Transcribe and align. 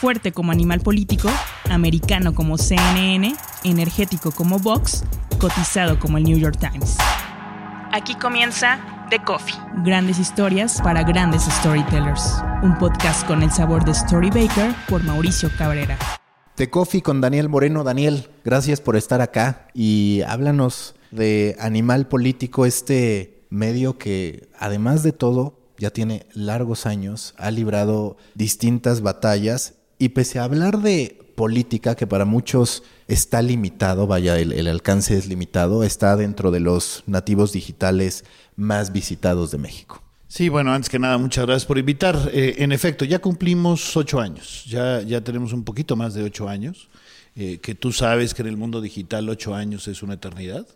Fuerte 0.00 0.30
como 0.30 0.52
animal 0.52 0.80
político, 0.80 1.30
americano 1.70 2.34
como 2.34 2.58
CNN, 2.58 3.34
energético 3.64 4.30
como 4.30 4.58
Vox, 4.58 5.04
cotizado 5.40 5.98
como 5.98 6.18
el 6.18 6.24
New 6.24 6.36
York 6.36 6.58
Times. 6.60 6.98
Aquí 7.92 8.14
comienza 8.16 9.06
The 9.08 9.20
Coffee. 9.24 9.54
Grandes 9.84 10.18
historias 10.18 10.82
para 10.82 11.02
grandes 11.02 11.44
storytellers. 11.44 12.34
Un 12.62 12.76
podcast 12.76 13.26
con 13.26 13.42
el 13.42 13.50
sabor 13.50 13.86
de 13.86 13.92
Story 13.92 14.28
Baker 14.28 14.74
por 14.86 15.02
Mauricio 15.02 15.50
Cabrera. 15.56 15.96
The 16.56 16.68
Coffee 16.68 17.00
con 17.00 17.22
Daniel 17.22 17.48
Moreno. 17.48 17.82
Daniel, 17.82 18.28
gracias 18.44 18.82
por 18.82 18.96
estar 18.96 19.22
acá 19.22 19.68
y 19.72 20.20
háblanos 20.26 20.94
de 21.10 21.56
Animal 21.58 22.06
Político, 22.06 22.66
este 22.66 23.46
medio 23.48 23.96
que 23.96 24.50
además 24.58 25.02
de 25.02 25.12
todo 25.12 25.58
ya 25.78 25.90
tiene 25.90 26.26
largos 26.34 26.84
años, 26.84 27.34
ha 27.38 27.50
librado 27.50 28.18
distintas 28.34 29.00
batallas 29.00 29.72
y 29.98 30.10
pese 30.10 30.38
a 30.38 30.44
hablar 30.44 30.80
de 30.80 31.18
política 31.36 31.94
que 31.94 32.06
para 32.06 32.24
muchos 32.24 32.82
está 33.06 33.42
limitado, 33.42 34.08
vaya, 34.08 34.38
el, 34.38 34.66
alcance 34.66 35.16
es 35.16 35.28
limitado, 35.28 35.84
está 35.84 36.16
dentro 36.16 36.50
de 36.50 36.60
los 36.60 37.04
nativos 37.06 37.52
digitales 37.52 38.24
más 38.56 38.92
visitados 38.92 39.52
de 39.52 39.58
México. 39.58 40.02
Sí, 40.26 40.48
bueno, 40.48 40.72
antes 40.72 40.90
que 40.90 40.98
nada, 40.98 41.18
muchas 41.18 41.46
gracias 41.46 41.66
por 41.66 41.78
invitar. 41.78 42.30
Eh, 42.32 42.56
en 42.58 42.72
efecto, 42.72 43.04
ya 43.04 43.20
cumplimos 43.20 43.96
ocho 43.96 44.20
años, 44.20 44.64
ya, 44.66 45.00
ya 45.02 45.20
tenemos 45.20 45.52
un 45.52 45.62
poquito 45.62 45.94
más 45.94 46.14
de 46.14 46.24
ocho 46.24 46.48
años, 46.48 46.88
eh, 47.36 47.58
que 47.58 47.74
tú 47.74 47.92
sabes 47.92 48.34
que 48.34 48.42
en 48.42 48.48
el 48.48 48.56
mundo 48.56 48.80
digital 48.80 49.28
ocho 49.28 49.54
años 49.54 49.86
es 49.86 50.02
una 50.02 50.14
eternidad. 50.14 50.66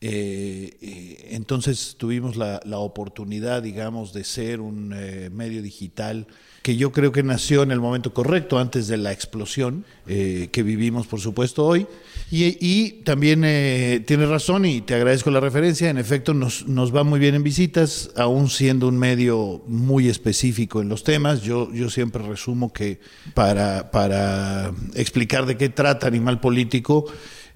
Eh, 0.00 1.26
entonces 1.30 1.96
tuvimos 1.98 2.36
la, 2.36 2.60
la, 2.64 2.78
oportunidad, 2.78 3.62
digamos, 3.62 4.12
de 4.12 4.22
ser 4.22 4.60
un 4.60 4.88
medio 5.32 5.60
digital 5.60 6.28
que 6.68 6.76
yo 6.76 6.92
creo 6.92 7.12
que 7.12 7.22
nació 7.22 7.62
en 7.62 7.70
el 7.70 7.80
momento 7.80 8.12
correcto, 8.12 8.58
antes 8.58 8.88
de 8.88 8.98
la 8.98 9.10
explosión 9.10 9.86
eh, 10.06 10.50
que 10.52 10.62
vivimos, 10.62 11.06
por 11.06 11.18
supuesto, 11.18 11.64
hoy. 11.64 11.86
Y, 12.30 12.90
también 13.04 13.42
eh, 13.46 14.04
tienes 14.06 14.28
razón 14.28 14.66
y 14.66 14.82
te 14.82 14.94
agradezco 14.94 15.30
la 15.30 15.40
referencia. 15.40 15.88
En 15.88 15.96
efecto, 15.96 16.34
nos, 16.34 16.68
nos 16.68 16.94
va 16.94 17.04
muy 17.04 17.20
bien 17.20 17.34
en 17.34 17.42
visitas, 17.42 18.10
aún 18.16 18.50
siendo 18.50 18.86
un 18.86 18.98
medio 18.98 19.62
muy 19.66 20.10
específico 20.10 20.82
en 20.82 20.90
los 20.90 21.04
temas. 21.04 21.40
Yo, 21.40 21.72
yo 21.72 21.88
siempre 21.88 22.22
resumo 22.22 22.70
que 22.70 23.00
para, 23.32 23.90
para 23.90 24.70
explicar 24.94 25.46
de 25.46 25.56
qué 25.56 25.70
trata 25.70 26.06
Animal 26.06 26.38
Político, 26.38 27.06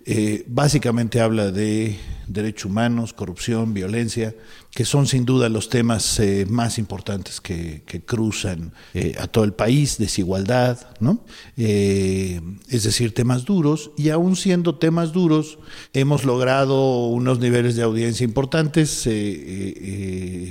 eh, 0.04 0.44
básicamente 0.48 1.20
habla 1.20 1.52
de 1.52 1.96
derechos 2.26 2.64
humanos, 2.64 3.12
corrupción, 3.12 3.72
violencia, 3.74 4.34
que 4.70 4.84
son 4.84 5.06
sin 5.06 5.24
duda 5.24 5.48
los 5.48 5.68
temas 5.68 6.18
eh, 6.18 6.46
más 6.48 6.78
importantes 6.78 7.40
que, 7.40 7.82
cruzan 8.04 8.72
eh, 8.94 9.14
a 9.18 9.26
todo 9.28 9.44
el 9.44 9.52
país, 9.52 9.98
desigualdad, 9.98 10.96
¿no? 10.98 11.24
es 11.56 12.82
decir, 12.82 13.14
temas 13.14 13.44
duros, 13.44 13.92
y 13.96 14.08
aún 14.08 14.34
siendo 14.34 14.76
temas 14.76 15.12
duros, 15.12 15.58
hemos 15.92 16.24
logrado 16.24 17.06
unos 17.06 17.38
niveles 17.38 17.76
de 17.76 17.82
audiencia 17.82 18.24
importantes. 18.24 18.88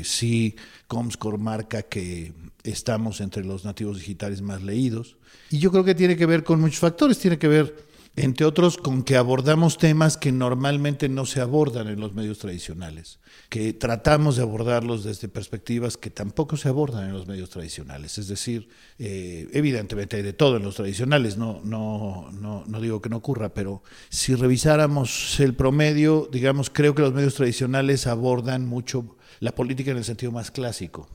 sí, 0.04 0.56
Comscore 0.88 1.38
marca 1.38 1.82
que 1.82 2.34
estamos 2.64 3.22
entre 3.22 3.44
los 3.44 3.66
nativos 3.66 3.98
digitales 3.98 4.42
más 4.42 4.62
leídos, 4.62 5.18
y 5.50 5.58
yo 5.58 5.72
creo 5.72 5.84
que 5.84 5.96
tiene 5.96 6.16
que 6.16 6.26
ver 6.26 6.44
con 6.44 6.62
muchos 6.62 6.80
factores, 6.80 7.20
tiene 7.20 7.38
que 7.38 7.48
ver 7.48 7.91
entre 8.16 8.46
otros 8.46 8.78
con 8.78 9.04
que 9.04 9.16
abordamos 9.16 9.78
temas 9.78 10.18
que 10.18 10.32
normalmente 10.32 11.08
no 11.08 11.26
se 11.26 11.40
abordan 11.40 11.88
en 11.88 12.00
los 12.00 12.14
medios 12.14 12.40
tradicionales, 12.40 13.20
que 13.50 13.72
tratamos 13.72 14.36
de 14.36 14.42
abordarlos 14.42 15.04
desde 15.04 15.30
perspectivas 15.30 15.96
que 15.96 16.10
tampoco 16.10 16.58
se 16.58 16.68
abordan 16.68 17.08
en 17.08 17.14
los 17.14 17.28
medios 17.28 17.50
tradicionales. 17.50 18.18
Es 18.18 18.28
decir, 18.28 18.68
eh, 19.00 19.48
evidentemente 19.54 20.18
hay 20.18 20.24
de 20.24 20.34
todo 20.34 20.58
en 20.58 20.64
los 20.64 20.76
tradicionales, 20.76 21.38
no, 21.38 21.62
no, 21.64 22.30
no, 22.34 22.66
no 22.68 22.82
digo 22.82 23.02
que 23.02 23.10
no 23.10 23.18
ocurra, 23.18 23.54
pero 23.54 23.82
si 24.10 24.36
revisáramos 24.36 25.40
el 25.40 25.56
promedio, 25.56 26.28
digamos, 26.32 26.70
creo 26.70 26.94
que 26.94 27.04
los 27.04 27.14
medios 27.14 27.36
tradicionales 27.36 28.08
abordan 28.08 28.66
mucho 28.66 29.16
la 29.40 29.56
política 29.56 29.92
en 29.92 29.98
el 29.98 30.04
sentido 30.04 30.34
más 30.34 30.52
clásico 30.52 31.08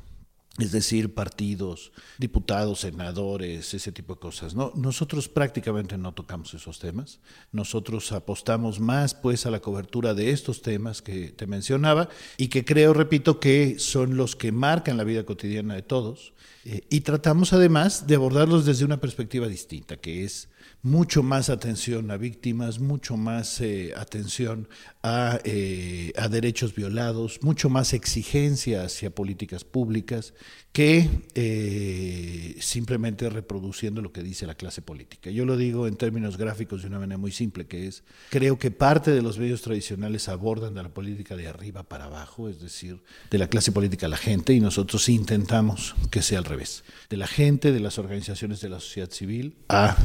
es 0.58 0.72
decir, 0.72 1.12
partidos, 1.12 1.92
diputados, 2.18 2.80
senadores, 2.80 3.74
ese 3.74 3.92
tipo 3.92 4.14
de 4.14 4.20
cosas. 4.20 4.54
¿no? 4.54 4.72
Nosotros 4.74 5.28
prácticamente 5.28 5.98
no 5.98 6.12
tocamos 6.12 6.54
esos 6.54 6.78
temas. 6.78 7.20
Nosotros 7.52 8.10
apostamos 8.12 8.80
más 8.80 9.14
pues 9.14 9.44
a 9.44 9.50
la 9.50 9.60
cobertura 9.60 10.14
de 10.14 10.30
estos 10.30 10.62
temas 10.62 11.02
que 11.02 11.28
te 11.28 11.46
mencionaba 11.46 12.08
y 12.38 12.48
que 12.48 12.64
creo, 12.64 12.94
repito, 12.94 13.38
que 13.38 13.78
son 13.78 14.16
los 14.16 14.34
que 14.34 14.50
marcan 14.52 14.96
la 14.96 15.04
vida 15.04 15.24
cotidiana 15.24 15.74
de 15.74 15.82
todos. 15.82 16.32
Eh, 16.64 16.82
y 16.88 17.00
tratamos 17.02 17.52
además 17.52 18.06
de 18.06 18.14
abordarlos 18.14 18.64
desde 18.64 18.84
una 18.84 19.00
perspectiva 19.00 19.46
distinta, 19.48 19.96
que 19.96 20.24
es 20.24 20.48
mucho 20.86 21.24
más 21.24 21.50
atención 21.50 22.12
a 22.12 22.16
víctimas, 22.16 22.78
mucho 22.78 23.16
más 23.16 23.60
eh, 23.60 23.92
atención 23.96 24.68
a, 25.02 25.40
eh, 25.42 26.12
a, 26.16 26.28
derechos 26.28 26.76
violados, 26.76 27.40
mucho 27.42 27.68
más 27.68 27.92
exigencia 27.92 28.84
hacia 28.84 29.10
políticas 29.10 29.64
públicas 29.64 30.32
que 30.76 31.08
eh, 31.34 32.54
simplemente 32.60 33.28
reproduciendo 33.30 34.00
lo 34.00 34.12
que 34.12 34.22
dice 34.22 34.46
la 34.46 34.54
clase 34.54 34.80
política. 34.80 35.30
Yo 35.30 35.44
lo 35.44 35.56
digo 35.56 35.88
en 35.88 35.96
términos 35.96 36.36
gráficos 36.36 36.82
de 36.82 36.88
una 36.88 36.98
manera 37.00 37.18
muy 37.18 37.32
simple, 37.32 37.66
que 37.66 37.88
es, 37.88 38.04
creo 38.30 38.58
que 38.58 38.70
parte 38.70 39.10
de 39.10 39.22
los 39.22 39.38
medios 39.38 39.62
tradicionales 39.62 40.28
abordan 40.28 40.74
de 40.74 40.82
la 40.84 40.90
política 40.90 41.34
de 41.34 41.48
arriba 41.48 41.82
para 41.82 42.04
abajo, 42.04 42.48
es 42.48 42.60
decir, 42.60 43.02
de 43.30 43.38
la 43.38 43.48
clase 43.48 43.72
política 43.72 44.06
a 44.06 44.10
la 44.10 44.18
gente, 44.18 44.52
y 44.52 44.60
nosotros 44.60 45.08
intentamos 45.08 45.96
que 46.10 46.22
sea 46.22 46.38
al 46.38 46.44
revés, 46.44 46.84
de 47.08 47.16
la 47.16 47.26
gente, 47.26 47.72
de 47.72 47.80
las 47.80 47.98
organizaciones 47.98 48.60
de 48.60 48.68
la 48.68 48.78
sociedad 48.78 49.10
civil 49.10 49.56
a 49.68 49.96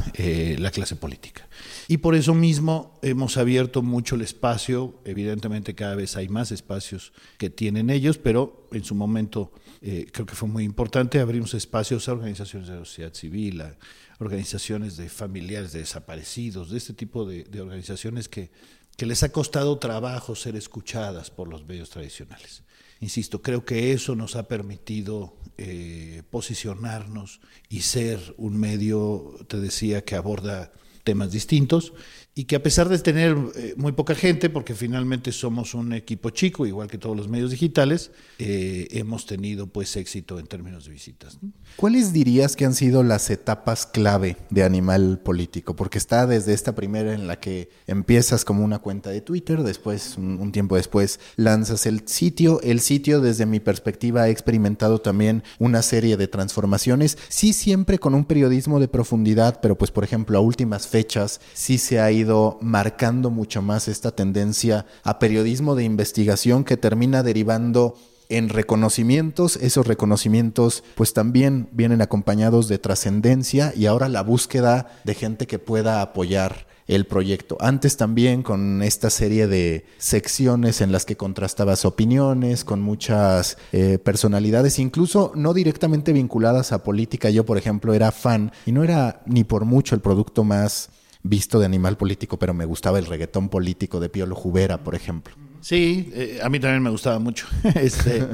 la 0.58 0.71
clase 0.72 0.96
política. 0.96 1.48
Y 1.86 1.98
por 1.98 2.16
eso 2.16 2.34
mismo 2.34 2.98
hemos 3.02 3.36
abierto 3.36 3.82
mucho 3.82 4.16
el 4.16 4.22
espacio, 4.22 4.94
evidentemente 5.04 5.74
cada 5.74 5.94
vez 5.94 6.16
hay 6.16 6.28
más 6.28 6.50
espacios 6.50 7.12
que 7.38 7.50
tienen 7.50 7.90
ellos, 7.90 8.18
pero 8.18 8.66
en 8.72 8.82
su 8.82 8.94
momento 8.94 9.52
eh, 9.80 10.06
creo 10.12 10.26
que 10.26 10.34
fue 10.34 10.48
muy 10.48 10.64
importante, 10.64 11.20
abrimos 11.20 11.54
espacios 11.54 12.08
a 12.08 12.12
organizaciones 12.12 12.68
de 12.68 12.74
la 12.74 12.84
sociedad 12.84 13.14
civil, 13.14 13.60
a 13.60 13.76
organizaciones 14.18 14.96
de 14.96 15.08
familiares 15.08 15.72
de 15.72 15.80
desaparecidos, 15.80 16.70
de 16.70 16.78
este 16.78 16.94
tipo 16.94 17.24
de, 17.24 17.46
organizaciones 17.60 18.28
que, 18.28 18.50
que 18.96 19.06
les 19.06 19.22
ha 19.22 19.30
costado 19.30 19.78
trabajo 19.78 20.34
ser 20.34 20.56
escuchadas 20.56 21.30
por 21.30 21.48
los 21.48 21.64
medios 21.66 21.90
tradicionales. 21.90 22.62
Insisto, 23.00 23.42
creo 23.42 23.64
que 23.64 23.92
eso 23.92 24.14
nos 24.14 24.36
ha 24.36 24.46
permitido 24.46 25.36
eh, 25.58 26.22
posicionarnos 26.30 27.40
y 27.68 27.82
ser 27.82 28.34
un 28.36 28.58
medio, 28.58 29.36
te 29.48 29.60
decía, 29.60 30.04
que 30.04 30.16
aborda 30.16 30.72
temas 31.04 31.32
distintos 31.32 31.92
y 32.34 32.44
que 32.44 32.56
a 32.56 32.62
pesar 32.62 32.88
de 32.88 32.98
tener 32.98 33.36
eh, 33.56 33.74
muy 33.76 33.92
poca 33.92 34.14
gente, 34.14 34.48
porque 34.48 34.74
finalmente 34.74 35.32
somos 35.32 35.74
un 35.74 35.92
equipo 35.92 36.30
chico, 36.30 36.66
igual 36.66 36.88
que 36.88 36.96
todos 36.96 37.14
los 37.14 37.28
medios 37.28 37.50
digitales, 37.50 38.10
eh, 38.38 38.88
hemos 38.92 39.26
tenido 39.26 39.66
pues 39.66 39.96
éxito 39.96 40.38
en 40.38 40.46
términos 40.46 40.86
de 40.86 40.92
visitas. 40.92 41.38
¿Cuáles 41.76 42.14
dirías 42.14 42.56
que 42.56 42.64
han 42.64 42.74
sido 42.74 43.02
las 43.02 43.28
etapas 43.28 43.84
clave 43.84 44.38
de 44.48 44.64
Animal 44.64 45.20
Político? 45.22 45.76
Porque 45.76 45.98
está 45.98 46.26
desde 46.26 46.54
esta 46.54 46.74
primera 46.74 47.12
en 47.12 47.26
la 47.26 47.38
que 47.38 47.68
empiezas 47.86 48.46
como 48.46 48.64
una 48.64 48.78
cuenta 48.78 49.10
de 49.10 49.20
Twitter, 49.20 49.62
después, 49.62 50.16
un, 50.16 50.52
tiempo 50.52 50.76
después, 50.76 51.20
lanzas 51.36 51.84
el 51.84 52.08
sitio. 52.08 52.62
El 52.62 52.80
sitio, 52.80 53.20
desde 53.20 53.44
mi 53.44 53.60
perspectiva, 53.60 54.22
ha 54.22 54.28
experimentado 54.30 55.02
también 55.02 55.42
una 55.58 55.82
serie 55.82 56.16
de 56.16 56.28
transformaciones, 56.28 57.18
sí 57.28 57.52
siempre 57.52 57.98
con 57.98 58.14
un 58.14 58.24
periodismo 58.24 58.80
de 58.80 58.88
profundidad, 58.88 59.60
pero 59.60 59.76
pues 59.76 59.90
por 59.90 60.04
ejemplo 60.04 60.38
a 60.38 60.40
últimas 60.40 60.86
fechas 60.86 61.40
sí 61.52 61.76
se 61.76 62.00
ha 62.00 62.10
ido 62.10 62.21
marcando 62.60 63.30
mucho 63.30 63.62
más 63.62 63.88
esta 63.88 64.12
tendencia 64.12 64.86
a 65.02 65.18
periodismo 65.18 65.74
de 65.74 65.84
investigación 65.84 66.64
que 66.64 66.76
termina 66.76 67.22
derivando 67.22 67.96
en 68.28 68.48
reconocimientos, 68.48 69.56
esos 69.56 69.86
reconocimientos 69.86 70.84
pues 70.94 71.12
también 71.12 71.68
vienen 71.72 72.00
acompañados 72.00 72.68
de 72.68 72.78
trascendencia 72.78 73.72
y 73.76 73.86
ahora 73.86 74.08
la 74.08 74.22
búsqueda 74.22 74.86
de 75.04 75.14
gente 75.14 75.46
que 75.46 75.58
pueda 75.58 76.00
apoyar 76.00 76.66
el 76.88 77.06
proyecto. 77.06 77.56
Antes 77.60 77.96
también 77.96 78.42
con 78.42 78.82
esta 78.82 79.10
serie 79.10 79.46
de 79.46 79.86
secciones 79.98 80.80
en 80.80 80.92
las 80.92 81.04
que 81.04 81.16
contrastabas 81.16 81.84
opiniones 81.84 82.64
con 82.64 82.80
muchas 82.80 83.56
eh, 83.72 83.98
personalidades, 83.98 84.78
incluso 84.78 85.32
no 85.34 85.54
directamente 85.54 86.12
vinculadas 86.12 86.72
a 86.72 86.82
política. 86.82 87.30
Yo, 87.30 87.44
por 87.44 87.58
ejemplo, 87.58 87.94
era 87.94 88.12
fan 88.12 88.52
y 88.66 88.72
no 88.72 88.82
era 88.82 89.22
ni 89.26 89.44
por 89.44 89.64
mucho 89.64 89.94
el 89.94 90.00
producto 90.00 90.44
más 90.44 90.90
visto 91.22 91.58
de 91.58 91.66
animal 91.66 91.96
político, 91.96 92.38
pero 92.38 92.54
me 92.54 92.64
gustaba 92.64 92.98
el 92.98 93.06
reggaetón 93.06 93.48
político 93.48 94.00
de 94.00 94.08
Piolo 94.08 94.34
Jubera, 94.34 94.82
por 94.82 94.94
ejemplo. 94.94 95.34
Sí, 95.60 96.10
eh, 96.12 96.40
a 96.42 96.48
mí 96.48 96.58
también 96.58 96.82
me 96.82 96.90
gustaba 96.90 97.18
mucho. 97.18 97.46
este, 97.74 98.26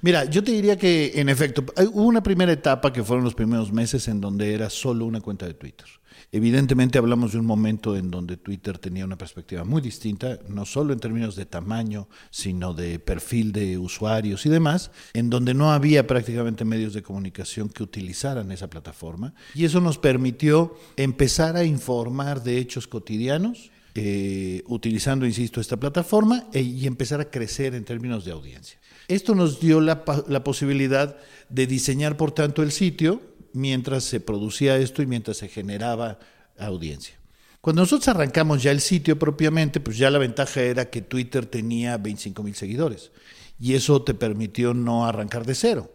mira, 0.00 0.24
yo 0.24 0.42
te 0.42 0.52
diría 0.52 0.78
que 0.78 1.12
en 1.16 1.28
efecto, 1.28 1.64
hubo 1.92 2.04
una 2.04 2.22
primera 2.22 2.52
etapa 2.52 2.92
que 2.92 3.04
fueron 3.04 3.24
los 3.24 3.34
primeros 3.34 3.72
meses 3.72 4.08
en 4.08 4.20
donde 4.20 4.54
era 4.54 4.70
solo 4.70 5.04
una 5.04 5.20
cuenta 5.20 5.46
de 5.46 5.54
Twitter. 5.54 5.86
Evidentemente 6.32 6.96
hablamos 6.96 7.32
de 7.32 7.38
un 7.38 7.46
momento 7.46 7.96
en 7.96 8.08
donde 8.10 8.36
Twitter 8.36 8.78
tenía 8.78 9.04
una 9.04 9.18
perspectiva 9.18 9.64
muy 9.64 9.82
distinta, 9.82 10.38
no 10.48 10.64
solo 10.64 10.92
en 10.92 11.00
términos 11.00 11.34
de 11.34 11.44
tamaño, 11.44 12.08
sino 12.30 12.72
de 12.72 13.00
perfil 13.00 13.50
de 13.50 13.78
usuarios 13.78 14.46
y 14.46 14.48
demás, 14.48 14.92
en 15.12 15.28
donde 15.28 15.54
no 15.54 15.72
había 15.72 16.06
prácticamente 16.06 16.64
medios 16.64 16.94
de 16.94 17.02
comunicación 17.02 17.68
que 17.68 17.82
utilizaran 17.82 18.52
esa 18.52 18.70
plataforma. 18.70 19.34
Y 19.56 19.64
eso 19.64 19.80
nos 19.80 19.98
permitió 19.98 20.76
empezar 20.96 21.56
a 21.56 21.64
informar 21.64 22.44
de 22.44 22.58
hechos 22.58 22.86
cotidianos, 22.86 23.72
eh, 23.96 24.62
utilizando, 24.68 25.26
insisto, 25.26 25.60
esta 25.60 25.78
plataforma 25.78 26.46
e, 26.52 26.60
y 26.60 26.86
empezar 26.86 27.20
a 27.20 27.28
crecer 27.28 27.74
en 27.74 27.84
términos 27.84 28.24
de 28.24 28.30
audiencia. 28.30 28.78
Esto 29.08 29.34
nos 29.34 29.58
dio 29.58 29.80
la, 29.80 30.04
la 30.28 30.44
posibilidad 30.44 31.16
de 31.48 31.66
diseñar, 31.66 32.16
por 32.16 32.30
tanto, 32.30 32.62
el 32.62 32.70
sitio 32.70 33.29
mientras 33.52 34.04
se 34.04 34.20
producía 34.20 34.76
esto 34.76 35.02
y 35.02 35.06
mientras 35.06 35.38
se 35.38 35.48
generaba 35.48 36.18
audiencia. 36.58 37.20
Cuando 37.60 37.82
nosotros 37.82 38.08
arrancamos 38.08 38.62
ya 38.62 38.70
el 38.70 38.80
sitio 38.80 39.18
propiamente, 39.18 39.80
pues 39.80 39.98
ya 39.98 40.10
la 40.10 40.18
ventaja 40.18 40.62
era 40.62 40.88
que 40.88 41.02
Twitter 41.02 41.44
tenía 41.44 41.98
25 41.98 42.42
mil 42.42 42.54
seguidores 42.54 43.10
y 43.58 43.74
eso 43.74 44.02
te 44.02 44.14
permitió 44.14 44.72
no 44.72 45.06
arrancar 45.06 45.44
de 45.44 45.54
cero. 45.54 45.92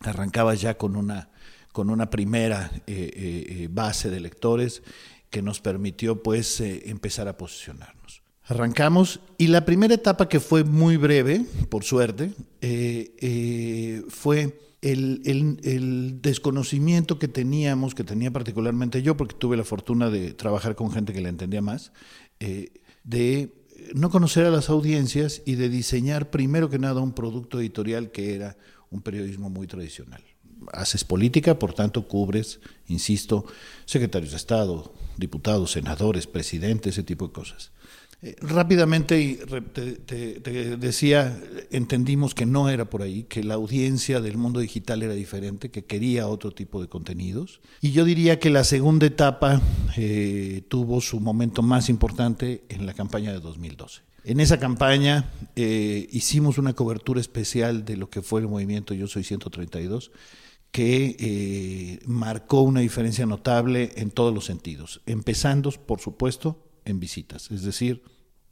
Arrancabas 0.00 0.60
ya 0.60 0.76
con 0.76 0.96
una, 0.96 1.30
con 1.72 1.88
una 1.88 2.10
primera 2.10 2.70
eh, 2.74 2.82
eh, 2.86 3.46
eh, 3.48 3.68
base 3.70 4.10
de 4.10 4.20
lectores 4.20 4.82
que 5.30 5.40
nos 5.40 5.60
permitió 5.60 6.22
pues 6.22 6.60
empezar 6.60 7.26
a 7.28 7.38
posicionarnos. 7.38 8.22
Arrancamos 8.44 9.20
y 9.38 9.48
la 9.48 9.64
primera 9.64 9.94
etapa 9.94 10.28
que 10.28 10.40
fue 10.40 10.64
muy 10.64 10.96
breve, 10.96 11.44
por 11.68 11.84
suerte, 11.84 12.32
fue 14.08 14.58
el, 14.82 16.18
desconocimiento 16.22 17.18
que 17.18 17.28
teníamos, 17.28 17.94
que 17.94 18.04
tenía 18.04 18.30
particularmente 18.30 19.02
yo, 19.02 19.16
porque 19.16 19.34
tuve 19.34 19.56
la 19.56 19.64
fortuna 19.64 20.10
de 20.10 20.34
trabajar 20.34 20.76
con 20.76 20.90
gente 20.90 21.12
que 21.12 21.20
le 21.20 21.28
entendía 21.28 21.62
más, 21.62 21.92
eh, 22.40 22.72
de 23.04 23.54
no 23.94 24.10
conocer 24.10 24.44
a 24.44 24.50
las 24.50 24.68
audiencias 24.68 25.42
y 25.46 25.54
de 25.54 25.68
diseñar 25.68 26.30
primero 26.30 26.68
que 26.68 26.78
nada 26.78 27.00
un 27.00 27.12
producto 27.12 27.60
editorial 27.60 28.10
que 28.10 28.34
era 28.34 28.56
un 28.90 29.02
periodismo 29.02 29.50
muy 29.50 29.66
tradicional. 29.66 30.22
Haces 30.72 31.04
política, 31.04 31.58
por 31.58 31.72
tanto 31.72 32.08
cubres, 32.08 32.60
insisto, 32.88 33.46
secretarios 33.84 34.32
de 34.32 34.36
Estado, 34.36 34.92
diputados, 35.16 35.72
senadores, 35.72 36.26
presidentes, 36.26 36.94
ese 36.94 37.04
tipo 37.04 37.28
de 37.28 37.32
cosas. 37.32 37.72
Eh, 38.20 38.34
rápidamente 38.40 39.38
te, 39.72 40.76
decía, 40.76 41.40
entendimos 41.70 42.34
que 42.34 42.46
no 42.46 42.68
era 42.68 42.90
por 42.90 43.02
ahí, 43.02 43.22
que 43.24 43.44
la 43.44 43.54
audiencia 43.54 44.20
del 44.20 44.36
mundo 44.36 44.58
digital 44.58 45.04
era 45.04 45.14
diferente, 45.14 45.70
que 45.70 45.84
quería 45.84 46.26
otro 46.26 46.50
tipo 46.50 46.80
de 46.80 46.88
contenidos. 46.88 47.60
Y 47.80 47.92
yo 47.92 48.04
diría 48.04 48.40
que 48.40 48.50
la 48.50 48.64
segunda 48.64 49.06
etapa 49.06 49.60
eh, 49.96 50.62
tuvo 50.68 51.00
su 51.00 51.20
momento 51.20 51.62
más 51.62 51.88
importante 51.88 52.64
en 52.68 52.86
la 52.86 52.94
campaña 52.94 53.32
de 53.32 53.38
2012. 53.38 54.02
En 54.24 54.40
esa 54.40 54.58
campaña 54.58 55.30
eh, 55.54 56.08
hicimos 56.10 56.58
una 56.58 56.72
cobertura 56.72 57.20
especial 57.20 57.84
de 57.84 57.96
lo 57.96 58.10
que 58.10 58.20
fue 58.20 58.40
el 58.40 58.48
movimiento 58.48 58.94
Yo 58.94 59.06
Soy 59.06 59.22
132 59.22 60.10
que 60.70 61.98
marcó 62.04 62.60
una 62.60 62.80
diferencia 62.80 63.24
notable 63.24 63.90
en 63.96 64.10
todos 64.10 64.34
los 64.34 64.44
sentidos, 64.44 65.00
empezando, 65.06 65.70
por 65.70 65.98
supuesto, 65.98 66.67
en 66.88 67.00
visitas. 67.00 67.50
Es 67.50 67.62
decir, 67.62 68.02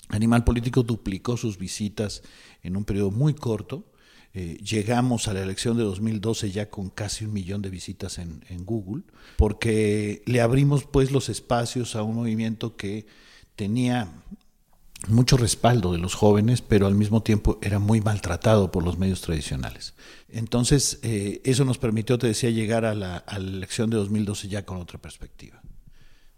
Animal 0.08 0.44
Político 0.44 0.82
duplicó 0.82 1.36
sus 1.36 1.58
visitas 1.58 2.22
en 2.62 2.76
un 2.76 2.84
periodo 2.84 3.10
muy 3.10 3.34
corto. 3.34 3.84
Eh, 4.34 4.58
llegamos 4.62 5.28
a 5.28 5.34
la 5.34 5.42
elección 5.42 5.76
de 5.76 5.82
2012 5.82 6.50
ya 6.50 6.68
con 6.68 6.90
casi 6.90 7.24
un 7.24 7.32
millón 7.32 7.62
de 7.62 7.70
visitas 7.70 8.18
en, 8.18 8.42
Google, 8.64 9.04
porque 9.36 10.22
le 10.26 10.40
abrimos 10.40 10.84
pues 10.84 11.10
los 11.10 11.28
espacios 11.28 11.96
a 11.96 12.02
un 12.02 12.16
movimiento 12.16 12.76
que 12.76 13.06
tenía 13.56 14.12
mucho 15.08 15.36
respaldo 15.36 15.92
de 15.92 15.98
los 15.98 16.14
jóvenes, 16.14 16.60
pero 16.60 16.86
al 16.86 16.94
mismo 16.94 17.22
tiempo 17.22 17.58
era 17.62 17.78
muy 17.78 18.00
maltratado 18.00 18.70
por 18.70 18.84
los 18.84 18.98
medios 18.98 19.22
tradicionales. 19.22 19.94
Entonces, 20.28 20.98
eh, 21.02 21.40
eso 21.44 21.64
nos 21.64 21.78
permitió, 21.78 22.18
te 22.18 22.26
decía, 22.26 22.50
llegar 22.50 22.84
a 22.84 22.94
la, 22.94 23.16
a 23.16 23.38
la 23.38 23.48
elección 23.48 23.88
de 23.88 23.96
2012 23.96 24.48
ya 24.48 24.66
con 24.66 24.78
otra 24.78 25.00
perspectiva. 25.00 25.62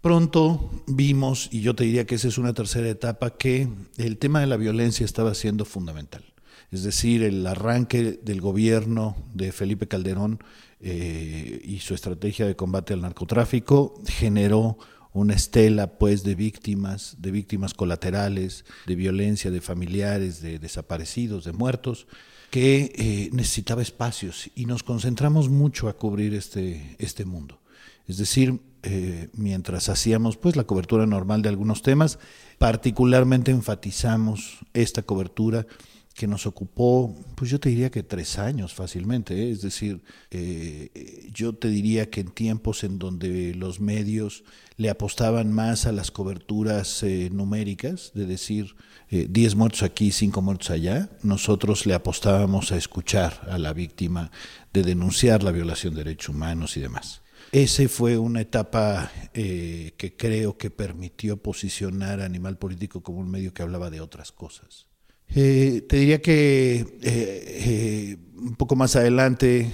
Pronto 0.01 0.71
vimos, 0.87 1.49
y 1.51 1.59
yo 1.59 1.75
te 1.75 1.83
diría 1.83 2.05
que 2.05 2.15
esa 2.15 2.29
es 2.29 2.37
una 2.37 2.53
tercera 2.53 2.87
etapa, 2.87 3.31
que 3.31 3.67
el 3.97 4.17
tema 4.17 4.39
de 4.39 4.47
la 4.47 4.55
violencia 4.55 5.03
estaba 5.03 5.33
siendo 5.33 5.65
fundamental. 5.65 6.23
Es 6.71 6.83
decir, 6.83 7.23
el 7.23 7.45
arranque 7.45 8.19
del 8.23 8.39
gobierno 8.39 9.17
de 9.33 9.51
Felipe 9.51 9.87
Calderón 9.87 10.39
eh, 10.79 11.61
y 11.65 11.79
su 11.79 11.93
estrategia 11.93 12.45
de 12.45 12.55
combate 12.55 12.93
al 12.93 13.01
narcotráfico 13.01 14.01
generó 14.07 14.77
una 15.11 15.33
estela 15.33 15.97
pues 15.97 16.23
de 16.23 16.35
víctimas, 16.35 17.17
de 17.19 17.31
víctimas 17.31 17.73
colaterales, 17.73 18.63
de 18.85 18.95
violencia, 18.95 19.51
de 19.51 19.59
familiares, 19.59 20.41
de 20.41 20.59
desaparecidos, 20.59 21.43
de 21.43 21.51
muertos, 21.51 22.07
que 22.51 22.93
eh, 22.95 23.29
necesitaba 23.33 23.81
espacios 23.81 24.49
y 24.55 24.65
nos 24.65 24.83
concentramos 24.83 25.49
mucho 25.49 25.89
a 25.89 25.97
cubrir 25.97 26.33
este, 26.35 26.95
este 26.99 27.25
mundo. 27.25 27.59
Es 28.07 28.17
decir, 28.17 28.59
eh, 28.83 29.29
mientras 29.33 29.89
hacíamos 29.89 30.37
pues 30.37 30.55
la 30.55 30.63
cobertura 30.63 31.05
normal 31.05 31.41
de 31.41 31.49
algunos 31.49 31.81
temas, 31.81 32.19
particularmente 32.57 33.51
enfatizamos 33.51 34.59
esta 34.73 35.01
cobertura 35.01 35.67
que 36.13 36.27
nos 36.27 36.45
ocupó, 36.45 37.15
pues 37.35 37.49
yo 37.49 37.59
te 37.59 37.69
diría 37.69 37.91
que 37.91 38.03
tres 38.03 38.39
años 38.39 38.73
fácilmente, 38.73 39.35
¿eh? 39.35 39.51
es 39.51 39.61
decir, 39.61 40.01
eh, 40.31 41.29
yo 41.33 41.53
te 41.53 41.69
diría 41.69 42.09
que 42.09 42.21
en 42.21 42.31
tiempos 42.31 42.83
en 42.83 42.99
donde 42.99 43.53
los 43.55 43.79
medios 43.79 44.43
le 44.75 44.89
apostaban 44.89 45.53
más 45.53 45.85
a 45.85 45.93
las 45.93 46.11
coberturas 46.11 47.05
numéricas, 47.31 48.11
de 48.13 48.25
decir 48.25 48.75
10 49.09 49.55
muertos 49.55 49.83
aquí, 49.83 50.11
5 50.11 50.41
muertos 50.41 50.69
allá, 50.71 51.09
nosotros 51.23 51.85
le 51.85 51.93
apostábamos 51.93 52.71
a 52.71 52.77
escuchar 52.77 53.47
a 53.49 53.57
la 53.57 53.73
víctima, 53.73 54.31
de 54.73 54.83
denunciar 54.83 55.43
la 55.43 55.51
violación 55.51 55.95
de 55.95 56.03
derechos 56.03 56.35
humanos 56.35 56.75
y 56.75 56.81
demás. 56.81 57.21
Ese 57.51 57.87
fue 57.87 58.17
una 58.17 58.41
etapa 58.41 59.11
eh, 59.33 59.93
que 59.97 60.15
creo 60.15 60.57
que 60.57 60.69
permitió 60.69 61.37
posicionar 61.37 62.21
a 62.21 62.25
Animal 62.25 62.57
Político 62.57 63.01
como 63.01 63.19
un 63.19 63.31
medio 63.31 63.53
que 63.53 63.63
hablaba 63.63 63.89
de 63.89 64.01
otras 64.01 64.31
cosas. 64.31 64.85
Eh, 65.29 65.85
te 65.87 65.97
diría 65.97 66.21
que 66.21 66.85
eh, 67.01 68.17
un 68.35 68.55
poco 68.55 68.75
más 68.75 68.95
adelante, 68.95 69.71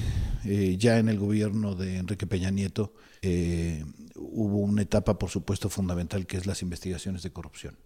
ya 0.77 0.99
en 0.99 1.09
el 1.09 1.17
gobierno 1.17 1.75
de 1.75 1.97
Enrique 1.97 2.27
Peña 2.27 2.51
Nieto, 2.51 2.93
hubo 4.15 4.57
una 4.57 4.83
etapa, 4.83 5.17
por 5.17 5.29
supuesto, 5.29 5.69
fundamental, 5.69 6.27
que 6.27 6.37
es 6.37 6.45
las 6.45 6.61
investigaciones 6.61 7.23
de 7.23 7.31
corrupción. 7.31 7.77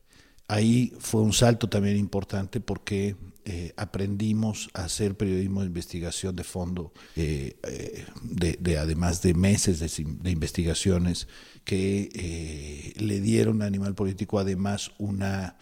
Ahí 0.48 0.94
fue 1.00 1.22
un 1.22 1.32
salto 1.32 1.70
también 1.70 1.96
importante 1.98 2.60
porque 2.60 3.16
eh, 3.52 3.74
aprendimos 3.78 4.70
a 4.76 4.84
hacer 4.84 5.18
periodismo 5.18 5.62
de 5.62 5.66
investigación 5.66 6.36
de 6.36 6.44
fondo, 6.44 6.94
eh, 7.16 7.58
eh, 7.64 8.06
de, 8.22 8.78
además 8.78 9.24
de 9.24 9.34
meses 9.34 9.80
de, 9.80 10.30
investigaciones 10.30 11.28
que 11.64 12.94
le 13.00 13.20
dieron 13.22 13.64
a 13.64 13.66
Animal 13.66 13.96
Político 13.96 14.38
además 14.38 14.92
una 15.00 15.58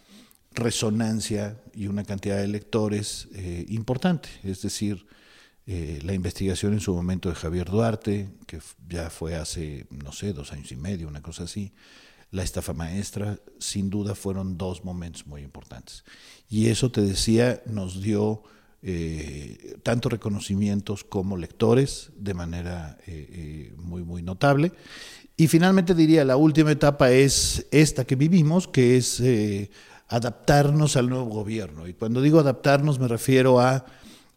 resonancia 0.52 1.62
y 1.74 1.88
una 1.88 2.04
cantidad 2.04 2.36
de 2.36 2.50
lectores 2.50 3.30
importante. 3.70 4.28
Es 4.44 4.62
decir, 4.64 5.06
la 5.66 6.14
investigación 6.14 6.74
en 6.74 6.82
su 6.82 6.94
momento 6.94 7.30
de 7.30 7.36
Javier 7.36 7.70
Duarte, 7.70 8.28
que 8.48 8.60
ya 8.90 9.10
fue 9.10 9.36
hace, 9.36 9.88
no 9.92 10.12
sé, 10.12 10.34
dos 10.34 10.52
años 10.52 10.74
y 10.74 10.76
medio, 10.76 11.08
una 11.08 11.22
cosa 11.22 11.44
así 11.44 11.72
la 12.32 12.44
estafa 12.44 12.74
maestra, 12.74 13.40
sin 13.60 13.90
duda 13.90 14.14
fueron 14.14 14.58
dos 14.58 14.84
momentos 14.84 15.26
muy 15.26 15.42
importantes. 15.42 16.04
Y 16.50 16.68
eso, 16.68 16.92
te 16.92 17.02
decía, 17.02 17.62
nos 17.66 18.02
dio 18.02 18.44
eh, 18.84 19.76
tanto 19.84 20.08
reconocimientos 20.08 21.04
como 21.04 21.36
lectores 21.36 22.12
de 22.16 22.34
manera 22.34 22.98
eh, 23.08 23.28
eh, 23.32 23.74
muy, 23.78 24.04
muy 24.04 24.22
notable. 24.22 24.72
Y 25.36 25.48
finalmente 25.48 25.94
diría, 25.94 26.24
la 26.24 26.38
última 26.38 26.72
etapa 26.72 27.12
es 27.12 27.66
esta 27.72 28.06
que 28.06 28.16
vivimos, 28.16 28.68
que 28.68 28.98
es 28.98 29.22
adaptarnos 30.08 30.96
al 30.96 31.10
nuevo 31.10 31.26
gobierno. 31.26 31.88
Y 31.88 31.94
cuando 31.94 32.22
digo 32.22 32.40
adaptarnos 32.40 32.98
me 32.98 33.08
refiero 33.08 33.60
a 33.60 33.86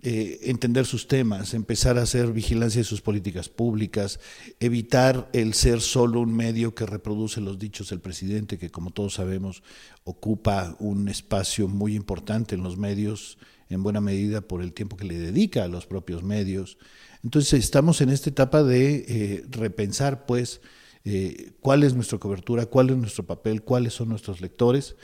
eh, 0.02 0.40
entender 0.44 0.86
sus 0.86 1.08
temas, 1.08 1.52
empezar 1.52 1.98
a 1.98 2.02
hacer 2.02 2.32
vigilancia 2.32 2.80
de 2.80 2.84
sus 2.86 3.02
políticas 3.02 3.50
públicas, 3.50 4.18
evitar 4.58 5.28
el 5.34 5.52
ser 5.52 5.82
solo 5.82 6.20
un 6.20 6.34
medio 6.34 6.74
que 6.74 6.86
reproduce 6.86 7.42
los 7.42 7.58
dichos 7.58 7.90
del 7.90 8.00
presidente, 8.00 8.56
que 8.56 8.70
como 8.70 8.92
todos 8.92 9.12
sabemos 9.12 9.62
ocupa 10.04 10.74
un 10.78 11.08
espacio 11.10 11.68
muy 11.68 11.96
importante 11.96 12.54
en 12.54 12.62
los 12.62 12.78
medios, 12.78 13.36
en 13.68 13.82
buena 13.82 14.00
medida 14.00 14.40
por 14.40 14.62
el 14.62 14.72
tiempo 14.72 14.96
que 14.96 15.04
le 15.04 15.18
dedica 15.18 15.64
a 15.64 15.68
los 15.68 15.86
propios 15.86 16.22
medios. 16.22 16.78
Entonces 17.22 17.62
estamos 17.62 18.00
en 18.00 18.08
esta 18.08 18.30
etapa 18.30 18.62
de 18.62 19.04
eh, 19.06 19.44
repensar, 19.50 20.24
pues, 20.24 20.62
eh, 21.04 21.52
cuál 21.60 21.82
es 21.82 21.94
nuestra 21.94 22.18
cobertura, 22.18 22.64
cuál 22.66 22.88
es 22.88 22.96
nuestro 22.96 23.26
papel, 23.26 23.62
cuáles 23.62 23.92
son 23.92 24.08
nuestros 24.08 24.40
lectores 24.40 24.96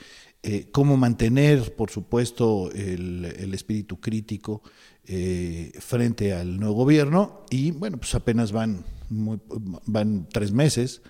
eh, 0.48 0.68
cómo 0.70 0.96
mantener, 0.96 1.74
por 1.74 1.90
supuesto, 1.90 2.70
el, 2.70 3.52
espíritu 3.52 3.98
crítico 3.98 4.62
eh, 5.04 5.72
frente 5.80 6.34
al 6.34 6.60
nuevo 6.60 6.74
gobierno 6.74 7.44
y 7.50 7.72
bueno, 7.72 7.96
pues 7.98 8.14
apenas 8.14 8.52
van, 8.52 8.84
van 9.10 10.28
tres 10.32 10.52
meses 10.52 11.02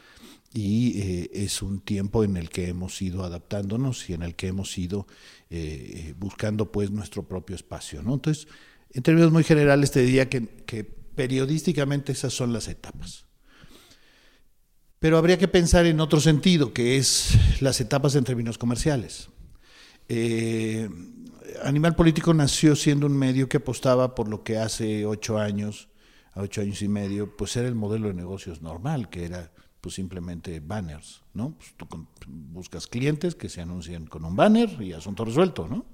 y 0.54 0.98
eh, 1.02 1.30
es 1.34 1.60
un 1.60 1.80
tiempo 1.80 2.24
en 2.24 2.38
el 2.38 2.48
que 2.48 2.68
hemos 2.68 3.02
ido 3.02 3.24
adaptándonos 3.24 4.08
y 4.08 4.14
en 4.14 4.22
el 4.22 4.34
que 4.36 4.46
hemos 4.46 4.76
ido 4.78 5.06
buscando 6.16 6.72
pues 6.72 6.90
nuestro 6.90 7.28
propio 7.28 7.56
espacio. 7.56 8.02
¿no? 8.02 8.14
Entonces, 8.14 8.48
en 8.90 9.02
términos 9.02 9.32
muy 9.32 9.44
generales 9.44 9.90
te 9.90 10.00
diría 10.00 10.30
que 10.30 10.84
periodísticamente 11.14 12.12
esas 12.12 12.32
son 12.32 12.54
las 12.54 12.68
etapas. 12.68 13.25
Pero 15.06 15.18
habría 15.18 15.38
que 15.38 15.46
pensar 15.46 15.86
en 15.86 16.00
otro 16.00 16.20
sentido, 16.20 16.72
que 16.72 16.96
es 16.96 17.38
las 17.60 17.80
etapas 17.80 18.16
en 18.16 18.24
términos 18.24 18.58
comerciales. 18.58 19.28
Eh, 20.08 20.90
Animal 21.62 21.94
Político 21.94 22.34
nació 22.34 22.74
siendo 22.74 23.06
un 23.06 23.16
medio 23.16 23.48
que 23.48 23.58
apostaba 23.58 24.16
por 24.16 24.26
lo 24.26 24.42
que 24.42 24.58
hace 24.58 25.06
ocho 25.06 25.38
años, 25.38 25.90
a 26.32 26.40
ocho 26.40 26.60
años 26.60 26.82
y 26.82 26.88
medio, 26.88 27.36
pues 27.36 27.56
era 27.56 27.68
el 27.68 27.76
modelo 27.76 28.08
de 28.08 28.14
negocios 28.14 28.62
normal, 28.62 29.08
que 29.08 29.26
era 29.26 29.52
pues 29.80 29.94
simplemente 29.94 30.58
banners, 30.58 31.22
¿no? 31.34 31.54
Pues 31.56 31.72
tú 31.76 31.86
buscas 32.26 32.88
clientes 32.88 33.36
que 33.36 33.48
se 33.48 33.60
anuncian 33.60 34.06
con 34.06 34.24
un 34.24 34.34
banner 34.34 34.82
y 34.82 34.92
asunto 34.92 35.24
resuelto, 35.24 35.68
¿no? 35.68 35.86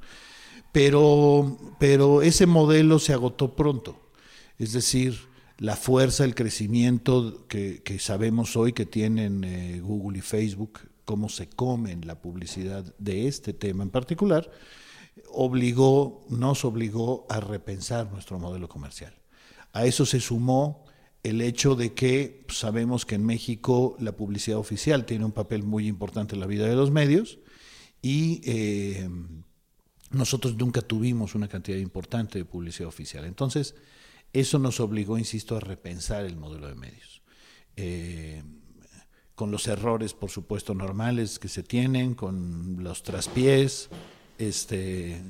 Pero, 0.73 1.59
pero 1.79 2.23
ese 2.23 2.47
modelo 2.47 2.99
se 2.99 3.13
agotó 3.13 3.55
pronto. 3.55 4.09
Es 4.57 4.73
decir, 4.73 5.21
la 5.63 5.77
fuerza, 5.77 6.25
el 6.25 6.35
crecimiento 6.35 7.47
que, 7.47 7.97
sabemos 8.01 8.57
hoy 8.57 8.73
que 8.73 8.85
tienen 8.85 9.45
eh, 9.45 9.81
Google 9.81 10.19
y 10.19 10.21
Facebook, 10.21 10.81
cómo 11.05 11.29
se 11.29 11.49
comen 11.49 12.05
la 12.05 12.21
publicidad 12.21 12.93
de 12.99 13.29
este 13.29 13.53
tema 13.53 13.85
en 13.85 13.91
particular, 13.91 14.51
obligó, 15.31 16.27
nos 16.29 16.65
obligó 16.65 17.27
a 17.31 17.39
repensar 17.39 18.11
nuestro 18.11 18.41
modelo 18.41 18.69
comercial. 18.69 19.15
A 19.73 19.87
eso 19.87 20.05
se 20.05 20.19
sumó 20.19 20.85
el 21.23 21.41
hecho 21.41 21.77
de 21.77 21.95
que 21.95 22.45
sabemos 22.49 23.07
que 23.07 23.15
en 23.15 23.25
México 23.25 23.95
la 24.01 24.17
publicidad 24.17 24.59
oficial 24.59 25.07
tiene 25.07 25.27
un 25.27 25.33
papel 25.33 25.63
muy 25.63 25.87
importante 25.87 26.35
en 26.35 26.41
la 26.41 26.49
vida 26.49 26.67
de 26.67 26.75
los 26.75 26.91
medios 26.91 27.39
y 28.03 28.41
eh, 28.47 29.09
nosotros 30.11 30.57
nunca 30.57 30.83
tuvimos 30.83 31.37
una 31.37 31.47
cantidad 31.47 31.79
importante 31.79 32.39
de 32.39 32.45
publicidad 32.45 32.89
oficial. 32.89 33.25
Entonces, 33.27 33.77
eso 34.33 34.59
nos 34.59 34.81
obligó, 34.81 35.19
insisto, 35.19 35.57
a 35.57 35.61
repensar 35.61 36.25
el 36.25 36.37
modelo 36.37 36.69
de 36.69 36.75
medios. 36.75 37.23
Eh, 37.77 38.43
con 39.35 39.51
los 39.51 39.67
errores, 39.67 40.15
por 40.15 40.31
supuesto, 40.31 40.75
normales 40.75 41.39
que 41.39 41.49
se 41.49 41.63
tienen, 41.63 42.15
con 42.15 42.83
los 42.83 43.03
traspiés, 43.03 43.89
este, 44.39 45.23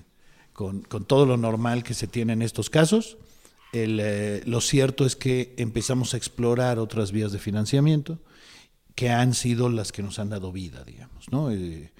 con, 0.52 0.82
todo 0.82 1.26
lo 1.26 1.36
normal 1.36 1.82
que 1.82 1.94
se 1.94 2.06
tiene 2.06 2.32
en 2.32 2.42
estos 2.42 2.68
casos. 2.68 3.16
Eh, 3.72 4.42
lo 4.44 4.60
cierto 4.60 5.06
es 5.06 5.16
que 5.16 5.54
empezamos 5.56 6.14
a 6.14 6.16
explorar 6.18 6.78
otras 6.78 7.10
vías 7.10 7.32
de 7.32 7.38
financiamiento 7.38 8.20
que 8.94 9.08
han 9.08 9.34
sido 9.34 9.70
las 9.70 9.92
que 9.92 10.02
nos 10.02 10.18
han 10.18 10.28
dado 10.28 10.52
vida, 10.52 10.84
digamos. 10.84 11.30
¿no? 11.30 11.50
Eh, 11.50 11.90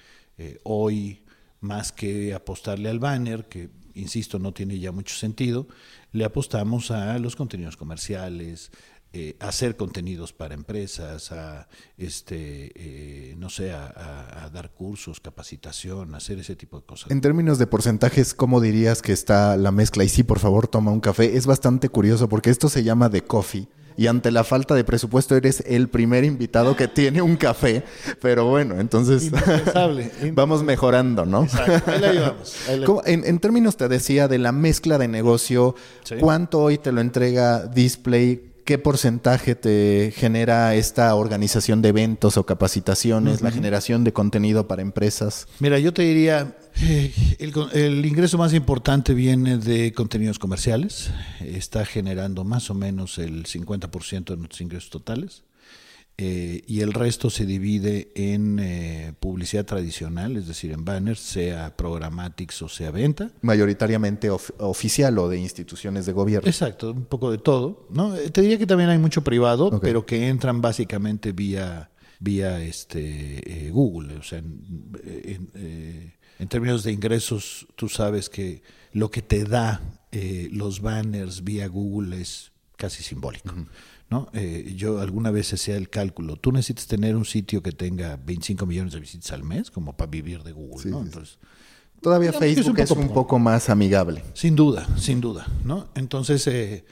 hoy, 0.63 1.23
más 1.59 1.91
que 1.91 2.33
apostarle 2.33 2.89
al 2.89 2.99
banner, 2.99 3.47
que 3.47 3.69
insisto, 3.95 4.39
no 4.39 4.53
tiene 4.53 4.79
ya 4.79 4.91
mucho 4.91 5.15
sentido, 5.15 5.67
le 6.11 6.25
apostamos 6.25 6.91
a 6.91 7.17
los 7.19 7.35
contenidos 7.35 7.77
comerciales, 7.77 8.71
eh, 9.15 9.35
hacer 9.39 9.75
contenidos 9.75 10.33
para 10.33 10.55
empresas, 10.55 11.31
a 11.31 11.67
este, 11.97 12.71
eh, 12.75 13.35
no 13.37 13.49
sé, 13.49 13.71
a, 13.71 14.49
dar 14.51 14.71
cursos, 14.71 15.19
capacitación, 15.19 16.15
hacer 16.15 16.39
ese 16.39 16.55
tipo 16.55 16.79
de 16.79 16.85
cosas. 16.85 17.11
En 17.11 17.21
términos 17.21 17.59
de 17.59 17.67
porcentajes, 17.67 18.33
¿cómo 18.33 18.59
dirías 18.59 19.03
que 19.03 19.11
está 19.11 19.55
la 19.55 19.71
mezcla? 19.71 20.03
Y 20.03 20.09
sí, 20.09 20.23
por 20.23 20.39
favor, 20.39 20.67
toma 20.67 20.91
un 20.91 20.99
café. 20.99 21.37
Es 21.37 21.45
bastante 21.45 21.89
curioso 21.89 22.27
porque 22.27 22.49
esto 22.49 22.69
se 22.69 22.83
llama 22.83 23.09
The 23.09 23.21
Coffee 23.21 23.67
y 23.97 24.07
ante 24.07 24.31
la 24.31 24.43
falta 24.43 24.75
de 24.75 24.83
presupuesto 24.83 25.35
eres 25.35 25.63
el 25.67 25.89
primer 25.89 26.23
invitado 26.23 26.75
que 26.75 26.87
tiene 26.87 27.21
un 27.21 27.35
café. 27.35 27.83
Pero 28.21 28.45
bueno, 28.45 28.79
entonces 28.79 29.31
vamos 30.33 30.63
mejorando, 30.63 31.25
¿no? 31.25 31.43
Exacto. 31.43 31.91
Ahí 31.91 31.99
la 31.99 32.13
llevamos. 32.13 32.55
En, 33.05 33.39
términos, 33.39 33.77
te 33.77 33.87
decía, 33.87 34.27
de 34.27 34.39
la 34.39 34.51
mezcla 34.51 34.97
de 34.97 35.07
negocio, 35.07 35.75
¿cuánto 36.19 36.61
hoy 36.61 36.77
te 36.77 36.91
lo 36.91 37.01
entrega 37.01 37.67
Display? 37.67 38.52
¿Qué 38.65 38.77
porcentaje 38.77 39.55
te 39.55 40.13
genera 40.15 40.73
esta 40.75 41.13
organización 41.15 41.81
de 41.81 41.89
eventos 41.89 42.37
o 42.37 42.45
capacitaciones, 42.45 43.41
la 43.41 43.51
generación 43.51 44.05
de 44.05 44.13
contenido 44.13 44.69
para 44.69 44.81
empresas? 44.81 45.47
Mira, 45.59 45.79
yo 45.79 45.93
te 45.93 46.03
diría, 46.03 46.55
eh, 46.81 47.13
el, 47.39 48.05
ingreso 48.05 48.37
más 48.37 48.53
importante 48.53 49.13
viene 49.13 49.57
de 49.57 49.91
contenidos 49.91 50.39
comerciales, 50.39 51.11
está 51.41 51.85
generando 51.85 52.45
más 52.45 52.69
o 52.69 52.73
menos 52.73 53.17
el 53.17 53.43
50% 53.43 54.23
de 54.23 54.37
nuestros 54.37 54.61
ingresos 54.61 54.89
totales. 54.89 55.43
Eh, 56.15 56.61
y 56.67 56.81
el 56.81 56.93
resto 56.93 57.31
se 57.31 57.43
divide 57.43 58.11
en 58.13 58.59
eh, 58.59 59.13
publicidad 59.19 59.65
tradicional, 59.65 60.37
es 60.37 60.47
decir, 60.47 60.71
en 60.71 60.85
banners, 60.85 61.19
sea 61.19 61.75
programatics 61.75 62.61
o 62.61 62.69
sea 62.69 62.91
venta. 62.91 63.31
Mayoritariamente 63.41 64.29
oficial 64.29 65.17
o 65.17 65.27
de 65.27 65.39
instituciones 65.39 66.05
de 66.05 66.11
gobierno. 66.11 66.47
Exacto, 66.47 66.91
un 66.91 67.05
poco 67.05 67.31
de 67.31 67.39
todo. 67.39 67.87
¿no? 67.89 68.15
Eh, 68.15 68.29
te 68.29 68.41
diría 68.41 68.59
que 68.59 68.67
también 68.67 68.91
hay 68.91 68.99
mucho 68.99 69.23
privado, 69.23 69.79
pero 69.79 70.05
que 70.05 70.27
entran 70.27 70.61
básicamente 70.61 71.31
vía, 71.31 71.89
vía 72.19 72.63
este, 72.63 73.71
Google. 73.71 74.17
O 74.17 74.23
sea, 74.23 74.37
en, 74.37 76.13
términos 76.47 76.83
de 76.83 76.91
ingresos, 76.91 77.65
tú 77.75 77.89
sabes 77.89 78.29
que 78.29 78.61
lo 78.91 79.09
que 79.09 79.23
te 79.23 79.45
da 79.45 79.81
los 80.51 80.79
banners 80.79 81.43
vía 81.43 81.67
Google 81.67 82.21
es 82.21 82.51
casi 82.77 83.01
simbólico. 83.01 83.55
Eh, 84.33 84.73
yo 84.75 84.99
alguna 84.99 85.31
vez 85.31 85.53
hacía 85.53 85.75
el 85.75 85.89
cálculo, 85.89 86.35
tú 86.35 86.51
necesitas 86.51 86.87
tener 86.87 87.15
un 87.15 87.25
sitio 87.25 87.61
que 87.61 87.71
tenga 87.71 88.17
25 88.17 88.65
millones 88.65 88.93
de 88.93 88.99
visitas 88.99 89.31
al 89.31 89.43
mes 89.43 89.71
como 89.71 89.95
para 89.95 90.09
vivir 90.09 90.43
de 90.43 90.51
Google, 90.51 90.91
¿no? 90.91 91.01
Entonces, 91.01 91.37
Todavía 92.01 92.33
Facebook 92.33 92.77
es 92.79 92.91
un, 92.91 93.07
poco, 93.07 93.39
más 93.39 93.69
amigable. 93.69 94.25
Sin 94.33 94.57
duda, 94.57 94.85
sin 94.97 95.21
duda, 95.21 95.47
¿no? 95.63 95.87
Entonces, 95.95 96.45
eh, 96.47 96.83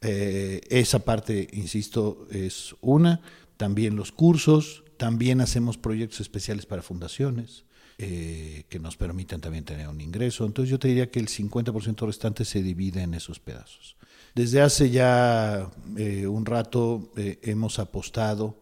eh, 0.00 0.60
esa 0.70 1.00
parte, 1.00 1.48
insisto, 1.52 2.28
es 2.30 2.76
una. 2.80 3.20
También 3.56 3.96
los 3.96 4.12
cursos, 4.12 4.84
también 4.96 5.40
hacemos 5.40 5.76
proyectos 5.76 6.20
especiales 6.20 6.66
para 6.66 6.82
fundaciones. 6.82 7.64
que 7.98 8.78
nos 8.80 8.96
permitan 8.96 9.42
también 9.42 9.64
tener 9.64 9.86
un 9.88 10.00
ingreso. 10.00 10.46
Entonces 10.46 10.70
yo 10.70 10.78
te 10.78 10.88
diría 10.88 11.10
que 11.10 11.20
el 11.20 11.28
50% 11.28 12.06
restante 12.06 12.46
se 12.46 12.62
divide 12.62 13.02
en 13.02 13.12
esos 13.12 13.40
pedazos. 13.40 13.96
Desde 14.34 14.60
hace 14.60 14.90
ya 14.90 15.70
eh, 15.96 16.26
un 16.26 16.46
rato 16.46 17.10
eh, 17.16 17.38
hemos 17.42 17.78
apostado 17.78 18.60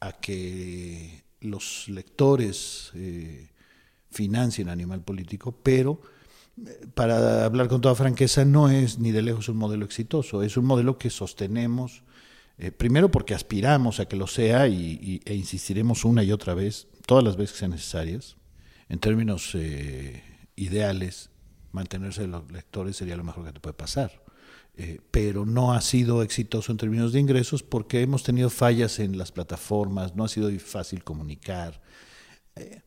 a 0.00 0.12
que 0.12 1.24
los 1.40 1.88
lectores 1.88 2.92
eh, 2.94 3.48
financien 4.10 4.68
Animal 4.68 5.02
Político, 5.02 5.52
pero 5.52 6.00
para 6.94 7.44
hablar 7.44 7.68
con 7.68 7.80
toda 7.80 7.94
franqueza, 7.94 8.44
no 8.44 8.68
es 8.68 8.98
ni 8.98 9.12
de 9.12 9.22
lejos 9.22 9.48
un 9.48 9.56
modelo 9.56 9.84
exitoso, 9.84 10.42
es 10.42 10.56
un 10.56 10.64
modelo 10.64 10.98
que 10.98 11.08
sostenemos, 11.08 12.02
primero 12.76 13.12
porque 13.12 13.32
aspiramos 13.32 14.00
a 14.00 14.06
que 14.06 14.16
lo 14.16 14.26
sea 14.26 14.66
y, 14.66 15.20
e 15.24 15.34
insistiremos 15.36 16.04
una 16.04 16.24
y 16.24 16.32
otra 16.32 16.54
vez, 16.54 16.88
todas 17.06 17.22
las 17.22 17.36
veces 17.36 17.52
que 17.52 17.58
sean 17.60 17.70
necesarias, 17.70 18.38
en 18.88 18.98
términos 18.98 19.56
ideales, 20.56 21.30
mantenerse 21.70 22.22
de 22.22 22.28
los 22.28 22.50
lectores 22.50 22.96
sería 22.96 23.16
lo 23.16 23.22
mejor 23.22 23.44
que 23.44 23.52
te 23.52 23.60
puede 23.60 23.74
pasar. 23.74 24.27
Eh, 24.80 25.00
pero 25.10 25.44
no 25.44 25.72
ha 25.72 25.80
sido 25.80 26.22
exitoso 26.22 26.70
en 26.70 26.78
términos 26.78 27.12
de 27.12 27.18
ingresos 27.18 27.64
porque 27.64 28.00
hemos 28.00 28.22
tenido 28.22 28.48
fallas 28.48 29.00
en 29.00 29.18
las 29.18 29.32
plataformas, 29.32 30.14
no 30.14 30.22
ha 30.22 30.28
sido 30.28 30.56
fácil 30.60 31.02
comunicar. 31.02 31.82
Eh, 32.54 32.82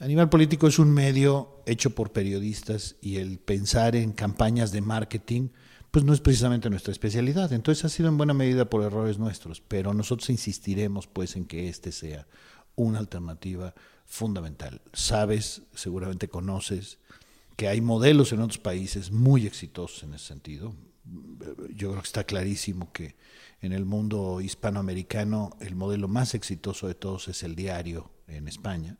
Animal 0.00 0.28
Político 0.28 0.66
es 0.66 0.80
un 0.80 0.92
medio 0.92 1.62
hecho 1.64 1.90
por 1.90 2.10
periodistas 2.10 2.96
y 3.00 3.18
el 3.18 3.38
pensar 3.38 3.94
en 3.94 4.10
campañas 4.10 4.72
de 4.72 4.80
marketing 4.80 5.50
pues 5.92 6.04
no 6.04 6.12
es 6.12 6.20
precisamente 6.20 6.68
nuestra 6.68 6.90
especialidad. 6.90 7.52
Entonces 7.52 7.84
ha 7.84 7.90
sido 7.90 8.08
en 8.08 8.16
buena 8.16 8.34
medida 8.34 8.68
por 8.68 8.82
errores 8.82 9.20
nuestros, 9.20 9.60
pero 9.60 9.94
nosotros 9.94 10.28
insistiremos 10.30 11.06
pues 11.06 11.36
en 11.36 11.44
que 11.44 11.68
este 11.68 11.92
sea 11.92 12.26
una 12.74 12.98
alternativa 12.98 13.72
fundamental. 14.04 14.82
Sabes, 14.92 15.62
seguramente 15.76 16.26
conoces, 16.26 16.98
que 17.54 17.68
hay 17.68 17.80
modelos 17.80 18.32
en 18.32 18.40
otros 18.40 18.58
países 18.58 19.12
muy 19.12 19.46
exitosos 19.46 20.02
en 20.02 20.14
ese 20.14 20.26
sentido 20.26 20.74
yo 21.74 21.90
creo 21.90 22.02
que 22.02 22.06
está 22.06 22.24
clarísimo 22.24 22.92
que 22.92 23.16
en 23.60 23.72
el 23.72 23.84
mundo 23.84 24.40
hispanoamericano 24.40 25.56
el 25.60 25.74
modelo 25.74 26.08
más 26.08 26.34
exitoso 26.34 26.88
de 26.88 26.94
todos 26.94 27.28
es 27.28 27.42
el 27.42 27.54
diario 27.54 28.10
en 28.26 28.48
España. 28.48 28.98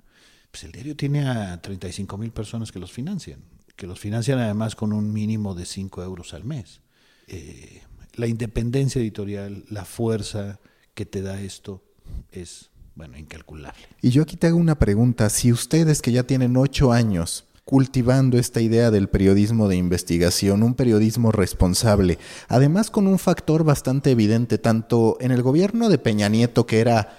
Pues 0.51 0.65
el 0.65 0.73
diario 0.73 0.97
tiene 0.97 1.29
a 1.29 1.61
35 1.61 2.17
mil 2.19 2.31
personas 2.31 2.73
que 2.73 2.79
los 2.79 2.93
financian, 2.93 3.41
que 3.77 3.87
los 3.87 3.99
financian 3.99 4.39
además 4.39 4.75
con 4.75 4.93
un 4.93 5.13
mínimo 5.13 5.55
de 5.55 5.67
5 5.67 6.03
euros 6.03 6.33
al 6.35 6.45
mes. 6.45 6.81
Eh, 7.27 7.83
la 8.15 8.27
independencia 8.27 9.01
editorial, 9.01 9.65
la 9.69 9.85
fuerza 9.85 10.61
que 10.95 11.05
te 11.05 11.21
da 11.21 11.41
esto 11.41 11.85
es 12.31 12.71
bueno, 12.95 13.19
incalculable. 13.19 13.83
Y 14.01 14.09
yo 14.11 14.23
aquí 14.23 14.37
te 14.37 14.47
hago 14.47 14.57
una 14.57 14.79
pregunta. 14.79 15.29
Si 15.29 15.53
ustedes 15.53 16.01
que 16.01 16.13
ya 16.13 16.23
tienen 16.23 16.57
ocho 16.57 16.93
años 16.93 17.45
cultivando 17.67 18.39
esta 18.39 18.61
idea 18.61 18.93
del 18.93 19.09
periodismo 19.09 19.67
de 19.67 19.75
investigación, 19.75 20.63
un 20.63 20.75
periodismo 20.75 21.33
responsable, 21.33 22.17
además 22.47 22.93
con 22.93 23.09
un 23.09 23.19
factor 23.19 23.65
bastante 23.65 24.13
evidente, 24.13 24.57
tanto 24.57 25.19
en 25.21 25.33
el 25.33 25.43
gobierno 25.43 25.89
de 25.89 25.99
Peña 25.99 26.29
Nieto, 26.29 26.65
que 26.65 26.79
era, 26.79 27.19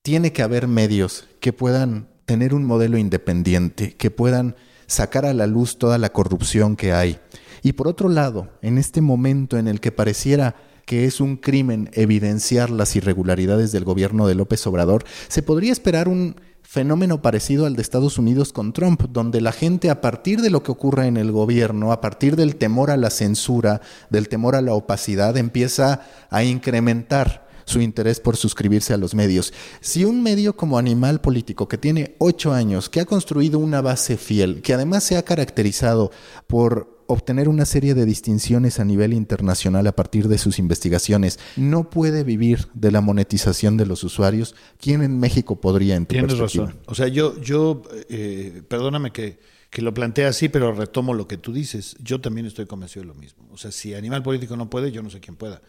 tiene 0.00 0.32
que 0.32 0.42
haber 0.42 0.66
medios 0.66 1.28
que 1.40 1.52
puedan 1.52 2.08
tener 2.24 2.54
un 2.54 2.64
modelo 2.64 2.96
independiente, 2.96 3.94
que 3.94 4.10
puedan 4.10 4.56
sacar 4.86 5.26
a 5.26 5.34
la 5.34 5.46
luz 5.46 5.76
toda 5.76 5.98
la 5.98 6.08
corrupción 6.08 6.74
que 6.74 6.94
hay. 6.94 7.18
Y 7.62 7.74
por 7.74 7.86
otro 7.86 8.08
lado, 8.08 8.48
en 8.62 8.78
este 8.78 9.02
momento 9.02 9.58
en 9.58 9.68
el 9.68 9.80
que 9.80 9.92
pareciera 9.92 10.56
que 10.86 11.04
es 11.04 11.20
un 11.20 11.36
crimen 11.36 11.90
evidenciar 11.92 12.70
las 12.70 12.96
irregularidades 12.96 13.72
del 13.72 13.84
gobierno 13.84 14.26
de 14.26 14.36
López 14.36 14.66
Obrador, 14.66 15.04
se 15.28 15.42
podría 15.42 15.72
esperar 15.72 16.08
un 16.08 16.36
fenómeno 16.76 17.22
parecido 17.22 17.64
al 17.64 17.74
de 17.74 17.80
Estados 17.80 18.18
Unidos 18.18 18.52
con 18.52 18.74
Trump, 18.74 19.00
donde 19.08 19.40
la 19.40 19.52
gente 19.52 19.88
a 19.88 20.02
partir 20.02 20.42
de 20.42 20.50
lo 20.50 20.62
que 20.62 20.72
ocurra 20.72 21.06
en 21.06 21.16
el 21.16 21.32
gobierno, 21.32 21.90
a 21.90 22.02
partir 22.02 22.36
del 22.36 22.56
temor 22.56 22.90
a 22.90 22.98
la 22.98 23.08
censura, 23.08 23.80
del 24.10 24.28
temor 24.28 24.54
a 24.54 24.60
la 24.60 24.74
opacidad, 24.74 25.38
empieza 25.38 26.02
a 26.28 26.44
incrementar 26.44 27.48
su 27.64 27.80
interés 27.80 28.20
por 28.20 28.36
suscribirse 28.36 28.92
a 28.92 28.98
los 28.98 29.14
medios. 29.14 29.54
Si 29.80 30.04
un 30.04 30.22
medio 30.22 30.54
como 30.54 30.76
Animal 30.76 31.22
Político, 31.22 31.66
que 31.66 31.78
tiene 31.78 32.14
ocho 32.18 32.52
años, 32.52 32.90
que 32.90 33.00
ha 33.00 33.06
construido 33.06 33.58
una 33.58 33.80
base 33.80 34.18
fiel, 34.18 34.60
que 34.60 34.74
además 34.74 35.02
se 35.02 35.16
ha 35.16 35.24
caracterizado 35.24 36.10
por 36.46 36.95
obtener 37.06 37.48
una 37.48 37.64
serie 37.64 37.94
de 37.94 38.04
distinciones 38.04 38.80
a 38.80 38.84
nivel 38.84 39.12
internacional 39.12 39.86
a 39.86 39.96
partir 39.96 40.28
de 40.28 40.38
sus 40.38 40.58
investigaciones, 40.58 41.38
no 41.56 41.90
puede 41.90 42.24
vivir 42.24 42.68
de 42.74 42.90
la 42.90 43.00
monetización 43.00 43.76
de 43.76 43.86
los 43.86 44.04
usuarios, 44.04 44.54
¿quién 44.80 45.02
en 45.02 45.18
México 45.18 45.60
podría 45.60 45.96
en 45.96 46.06
Tienes 46.06 46.38
razón. 46.38 46.76
O 46.86 46.94
sea, 46.94 47.08
yo, 47.08 47.40
yo 47.40 47.82
eh, 48.08 48.62
perdóname 48.68 49.12
que, 49.12 49.38
que 49.70 49.82
lo 49.82 49.92
plantea 49.94 50.28
así, 50.28 50.48
pero 50.48 50.72
retomo 50.72 51.14
lo 51.14 51.28
que 51.28 51.38
tú 51.38 51.52
dices. 51.52 51.96
Yo 52.00 52.20
también 52.20 52.46
estoy 52.46 52.66
convencido 52.66 53.02
de 53.02 53.08
lo 53.08 53.14
mismo. 53.14 53.48
O 53.52 53.58
sea, 53.58 53.72
si 53.72 53.94
Animal 53.94 54.22
Político 54.22 54.56
no 54.56 54.70
puede, 54.70 54.92
yo 54.92 55.02
no 55.02 55.10
sé 55.10 55.20
quién 55.20 55.36
pueda. 55.36 55.62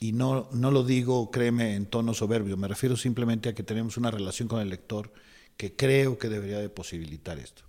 Y 0.00 0.12
no, 0.12 0.48
no 0.52 0.70
lo 0.70 0.82
digo, 0.82 1.30
créeme, 1.30 1.76
en 1.76 1.86
tono 1.86 2.12
soberbio. 2.12 2.56
Me 2.56 2.66
refiero 2.66 2.96
simplemente 2.96 3.48
a 3.48 3.54
que 3.54 3.62
tenemos 3.62 3.96
una 3.96 4.10
relación 4.10 4.48
con 4.48 4.60
el 4.60 4.68
lector 4.68 5.12
que 5.56 5.76
creo 5.76 6.18
que 6.18 6.28
debería 6.28 6.58
de 6.58 6.68
posibilitar 6.68 7.38
esto. 7.38 7.62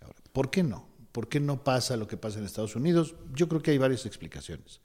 Ahora, 0.00 0.14
¿por 0.32 0.50
qué 0.50 0.62
no? 0.62 0.91
¿Por 1.12 1.28
qué 1.28 1.40
no 1.40 1.62
pasa 1.62 1.96
lo 1.96 2.08
que 2.08 2.16
pasa 2.16 2.38
en 2.38 2.46
Estados 2.46 2.74
Unidos? 2.74 3.14
Yo 3.34 3.48
creo 3.48 3.62
que 3.62 3.70
hay 3.70 3.78
varias 3.78 4.06
explicaciones. 4.06 4.80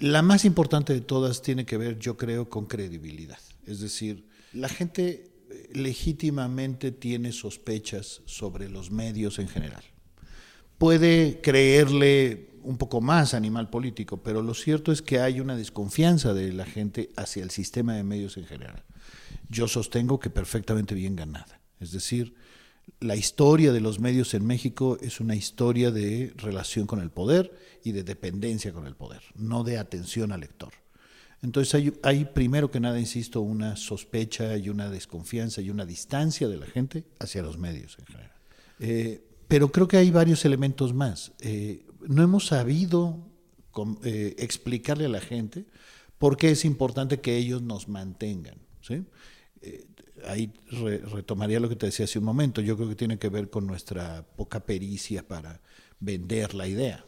La 0.00 0.22
más 0.22 0.44
importante 0.44 0.92
de 0.92 1.00
todas 1.00 1.42
tiene 1.42 1.64
que 1.64 1.78
ver, 1.78 1.98
yo 1.98 2.16
creo, 2.16 2.48
con 2.48 2.66
credibilidad. 2.66 3.38
Es 3.66 3.80
decir, 3.80 4.26
la 4.52 4.68
gente 4.68 5.30
eh, 5.50 5.68
legítimamente 5.72 6.92
tiene 6.92 7.32
sospechas 7.32 8.22
sobre 8.24 8.68
los 8.68 8.90
medios 8.90 9.38
en 9.38 9.48
general. 9.48 9.82
Puede 10.78 11.40
creerle 11.40 12.50
un 12.62 12.78
poco 12.78 13.00
más 13.00 13.34
animal 13.34 13.70
político, 13.70 14.22
pero 14.22 14.42
lo 14.42 14.54
cierto 14.54 14.90
es 14.90 15.02
que 15.02 15.20
hay 15.20 15.40
una 15.40 15.56
desconfianza 15.56 16.34
de 16.34 16.52
la 16.52 16.64
gente 16.64 17.10
hacia 17.16 17.42
el 17.42 17.50
sistema 17.50 17.94
de 17.94 18.02
medios 18.02 18.36
en 18.36 18.46
general. 18.46 18.82
Yo 19.48 19.68
sostengo 19.68 20.18
que 20.18 20.30
perfectamente 20.30 20.94
bien 20.94 21.14
ganada. 21.14 21.60
Es 21.78 21.92
decir, 21.92 22.34
la 23.00 23.16
historia 23.16 23.72
de 23.72 23.80
los 23.80 24.00
medios 24.00 24.34
en 24.34 24.46
México 24.46 24.98
es 25.00 25.20
una 25.20 25.34
historia 25.34 25.90
de 25.90 26.32
relación 26.36 26.86
con 26.86 27.00
el 27.00 27.10
poder 27.10 27.52
y 27.82 27.92
de 27.92 28.02
dependencia 28.02 28.72
con 28.72 28.86
el 28.86 28.94
poder, 28.94 29.22
no 29.34 29.62
de 29.64 29.78
atención 29.78 30.32
al 30.32 30.40
lector. 30.40 30.72
Entonces 31.42 31.92
hay, 32.02 32.24
primero 32.24 32.70
que 32.70 32.80
nada, 32.80 32.98
insisto, 32.98 33.42
una 33.42 33.76
sospecha 33.76 34.56
y 34.56 34.70
una 34.70 34.88
desconfianza 34.88 35.60
y 35.60 35.68
una 35.68 35.84
distancia 35.84 36.48
de 36.48 36.56
la 36.56 36.64
gente 36.64 37.04
hacia 37.18 37.42
los 37.42 37.58
medios 37.58 37.98
en 37.98 38.06
general. 38.06 38.32
Eh, 38.80 39.22
pero 39.46 39.70
creo 39.70 39.86
que 39.86 39.98
hay 39.98 40.10
varios 40.10 40.46
elementos 40.46 40.94
más. 40.94 41.32
Eh, 41.40 41.84
no 42.08 42.22
hemos 42.22 42.46
sabido 42.46 43.28
eh, 44.04 44.34
explicarle 44.38 45.04
a 45.04 45.10
la 45.10 45.20
gente 45.20 45.66
por 46.16 46.38
qué 46.38 46.50
es 46.50 46.64
importante 46.64 47.20
que 47.20 47.36
ellos 47.36 47.60
nos 47.60 47.88
mantengan. 47.88 48.56
¿sí? 48.80 49.04
Ahí 50.28 50.52
retomaría 51.12 51.60
lo 51.60 51.68
que 51.68 51.76
te 51.76 51.86
decía 51.86 52.04
hace 52.04 52.18
un 52.18 52.24
momento, 52.24 52.60
yo 52.60 52.76
creo 52.76 52.88
que 52.88 52.94
tiene 52.94 53.18
que 53.18 53.28
ver 53.28 53.50
con 53.50 53.66
nuestra 53.66 54.26
poca 54.36 54.60
pericia 54.60 55.26
para 55.26 55.60
vender 56.00 56.54
la 56.54 56.66
idea. 56.66 57.04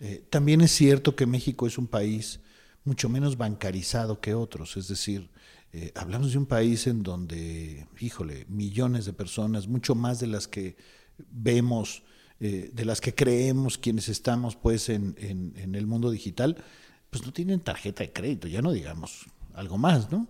Eh, 0.00 0.24
también 0.30 0.60
es 0.60 0.72
cierto 0.72 1.14
que 1.14 1.26
México 1.26 1.66
es 1.66 1.78
un 1.78 1.86
país 1.86 2.40
mucho 2.84 3.08
menos 3.08 3.36
bancarizado 3.36 4.20
que 4.20 4.34
otros, 4.34 4.76
es 4.76 4.88
decir, 4.88 5.30
eh, 5.72 5.92
hablamos 5.94 6.32
de 6.32 6.38
un 6.38 6.46
país 6.46 6.86
en 6.86 7.02
donde, 7.02 7.86
híjole, 7.98 8.46
millones 8.48 9.06
de 9.06 9.12
personas, 9.12 9.66
mucho 9.66 9.94
más 9.94 10.20
de 10.20 10.26
las 10.26 10.46
que 10.46 10.76
vemos, 11.30 12.02
eh, 12.40 12.70
de 12.72 12.84
las 12.84 13.00
que 13.00 13.14
creemos 13.14 13.78
quienes 13.78 14.08
estamos 14.08 14.56
pues 14.56 14.88
en, 14.88 15.14
en 15.18 15.74
el 15.74 15.86
mundo 15.86 16.10
digital, 16.10 16.62
pues 17.10 17.24
no 17.24 17.32
tienen 17.32 17.60
tarjeta 17.60 18.02
de 18.02 18.12
crédito, 18.12 18.48
ya 18.48 18.60
no 18.60 18.72
digamos 18.72 19.26
algo 19.54 19.78
más, 19.78 20.10
¿no? 20.10 20.28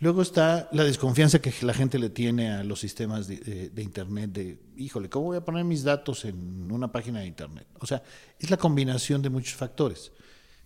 Luego 0.00 0.22
está 0.22 0.70
la 0.72 0.82
desconfianza 0.84 1.40
que 1.40 1.52
la 1.60 1.74
gente 1.74 1.98
le 1.98 2.08
tiene 2.08 2.50
a 2.50 2.64
los 2.64 2.80
sistemas 2.80 3.28
de, 3.28 3.70
Internet, 3.76 4.32
de, 4.32 4.58
híjole, 4.76 5.10
¿cómo 5.10 5.26
voy 5.26 5.36
a 5.36 5.44
poner 5.44 5.64
mis 5.64 5.84
datos 5.84 6.24
en 6.24 6.72
una 6.72 6.90
página 6.90 7.20
de 7.20 7.26
Internet? 7.26 7.66
O 7.78 7.86
sea, 7.86 8.02
es 8.38 8.50
la 8.50 8.56
combinación 8.56 9.20
de 9.20 9.28
muchos 9.28 9.54
factores. 9.54 10.10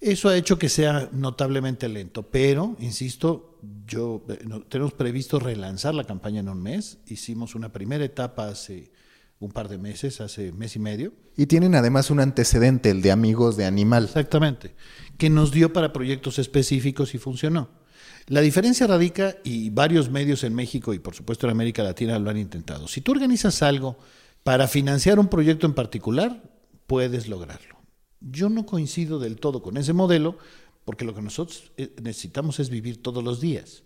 Eso 0.00 0.28
ha 0.28 0.36
hecho 0.36 0.56
que 0.56 0.68
sea 0.68 1.08
notablemente 1.10 1.88
lento, 1.88 2.22
pero, 2.30 2.76
insisto, 2.78 3.58
yo 3.86 4.24
eh, 4.28 4.38
tenemos 4.68 4.92
previsto 4.92 5.40
relanzar 5.40 5.96
la 5.96 6.04
campaña 6.04 6.38
en 6.38 6.48
un 6.48 6.62
mes. 6.62 6.98
Hicimos 7.08 7.56
una 7.56 7.72
primera 7.72 8.04
etapa 8.04 8.46
hace 8.46 8.92
un 9.40 9.50
par 9.50 9.68
de 9.68 9.78
meses, 9.78 10.20
hace 10.20 10.52
mes 10.52 10.76
y 10.76 10.78
medio. 10.78 11.12
Y 11.36 11.46
tienen 11.46 11.74
además 11.74 12.10
un 12.10 12.20
antecedente, 12.20 12.90
el 12.90 13.02
de 13.02 13.10
Amigos 13.10 13.56
de 13.56 13.64
Animal. 13.64 14.04
Exactamente, 14.04 14.76
que 15.18 15.28
nos 15.28 15.50
dio 15.50 15.72
para 15.72 15.92
proyectos 15.92 16.38
específicos 16.38 17.16
y 17.16 17.18
funcionó. 17.18 17.82
La 18.26 18.40
diferencia 18.40 18.86
radica, 18.86 19.36
y 19.44 19.68
varios 19.70 20.10
medios 20.10 20.44
en 20.44 20.54
México 20.54 20.94
y 20.94 20.98
por 20.98 21.14
supuesto 21.14 21.46
en 21.46 21.50
América 21.50 21.82
Latina 21.82 22.18
lo 22.18 22.30
han 22.30 22.38
intentado. 22.38 22.88
Si 22.88 23.02
tú 23.02 23.12
organizas 23.12 23.62
algo 23.62 23.98
para 24.42 24.66
financiar 24.66 25.18
un 25.18 25.28
proyecto 25.28 25.66
en 25.66 25.74
particular, 25.74 26.42
puedes 26.86 27.28
lograrlo. 27.28 27.76
Yo 28.20 28.48
no 28.48 28.64
coincido 28.64 29.18
del 29.18 29.36
todo 29.36 29.62
con 29.62 29.76
ese 29.76 29.92
modelo, 29.92 30.38
porque 30.86 31.04
lo 31.04 31.14
que 31.14 31.20
nosotros 31.20 31.72
eh, 31.76 31.94
necesitamos 32.02 32.60
es 32.60 32.70
vivir 32.70 33.02
todos 33.02 33.22
los 33.22 33.40
días. 33.40 33.84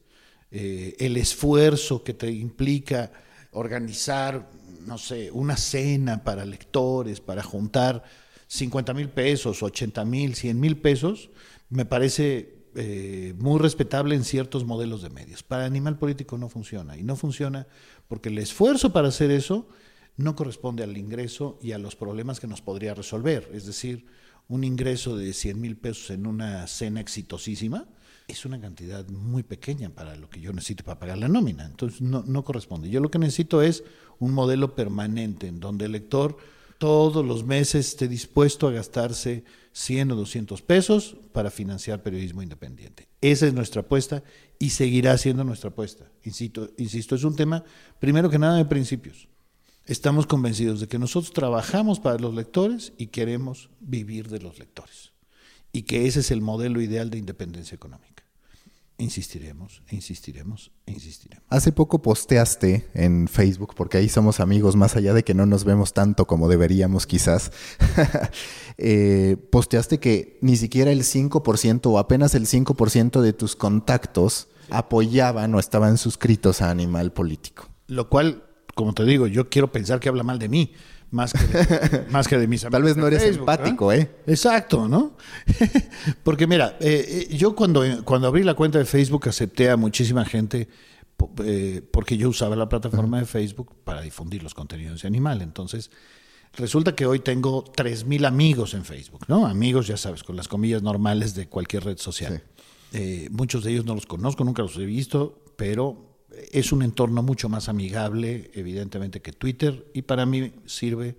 Eh, 0.50 0.94
el 1.00 1.16
esfuerzo 1.16 2.04
que 2.04 2.14
te 2.14 2.30
implica 2.30 3.10
organizar, 3.50 4.48
no 4.86 4.98
sé, 4.98 5.30
una 5.32 5.56
cena 5.56 6.22
para 6.22 6.44
lectores, 6.44 7.20
para 7.20 7.42
juntar 7.42 8.04
50 8.46 8.94
mil 8.94 9.08
pesos, 9.08 9.62
80 9.62 10.04
mil, 10.04 10.34
100 10.36 10.60
mil 10.60 10.76
pesos, 10.76 11.30
me 11.70 11.84
parece 11.84 12.57
eh, 12.74 13.34
muy 13.38 13.58
respetable 13.58 14.14
en 14.14 14.24
ciertos 14.24 14.64
modelos 14.64 15.02
de 15.02 15.10
medios. 15.10 15.42
Para 15.42 15.64
Animal 15.64 15.98
Político 15.98 16.38
no 16.38 16.48
funciona. 16.48 16.96
Y 16.96 17.02
no 17.02 17.16
funciona 17.16 17.66
porque 18.08 18.28
el 18.28 18.38
esfuerzo 18.38 18.92
para 18.92 19.08
hacer 19.08 19.30
eso 19.30 19.68
no 20.16 20.34
corresponde 20.34 20.82
al 20.82 20.96
ingreso 20.96 21.58
y 21.62 21.72
a 21.72 21.78
los 21.78 21.96
problemas 21.96 22.40
que 22.40 22.46
nos 22.46 22.60
podría 22.60 22.94
resolver. 22.94 23.48
Es 23.52 23.66
decir, 23.66 24.06
un 24.48 24.64
ingreso 24.64 25.16
de 25.16 25.32
100 25.32 25.60
mil 25.60 25.76
pesos 25.76 26.10
en 26.10 26.26
una 26.26 26.66
cena 26.66 27.00
exitosísima 27.00 27.86
es 28.26 28.44
una 28.44 28.60
cantidad 28.60 29.08
muy 29.08 29.42
pequeña 29.42 29.88
para 29.90 30.14
lo 30.16 30.28
que 30.28 30.40
yo 30.40 30.52
necesito 30.52 30.84
para 30.84 30.98
pagar 30.98 31.18
la 31.18 31.28
nómina. 31.28 31.64
Entonces 31.64 32.02
no, 32.02 32.22
no 32.26 32.44
corresponde. 32.44 32.90
Yo 32.90 33.00
lo 33.00 33.10
que 33.10 33.18
necesito 33.18 33.62
es 33.62 33.84
un 34.18 34.32
modelo 34.32 34.74
permanente 34.74 35.46
en 35.46 35.60
donde 35.60 35.86
el 35.86 35.92
lector 35.92 36.36
todos 36.78 37.26
los 37.26 37.44
meses 37.44 37.88
esté 37.88 38.08
dispuesto 38.08 38.68
a 38.68 38.72
gastarse 38.72 39.44
100 39.72 40.12
o 40.12 40.16
200 40.16 40.62
pesos 40.62 41.16
para 41.32 41.50
financiar 41.50 42.02
periodismo 42.02 42.42
independiente. 42.42 43.08
Esa 43.20 43.46
es 43.46 43.54
nuestra 43.54 43.82
apuesta 43.82 44.22
y 44.58 44.70
seguirá 44.70 45.18
siendo 45.18 45.44
nuestra 45.44 45.70
apuesta. 45.70 46.10
Insisto, 46.24 46.70
insisto, 46.78 47.14
es 47.14 47.24
un 47.24 47.36
tema, 47.36 47.64
primero 47.98 48.30
que 48.30 48.38
nada, 48.38 48.56
de 48.56 48.64
principios. 48.64 49.28
Estamos 49.86 50.26
convencidos 50.26 50.80
de 50.80 50.88
que 50.88 50.98
nosotros 50.98 51.32
trabajamos 51.32 51.98
para 51.98 52.18
los 52.18 52.34
lectores 52.34 52.92
y 52.98 53.06
queremos 53.06 53.70
vivir 53.80 54.28
de 54.28 54.40
los 54.40 54.58
lectores. 54.58 55.12
Y 55.72 55.82
que 55.82 56.06
ese 56.06 56.20
es 56.20 56.30
el 56.30 56.40
modelo 56.40 56.80
ideal 56.80 57.10
de 57.10 57.18
independencia 57.18 57.74
económica. 57.74 58.17
Insistiremos, 59.00 59.80
e 59.86 59.94
insistiremos, 59.94 60.72
e 60.84 60.90
insistiremos. 60.90 61.44
Hace 61.50 61.70
poco 61.70 62.02
posteaste 62.02 62.88
en 62.94 63.28
Facebook, 63.28 63.74
porque 63.76 63.96
ahí 63.96 64.08
somos 64.08 64.40
amigos, 64.40 64.74
más 64.74 64.96
allá 64.96 65.14
de 65.14 65.22
que 65.22 65.34
no 65.34 65.46
nos 65.46 65.62
vemos 65.62 65.92
tanto 65.92 66.26
como 66.26 66.48
deberíamos 66.48 67.06
quizás, 67.06 67.52
eh, 68.76 69.36
posteaste 69.52 70.00
que 70.00 70.36
ni 70.40 70.56
siquiera 70.56 70.90
el 70.90 71.04
5% 71.04 71.86
o 71.86 72.00
apenas 72.00 72.34
el 72.34 72.46
5% 72.46 73.20
de 73.20 73.32
tus 73.32 73.54
contactos 73.54 74.48
apoyaban 74.68 75.54
o 75.54 75.60
estaban 75.60 75.96
suscritos 75.96 76.60
a 76.60 76.70
Animal 76.70 77.12
Político. 77.12 77.68
Lo 77.86 78.08
cual, 78.08 78.42
como 78.74 78.94
te 78.94 79.04
digo, 79.04 79.28
yo 79.28 79.48
quiero 79.48 79.70
pensar 79.70 80.00
que 80.00 80.08
habla 80.08 80.24
mal 80.24 80.40
de 80.40 80.48
mí 80.48 80.72
más 81.10 81.32
que 81.32 81.44
de, 81.46 82.06
más 82.10 82.28
que 82.28 82.38
de 82.38 82.46
mis 82.46 82.64
amigos. 82.64 82.72
Tal 82.72 82.82
vez 82.82 82.96
no 82.96 83.06
eres 83.06 83.22
empático, 83.36 83.92
¿eh? 83.92 84.10
Exacto, 84.26 84.88
¿no? 84.88 85.16
Porque 86.22 86.46
mira, 86.46 86.76
eh, 86.80 87.28
eh, 87.30 87.36
yo 87.36 87.54
cuando, 87.54 87.82
cuando 88.04 88.28
abrí 88.28 88.42
la 88.42 88.54
cuenta 88.54 88.78
de 88.78 88.84
Facebook 88.84 89.28
acepté 89.28 89.70
a 89.70 89.76
muchísima 89.76 90.24
gente 90.24 90.68
eh, 91.44 91.82
porque 91.90 92.16
yo 92.16 92.28
usaba 92.28 92.54
la 92.54 92.68
plataforma 92.68 93.18
de 93.18 93.26
Facebook 93.26 93.74
para 93.82 94.00
difundir 94.02 94.42
los 94.42 94.54
contenidos 94.54 95.02
de 95.02 95.08
animal. 95.08 95.42
Entonces, 95.42 95.90
resulta 96.54 96.94
que 96.94 97.06
hoy 97.06 97.18
tengo 97.18 97.64
3.000 97.64 98.24
amigos 98.24 98.74
en 98.74 98.84
Facebook, 98.84 99.24
¿no? 99.26 99.46
Amigos, 99.46 99.88
ya 99.88 99.96
sabes, 99.96 100.22
con 100.22 100.36
las 100.36 100.46
comillas 100.46 100.82
normales 100.82 101.34
de 101.34 101.48
cualquier 101.48 101.84
red 101.84 101.98
social. 101.98 102.44
Muchos 103.32 103.64
de 103.64 103.72
ellos 103.72 103.84
no 103.84 103.96
los 103.96 104.06
conozco, 104.06 104.44
nunca 104.44 104.62
los 104.62 104.76
he 104.76 104.86
visto, 104.86 105.42
pero 105.56 106.17
es 106.52 106.72
un 106.72 106.82
entorno 106.82 107.22
mucho 107.22 107.48
más 107.48 107.68
amigable, 107.68 108.50
evidentemente, 108.54 109.22
que 109.22 109.32
Twitter, 109.32 109.86
y 109.94 110.02
para 110.02 110.26
mí 110.26 110.52
sirve 110.66 111.16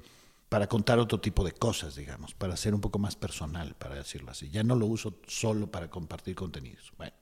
para 0.49 0.67
contar 0.67 0.97
otro 0.99 1.19
tipo 1.19 1.43
de 1.43 1.51
cosas, 1.51 1.95
digamos, 1.95 2.33
para 2.33 2.57
ser 2.57 2.73
un 2.73 2.81
poco 2.81 2.97
más 2.99 3.15
personal, 3.15 3.75
para 3.75 3.95
decirlo 3.95 4.31
así. 4.31 4.49
Ya 4.49 4.63
no 4.63 4.75
lo 4.75 4.87
uso 4.87 5.19
solo 5.27 5.67
para 5.67 5.89
compartir 5.89 6.35
contenidos. 6.35 6.91
Bueno, 6.97 7.13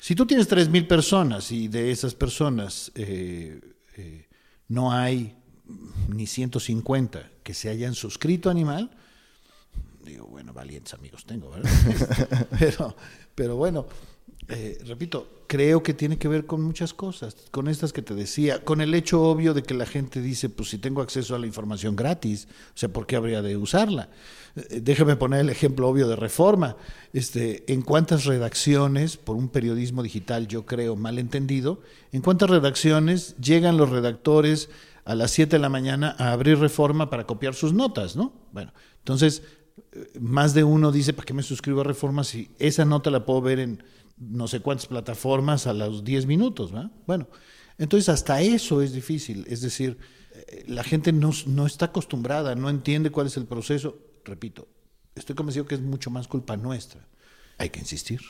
si 0.00 0.16
tú 0.16 0.26
tienes 0.26 0.50
3.000 0.50 0.88
personas 0.88 1.52
y 1.52 1.68
de 1.68 1.92
esas 1.92 2.14
personas 2.14 2.90
eh, 2.96 3.60
eh, 3.96 4.28
no 4.68 4.92
hay 4.92 5.36
ni 6.08 6.26
150 6.26 7.30
que 7.44 7.54
se 7.54 7.68
hayan 7.68 7.94
suscrito 7.94 8.48
a 8.48 8.52
Animal, 8.52 8.90
digo, 10.04 10.26
bueno, 10.26 10.52
valientes 10.52 10.92
amigos 10.94 11.24
tengo, 11.24 11.50
¿verdad? 11.50 11.70
pero, 12.58 12.96
pero 13.36 13.56
bueno, 13.56 13.86
eh, 14.48 14.78
repito, 14.86 15.28
creo 15.46 15.82
que 15.82 15.94
tiene 15.94 16.18
que 16.18 16.28
ver 16.28 16.46
con 16.46 16.62
muchas 16.62 16.94
cosas, 16.94 17.36
con 17.50 17.68
estas 17.68 17.92
que 17.92 18.02
te 18.02 18.14
decía, 18.14 18.64
con 18.64 18.80
el 18.80 18.94
hecho 18.94 19.22
obvio 19.22 19.54
de 19.54 19.62
que 19.62 19.74
la 19.74 19.86
gente 19.86 20.20
dice, 20.20 20.48
pues 20.48 20.70
si 20.70 20.78
tengo 20.78 21.02
acceso 21.02 21.34
a 21.34 21.38
la 21.38 21.46
información 21.46 21.94
gratis, 21.94 22.48
o 22.74 22.78
sea, 22.78 22.88
¿por 22.88 23.06
qué 23.06 23.16
habría 23.16 23.42
de 23.42 23.56
usarla? 23.56 24.08
Eh, 24.56 24.80
déjame 24.82 25.16
poner 25.16 25.40
el 25.40 25.50
ejemplo 25.50 25.88
obvio 25.88 26.08
de 26.08 26.16
reforma. 26.16 26.76
Este, 27.12 27.70
en 27.72 27.82
cuántas 27.82 28.24
redacciones, 28.24 29.16
por 29.16 29.36
un 29.36 29.48
periodismo 29.48 30.02
digital, 30.02 30.48
yo 30.48 30.66
creo, 30.66 30.96
mal 30.96 31.18
entendido, 31.18 31.80
en 32.12 32.22
cuántas 32.22 32.50
redacciones 32.50 33.36
llegan 33.36 33.76
los 33.76 33.90
redactores 33.90 34.70
a 35.04 35.14
las 35.14 35.32
7 35.32 35.56
de 35.56 35.60
la 35.60 35.68
mañana 35.68 36.16
a 36.18 36.32
abrir 36.32 36.58
reforma 36.58 37.10
para 37.10 37.26
copiar 37.26 37.54
sus 37.54 37.72
notas, 37.72 38.16
¿no? 38.16 38.32
Bueno, 38.52 38.72
entonces, 38.98 39.42
eh, 39.92 40.12
más 40.20 40.54
de 40.54 40.64
uno 40.64 40.92
dice, 40.92 41.12
¿para 41.12 41.26
qué 41.26 41.34
me 41.34 41.42
suscribo 41.42 41.80
a 41.80 41.84
reforma 41.84 42.24
si 42.24 42.50
esa 42.58 42.84
nota 42.84 43.10
la 43.10 43.24
puedo 43.24 43.42
ver 43.42 43.58
en 43.58 43.82
no 44.30 44.48
sé 44.48 44.60
cuántas 44.60 44.86
plataformas 44.86 45.66
a 45.66 45.72
los 45.72 46.04
10 46.04 46.26
minutos, 46.26 46.74
¿va? 46.74 46.90
Bueno, 47.06 47.28
entonces 47.78 48.08
hasta 48.08 48.40
eso 48.40 48.82
es 48.82 48.92
difícil, 48.92 49.44
es 49.48 49.60
decir, 49.60 49.98
eh, 50.34 50.64
la 50.68 50.84
gente 50.84 51.12
no, 51.12 51.30
no 51.46 51.66
está 51.66 51.86
acostumbrada, 51.86 52.54
no 52.54 52.70
entiende 52.70 53.10
cuál 53.10 53.26
es 53.26 53.36
el 53.36 53.46
proceso. 53.46 53.98
Repito, 54.24 54.68
estoy 55.14 55.34
convencido 55.34 55.66
que 55.66 55.74
es 55.74 55.80
mucho 55.80 56.10
más 56.10 56.28
culpa 56.28 56.56
nuestra. 56.56 57.06
Hay 57.58 57.70
que 57.70 57.80
insistir 57.80 58.20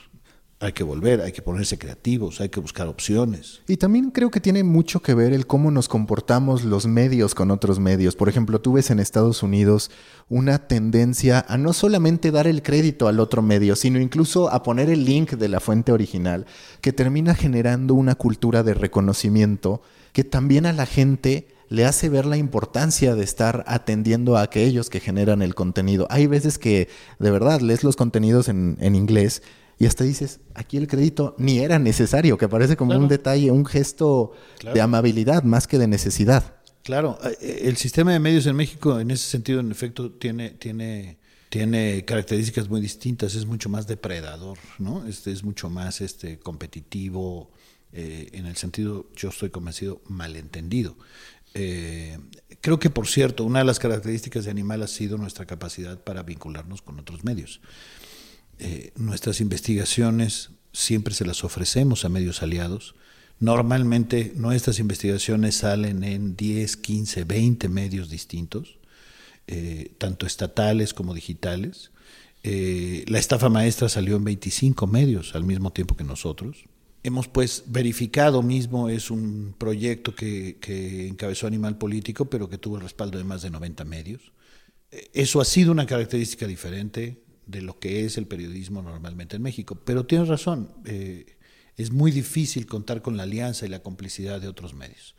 hay 0.63 0.73
que 0.73 0.85
volver, 0.85 1.21
hay 1.21 1.33
que 1.33 1.43
ponerse 1.43 1.77
creativos, 1.77 2.41
hay 2.41 2.49
que 2.49 2.61
buscar 2.61 2.87
opciones. 2.87 3.63
Y 3.67 3.79
también 3.79 4.13
creo 4.13 4.31
que 4.31 4.41
tiene 4.41 4.63
mucho 4.63 5.01
que 5.01 5.13
ver 5.13 5.33
el 5.33 5.49
cómo 5.49 5.73
nos 5.73 5.89
comportamos 5.89 6.63
los 6.63 6.87
medios 6.87 7.35
con 7.35 7.51
otros 7.51 7.81
medios. 7.81 8.15
Por 8.15 8.29
ejemplo, 8.29 8.61
tú 8.61 8.75
ves 8.75 8.91
en 8.91 9.01
Estados 9.01 9.43
Unidos 9.43 9.91
una 10.29 10.69
tendencia 10.69 11.45
a 11.49 11.59
no 11.59 11.73
solamente 11.73 12.31
dar 12.31 12.47
el 12.47 12.63
crédito 12.63 13.09
al 13.09 13.19
otro 13.19 13.43
medio, 13.43 13.75
sino 13.75 13.99
incluso 13.99 14.51
a 14.51 14.63
poner 14.63 14.89
el 14.89 15.05
link 15.05 15.33
de 15.33 15.49
la 15.49 15.59
fuente 15.59 15.91
original, 15.91 16.47
que 16.81 16.93
termina 16.93 17.35
generando 17.35 17.95
una 17.95 18.15
cultura 18.15 18.63
de 18.63 18.75
reconocimiento 18.75 19.83
que 20.13 20.23
también 20.23 20.67
a 20.67 20.73
la 20.73 20.87
gente 20.87 21.49
le 21.71 21.87
hace 21.87 22.09
ver 22.09 22.27
la 22.27 22.37
importancia 22.37 23.15
de 23.15 23.25
estar 23.25 23.65
atendiendo 23.67 24.37
a 24.37 24.43
aquellos 24.43 24.91
que 24.91 25.01
generan 25.01 25.43
el 25.43 25.55
contenido. 25.55 26.07
Hay 26.11 26.27
veces 26.27 26.59
que 26.59 26.89
de 27.19 27.31
verdad 27.31 27.63
lees 27.63 27.83
los 27.83 27.97
contenidos 27.97 28.49
en, 28.49 28.77
en 28.81 28.95
inglés 28.95 29.43
y 29.83 29.87
hasta 29.87 30.05
dices, 30.05 30.39
aquí 30.55 30.77
el 30.77 30.87
crédito 30.87 31.35
ni 31.39 31.59
era 31.59 31.81
necesario, 31.81 32.39
que 32.39 32.49
parece 32.49 32.77
como 32.77 32.97
un 32.97 33.09
detalle, 33.09 33.51
un 33.51 33.67
gesto 33.67 34.31
de 34.63 34.81
amabilidad 34.81 35.43
más 35.43 35.67
que 35.67 35.77
de 35.77 35.89
necesidad. 35.89 36.55
Claro, 36.85 37.19
eh, 37.25 37.37
eh, 37.41 37.61
el 37.65 37.77
sistema 37.77 38.13
de 38.13 38.21
medios 38.21 38.47
en 38.47 38.55
México 38.55 39.01
en 39.01 39.11
ese 39.11 39.29
sentido, 39.29 39.59
en 39.59 39.73
efecto, 39.73 40.13
tiene, 40.13 40.51
tiene, 40.51 41.19
tiene 41.49 42.05
características 42.05 42.69
muy 42.69 42.81
distintas, 42.81 43.35
es 43.35 43.45
mucho 43.45 43.69
más 43.69 43.89
depredador, 43.89 44.57
¿no? 44.79 45.05
Este 45.09 45.33
es 45.33 45.43
mucho 45.43 45.69
más 45.69 46.01
este, 46.01 46.39
competitivo, 46.39 47.51
eh, 47.93 48.29
en 48.35 48.47
el 48.47 48.55
sentido, 48.55 49.09
yo 49.17 49.31
estoy 49.31 49.51
convencido, 49.51 50.01
malentendido. 50.07 50.97
creo 51.53 52.79
que, 52.79 52.89
por 52.89 53.09
cierto, 53.09 53.45
una 53.45 53.59
de 53.59 53.65
las 53.65 53.81
características 53.81 54.45
de 54.45 54.53
Animal 54.53 54.85
ha 54.85 54.87
sido 54.87 55.19
nuestra 55.19 55.45
capacidad 55.45 55.99
para 55.99 56.23
vincularnos 56.23 56.83
con 56.83 57.01
otros 57.01 57.25
medios. 57.25 57.61
Eh, 58.65 58.93
nuestras 58.95 59.41
investigaciones 59.41 60.51
siempre 60.73 61.15
se 61.15 61.25
las 61.25 61.43
ofrecemos 61.43 62.05
a 62.05 62.09
medios 62.09 62.45
aliados. 62.45 62.95
Normalmente 63.41 64.33
nuestras 64.37 64.79
investigaciones 64.79 65.57
salen 65.57 66.05
en 66.05 66.37
10, 66.37 66.77
15, 66.77 67.25
20 67.25 67.69
medios 67.69 68.09
distintos, 68.09 68.79
eh, 69.49 69.91
tanto 69.99 70.27
estatales 70.27 70.95
como 70.95 71.13
digitales. 71.13 71.91
Eh, 72.45 73.05
la 73.09 73.19
estafa 73.19 73.49
maestra 73.49 73.89
salió 73.89 74.15
en 74.15 74.23
25 74.23 74.87
medios 74.87 75.35
al 75.35 75.43
mismo 75.43 75.73
tiempo 75.73 75.97
que 75.97 76.05
nosotros. 76.05 76.67
Hemos 77.03 77.27
pues 77.27 77.65
verificado 77.67 78.45
mismo, 78.45 78.89
es 78.89 79.11
un 79.11 79.57
proyecto 79.59 80.15
que, 80.15 80.59
que 80.61 81.09
encabezó 81.09 81.49
Animal 81.49 81.79
Político, 81.79 82.27
pero 82.27 82.49
que 82.49 82.59
tuvo 82.59 82.77
el 82.77 82.83
respaldo 82.83 83.19
de 83.19 83.25
más 83.25 83.43
de 83.43 83.51
90 83.51 83.85
medios. 83.87 84.31
Eso 85.13 85.41
ha 85.41 85.45
sido 85.45 85.73
una 85.73 85.87
característica 85.87 86.47
diferente 86.47 87.19
de 87.53 87.63
lo 87.63 87.79
que 87.79 88.05
es 88.05 88.19
el 88.19 88.27
periodismo 88.27 88.83
normalmente 88.83 89.37
en 89.37 89.43
México. 89.43 89.77
Pero 89.85 90.07
tienes 90.07 90.27
razón, 90.27 90.75
eh, 90.85 91.37
es 91.77 91.93
muy 91.93 92.11
difícil 92.11 92.67
contar 92.67 93.03
con 93.03 93.17
la 93.17 93.23
alianza 93.23 93.65
y 93.65 93.69
la 93.69 93.83
complicidad 93.83 94.41
de 94.41 94.49
otros 94.49 94.75
medios. 94.75 95.15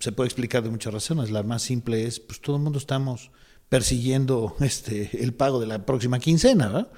Se 0.00 0.12
puede 0.12 0.28
explicar 0.28 0.62
de 0.62 0.70
muchas 0.70 0.94
razones. 0.94 1.30
La 1.30 1.42
más 1.42 1.62
simple 1.62 2.06
es, 2.06 2.20
pues 2.20 2.40
todo 2.40 2.56
el 2.56 2.62
mundo 2.62 2.78
estamos 2.78 3.30
persiguiendo 3.68 4.56
este, 4.60 5.22
el 5.22 5.34
pago 5.34 5.60
de 5.60 5.66
la 5.66 5.84
próxima 5.84 6.18
quincena, 6.18 6.68
¿verdad? 6.68 6.92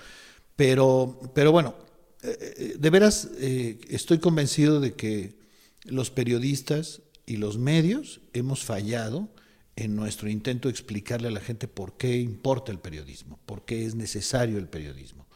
Pero, 0.54 1.18
pero 1.34 1.50
bueno, 1.50 1.74
eh, 2.22 2.38
eh, 2.40 2.76
de 2.78 2.90
veras 2.90 3.28
estoy 3.38 4.18
convencido 4.18 4.80
de 4.80 4.94
que 4.94 5.38
los 5.84 6.10
periodistas 6.10 7.02
y 7.26 7.36
los 7.36 7.58
medios 7.58 8.20
hemos 8.32 8.64
fallado 8.64 9.28
en 9.76 9.94
nuestro 9.94 10.28
intento 10.30 10.68
de 10.68 10.72
explicarle 10.72 11.28
a 11.28 11.32
la 11.32 11.40
gente 11.40 11.68
por 11.68 11.96
qué 11.98 12.16
importa 12.16 12.72
el 12.72 12.78
periodismo, 12.78 13.38
por 13.44 13.64
qué 13.64 13.84
es 13.84 13.94
necesario 13.94 14.58
el 14.58 14.68
periodismo. 14.68 15.26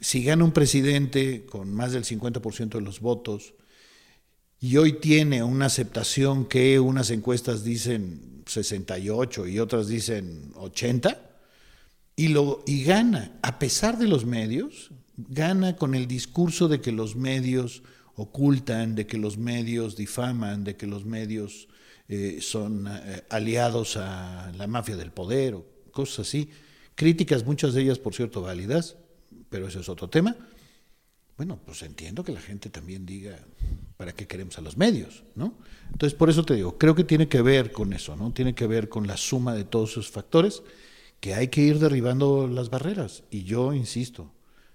Si 0.00 0.22
gana 0.22 0.44
un 0.44 0.52
presidente 0.52 1.46
con 1.46 1.72
más 1.72 1.92
del 1.92 2.04
50% 2.04 2.70
de 2.70 2.80
los 2.80 3.00
votos 3.00 3.54
y 4.60 4.76
hoy 4.76 4.94
tiene 4.94 5.44
una 5.44 5.66
aceptación 5.66 6.46
que 6.46 6.80
unas 6.80 7.10
encuestas 7.10 7.62
dicen 7.62 8.42
68 8.46 9.46
y 9.46 9.60
otras 9.60 9.86
dicen 9.86 10.52
80, 10.56 11.24
y, 12.16 12.28
lo, 12.28 12.64
y 12.66 12.82
gana, 12.82 13.38
a 13.42 13.60
pesar 13.60 13.96
de 13.96 14.08
los 14.08 14.24
medios, 14.24 14.90
gana 15.16 15.76
con 15.76 15.94
el 15.94 16.08
discurso 16.08 16.66
de 16.66 16.80
que 16.80 16.90
los 16.90 17.14
medios 17.14 17.84
ocultan, 18.16 18.96
de 18.96 19.06
que 19.06 19.18
los 19.18 19.38
medios 19.38 19.96
difaman, 19.96 20.64
de 20.64 20.76
que 20.76 20.88
los 20.88 21.04
medios 21.04 21.68
eh, 22.08 22.38
son 22.40 22.86
eh, 22.88 23.24
aliados 23.28 23.96
a 23.96 24.50
la 24.56 24.66
mafia 24.66 24.96
del 24.96 25.12
poder 25.12 25.54
o 25.54 25.66
cosas 25.92 26.26
así. 26.26 26.50
Críticas, 26.94 27.44
muchas 27.44 27.74
de 27.74 27.82
ellas, 27.82 27.98
por 27.98 28.14
cierto, 28.14 28.42
válidas, 28.42 28.96
pero 29.50 29.68
eso 29.68 29.80
es 29.80 29.88
otro 29.88 30.08
tema. 30.08 30.34
Bueno, 31.36 31.60
pues 31.64 31.82
entiendo 31.82 32.24
que 32.24 32.32
la 32.32 32.40
gente 32.40 32.70
también 32.70 33.06
diga 33.06 33.38
para 33.96 34.12
qué 34.12 34.26
queremos 34.26 34.58
a 34.58 34.60
los 34.60 34.76
medios, 34.76 35.22
¿no? 35.36 35.54
Entonces, 35.92 36.18
por 36.18 36.30
eso 36.30 36.44
te 36.44 36.54
digo, 36.54 36.78
creo 36.78 36.94
que 36.94 37.04
tiene 37.04 37.28
que 37.28 37.42
ver 37.42 37.70
con 37.70 37.92
eso, 37.92 38.16
¿no? 38.16 38.32
Tiene 38.32 38.54
que 38.54 38.66
ver 38.66 38.88
con 38.88 39.06
la 39.06 39.16
suma 39.16 39.54
de 39.54 39.64
todos 39.64 39.92
esos 39.92 40.10
factores 40.10 40.62
que 41.20 41.34
hay 41.34 41.48
que 41.48 41.60
ir 41.60 41.78
derribando 41.78 42.48
las 42.48 42.70
barreras. 42.70 43.22
Y 43.30 43.44
yo 43.44 43.72
insisto, 43.72 44.32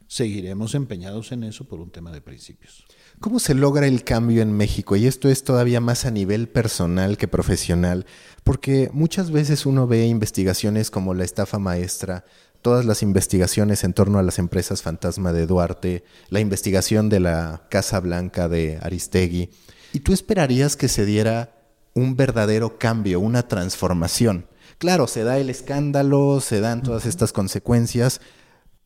seguiremos 0.07 0.75
empeñados 0.75 1.31
en 1.31 1.43
eso 1.43 1.65
por 1.65 1.79
un 1.79 1.89
tema 1.89 2.11
de 2.11 2.21
principios. 2.21 2.85
¿Cómo 3.19 3.39
se 3.39 3.53
logra 3.53 3.87
el 3.87 4.03
cambio 4.03 4.41
en 4.41 4.51
México? 4.51 4.95
Y 4.95 5.07
esto 5.07 5.29
es 5.29 5.43
todavía 5.43 5.79
más 5.79 6.05
a 6.05 6.11
nivel 6.11 6.49
personal 6.49 7.17
que 7.17 7.27
profesional, 7.27 8.05
porque 8.43 8.89
muchas 8.93 9.31
veces 9.31 9.65
uno 9.65 9.87
ve 9.87 10.05
investigaciones 10.07 10.91
como 10.91 11.13
la 11.13 11.23
estafa 11.23 11.57
maestra, 11.59 12.25
todas 12.61 12.85
las 12.85 13.01
investigaciones 13.01 13.83
en 13.83 13.93
torno 13.93 14.19
a 14.19 14.23
las 14.23 14.39
empresas 14.39 14.81
fantasma 14.81 15.31
de 15.31 15.47
Duarte, 15.47 16.03
la 16.29 16.41
investigación 16.41 17.09
de 17.09 17.21
la 17.21 17.67
Casa 17.69 17.99
Blanca 17.99 18.49
de 18.49 18.79
Aristegui, 18.81 19.51
y 19.93 19.99
tú 19.99 20.11
esperarías 20.11 20.75
que 20.75 20.87
se 20.87 21.05
diera 21.05 21.55
un 21.93 22.17
verdadero 22.17 22.79
cambio, 22.79 23.19
una 23.19 23.47
transformación. 23.47 24.47
Claro, 24.79 25.07
se 25.07 25.23
da 25.23 25.37
el 25.37 25.49
escándalo, 25.49 26.41
se 26.41 26.59
dan 26.59 26.81
todas 26.81 27.05
estas 27.05 27.31
consecuencias, 27.31 28.19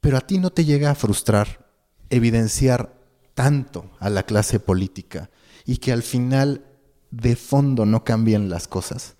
pero 0.01 0.17
a 0.17 0.21
ti 0.21 0.37
no 0.37 0.51
te 0.51 0.65
llega 0.65 0.91
a 0.91 0.95
frustrar 0.95 1.65
evidenciar 2.09 2.96
tanto 3.37 3.91
a 3.99 4.09
la 4.09 4.23
clase 4.23 4.59
política 4.59 5.29
y 5.63 5.77
que 5.77 5.91
al 5.91 6.01
final 6.01 6.65
de 7.11 7.35
fondo 7.35 7.85
no 7.85 8.03
cambien 8.03 8.49
las 8.49 8.67
cosas? 8.67 9.15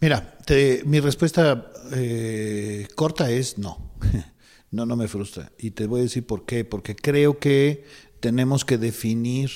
Mira, 0.00 0.36
mi 0.84 0.98
respuesta 0.98 1.70
eh, 1.92 2.88
corta 2.96 3.30
es 3.30 3.56
no. 3.56 3.92
no, 4.72 4.84
no 4.84 4.96
me 4.96 5.06
frustra. 5.06 5.52
Y 5.60 5.70
te 5.70 5.86
voy 5.86 6.00
a 6.00 6.02
decir 6.02 6.26
por 6.26 6.44
qué. 6.44 6.64
Porque 6.64 6.96
creo 6.96 7.38
que 7.38 7.84
tenemos 8.18 8.64
que 8.64 8.78
definir 8.78 9.50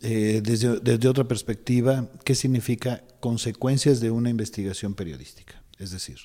eh, 0.00 0.40
desde, 0.42 0.80
desde 0.80 1.06
otra 1.06 1.28
perspectiva, 1.28 2.08
¿qué 2.24 2.34
significa 2.34 3.04
consecuencias 3.20 4.00
de 4.00 4.10
una 4.10 4.30
investigación 4.30 4.94
periodística? 4.94 5.62
Es 5.78 5.90
decir, 5.90 6.16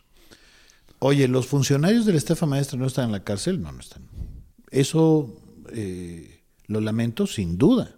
oye, 0.99 1.27
¿los 1.27 1.45
funcionarios 1.45 2.05
de 2.05 2.13
la 2.13 2.19
estafa 2.19 2.45
maestra 2.45 2.79
no 2.79 2.87
están 2.87 3.07
en 3.07 3.11
la 3.11 3.25
cárcel? 3.25 3.61
No, 3.61 3.73
no 3.73 3.81
están. 3.81 4.07
Eso 4.71 5.35
eh, 5.73 6.34
lo 6.67 6.81
lamento 6.81 7.27
sin 7.27 7.57
duda. 7.57 7.95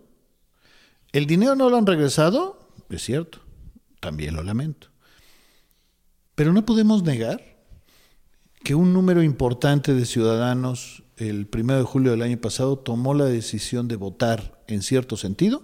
¿El 1.11 1.25
dinero 1.25 1.55
no 1.55 1.69
lo 1.69 1.77
han 1.77 1.85
regresado? 1.85 2.69
Es 2.89 3.03
cierto, 3.03 3.39
también 3.99 4.35
lo 4.35 4.43
lamento. 4.43 4.89
Pero 6.35 6.53
no 6.53 6.65
podemos 6.65 7.03
negar 7.03 7.57
que 8.63 8.75
un 8.75 8.93
número 8.93 9.23
importante 9.23 9.93
de 9.93 10.05
ciudadanos 10.05 11.03
el 11.17 11.47
primero 11.47 11.79
de 11.79 11.85
julio 11.85 12.11
del 12.11 12.21
año 12.21 12.37
pasado 12.37 12.77
tomó 12.77 13.13
la 13.13 13.25
decisión 13.25 13.87
de 13.87 13.95
votar 13.95 14.63
en 14.67 14.83
cierto 14.83 15.17
sentido, 15.17 15.63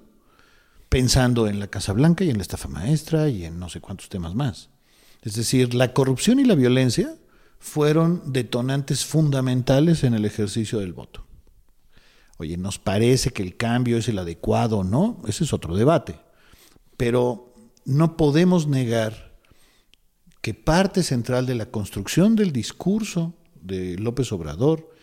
pensando 0.89 1.47
en 1.47 1.59
la 1.59 1.67
Casa 1.67 1.93
Blanca 1.93 2.23
y 2.23 2.29
en 2.29 2.37
la 2.37 2.41
estafa 2.41 2.67
maestra 2.67 3.29
y 3.29 3.45
en 3.45 3.59
no 3.59 3.69
sé 3.69 3.81
cuántos 3.81 4.09
temas 4.09 4.33
más. 4.35 4.69
Es 5.21 5.35
decir, 5.35 5.73
la 5.73 5.93
corrupción 5.93 6.39
y 6.39 6.45
la 6.45 6.55
violencia 6.55 7.15
fueron 7.59 8.33
detonantes 8.33 9.05
fundamentales 9.05 10.03
en 10.03 10.13
el 10.13 10.25
ejercicio 10.25 10.79
del 10.79 10.93
voto. 10.93 11.25
Oye, 12.37 12.57
¿nos 12.57 12.79
parece 12.79 13.29
que 13.29 13.43
el 13.43 13.57
cambio 13.57 13.97
es 13.97 14.07
el 14.07 14.19
adecuado 14.19 14.79
o 14.79 14.83
no? 14.83 15.21
Ese 15.27 15.43
es 15.43 15.53
otro 15.53 15.75
debate. 15.75 16.19
Pero 16.97 17.53
no 17.85 18.17
podemos 18.17 18.67
negar 18.67 19.33
que 20.41 20.53
parte 20.53 21.03
central 21.03 21.45
de 21.45 21.55
la 21.55 21.67
construcción 21.67 22.35
del 22.35 22.51
discurso 22.51 23.33
de 23.61 23.97
López 23.97 24.31
Obrador 24.31 24.93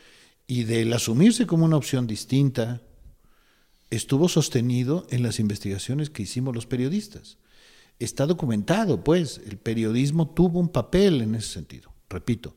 y 0.46 0.64
del 0.64 0.92
asumirse 0.92 1.46
como 1.46 1.64
una 1.64 1.76
opción 1.76 2.06
distinta 2.06 2.82
estuvo 3.90 4.28
sostenido 4.28 5.06
en 5.10 5.22
las 5.22 5.40
investigaciones 5.40 6.10
que 6.10 6.22
hicimos 6.22 6.54
los 6.54 6.66
periodistas. 6.66 7.38
Está 7.98 8.26
documentado, 8.26 9.04
pues, 9.04 9.40
el 9.46 9.58
periodismo 9.58 10.28
tuvo 10.28 10.60
un 10.60 10.68
papel 10.68 11.22
en 11.22 11.34
ese 11.34 11.48
sentido. 11.48 11.92
Repito, 12.08 12.54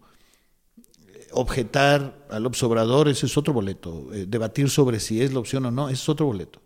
objetar 1.34 2.26
al 2.30 2.46
obsobrador, 2.46 3.10
ese 3.10 3.26
es 3.26 3.38
otro 3.38 3.54
boleto. 3.54 4.14
Eh, 4.14 4.26
debatir 4.28 4.70
sobre 4.70 5.00
si 5.00 5.22
es 5.22 5.34
la 5.34 5.40
opción 5.40 5.66
o 5.66 5.72
no, 5.72 5.90
ese 5.90 6.02
es 6.02 6.10
otro 6.10 6.26
boleto. 6.26 6.62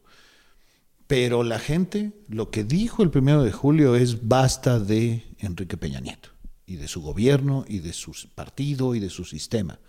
Pero 1.08 1.43
la 1.43 1.60
gente, 1.60 2.12
lo 2.27 2.51
que 2.51 2.63
dijo 2.63 3.01
el 3.01 3.10
primero 3.10 3.43
de 3.43 3.51
julio 3.51 3.95
es 3.95 4.27
basta 4.27 4.80
de 4.80 5.23
Enrique 5.39 5.77
Peña 5.77 6.01
Nieto 6.01 6.30
y 6.65 6.75
de 6.75 6.88
su 6.88 7.01
gobierno 7.01 7.63
y 7.67 7.80
de 7.80 7.93
su 7.93 8.13
partido 8.36 8.93
y 8.93 8.99
de 8.99 9.10
su 9.10 9.23
sistema. 9.23 9.80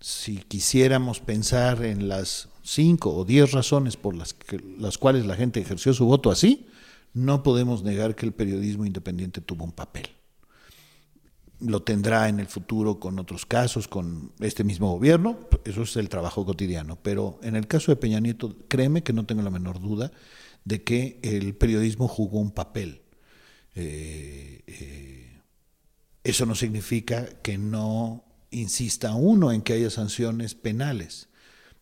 Si 0.00 0.36
quisiéramos 0.36 1.20
pensar 1.20 1.82
en 1.82 2.08
las 2.08 2.50
cinco 2.62 3.14
o 3.14 3.24
diez 3.24 3.52
razones 3.52 3.96
por 3.96 4.14
las, 4.14 4.36
las 4.78 4.98
cuales 4.98 5.24
la 5.24 5.34
gente 5.34 5.60
ejerció 5.60 5.94
su 5.94 6.04
voto 6.04 6.30
así, 6.30 6.66
no 7.14 7.42
podemos 7.42 7.82
negar 7.82 8.14
que 8.14 8.26
el 8.26 8.32
periodismo 8.32 8.84
independiente 8.84 9.40
tuvo 9.40 9.64
un 9.64 9.72
papel 9.72 10.08
lo 11.60 11.82
tendrá 11.82 12.28
en 12.28 12.40
el 12.40 12.46
futuro 12.46 12.98
con 12.98 13.18
otros 13.18 13.46
casos, 13.46 13.88
con 13.88 14.32
este 14.40 14.64
mismo 14.64 14.92
gobierno, 14.92 15.38
eso 15.64 15.82
es 15.82 15.96
el 15.96 16.08
trabajo 16.08 16.44
cotidiano. 16.44 16.98
Pero 17.02 17.38
en 17.42 17.56
el 17.56 17.66
caso 17.66 17.92
de 17.92 17.96
Peña 17.96 18.20
Nieto, 18.20 18.56
créeme 18.68 19.02
que 19.02 19.12
no 19.12 19.24
tengo 19.24 19.42
la 19.42 19.50
menor 19.50 19.80
duda 19.80 20.10
de 20.64 20.82
que 20.82 21.18
el 21.22 21.54
periodismo 21.54 22.08
jugó 22.08 22.40
un 22.40 22.50
papel. 22.50 23.02
Eh, 23.74 24.62
eh, 24.66 25.40
eso 26.22 26.46
no 26.46 26.54
significa 26.54 27.26
que 27.42 27.58
no 27.58 28.24
insista 28.50 29.14
uno 29.14 29.52
en 29.52 29.62
que 29.62 29.74
haya 29.74 29.90
sanciones 29.90 30.54
penales, 30.54 31.28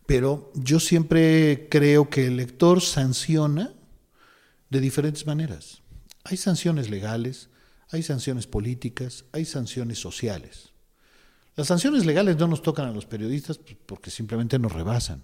pero 0.05 0.51
yo 0.55 0.79
siempre 0.79 1.67
creo 1.69 2.09
que 2.09 2.27
el 2.27 2.37
lector 2.37 2.81
sanciona 2.81 3.73
de 4.69 4.79
diferentes 4.79 5.25
maneras. 5.25 5.81
Hay 6.25 6.37
sanciones 6.37 6.89
legales, 6.89 7.49
hay 7.93 8.03
sanciones 8.03 8.47
políticas, 8.47 9.25
hay 9.31 9.45
sanciones 9.45 9.99
sociales. 9.99 10.73
Las 11.55 11.67
sanciones 11.67 12.05
legales 12.05 12.37
no 12.37 12.47
nos 12.47 12.63
tocan 12.63 12.87
a 12.87 12.91
los 12.91 13.05
periodistas 13.05 13.59
pues, 13.59 13.77
porque 13.85 14.09
simplemente 14.09 14.57
nos 14.57 14.71
rebasan. 14.71 15.23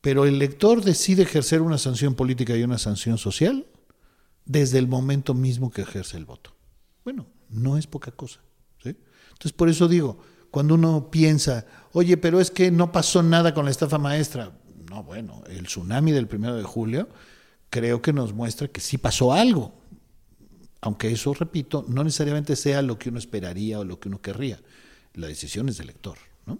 Pero 0.00 0.24
el 0.24 0.38
lector 0.38 0.82
decide 0.82 1.22
ejercer 1.22 1.62
una 1.62 1.78
sanción 1.78 2.14
política 2.14 2.56
y 2.56 2.64
una 2.64 2.78
sanción 2.78 3.16
social 3.16 3.66
desde 4.44 4.78
el 4.78 4.88
momento 4.88 5.34
mismo 5.34 5.70
que 5.70 5.82
ejerce 5.82 6.16
el 6.16 6.24
voto. 6.24 6.54
Bueno, 7.04 7.26
no 7.48 7.78
es 7.78 7.86
poca 7.86 8.10
cosa. 8.10 8.40
Entonces, 8.84 9.52
por 9.52 9.68
eso 9.68 9.88
digo, 9.88 10.18
cuando 10.50 10.74
uno 10.74 11.10
piensa, 11.10 11.66
oye, 11.92 12.16
pero 12.16 12.40
es 12.40 12.50
que 12.50 12.70
no 12.70 12.92
pasó 12.92 13.22
nada 13.22 13.52
con 13.52 13.64
la 13.64 13.72
estafa 13.72 13.98
maestra. 13.98 14.52
No, 14.88 15.02
bueno, 15.02 15.42
el 15.48 15.66
tsunami 15.66 16.12
del 16.12 16.28
primero 16.28 16.54
de 16.54 16.62
julio 16.62 17.08
creo 17.68 18.00
que 18.00 18.12
nos 18.12 18.32
muestra 18.32 18.68
que 18.68 18.80
sí 18.80 18.96
pasó 18.96 19.32
algo 19.32 19.83
aunque 20.84 21.10
eso, 21.10 21.32
repito, 21.32 21.86
no 21.88 22.04
necesariamente 22.04 22.56
sea 22.56 22.82
lo 22.82 22.98
que 22.98 23.08
uno 23.08 23.18
esperaría 23.18 23.78
o 23.78 23.84
lo 23.84 23.98
que 23.98 24.08
uno 24.08 24.20
querría. 24.20 24.60
La 25.14 25.28
decisión 25.28 25.70
es 25.70 25.78
del 25.78 25.86
lector. 25.86 26.18
¿no? 26.44 26.58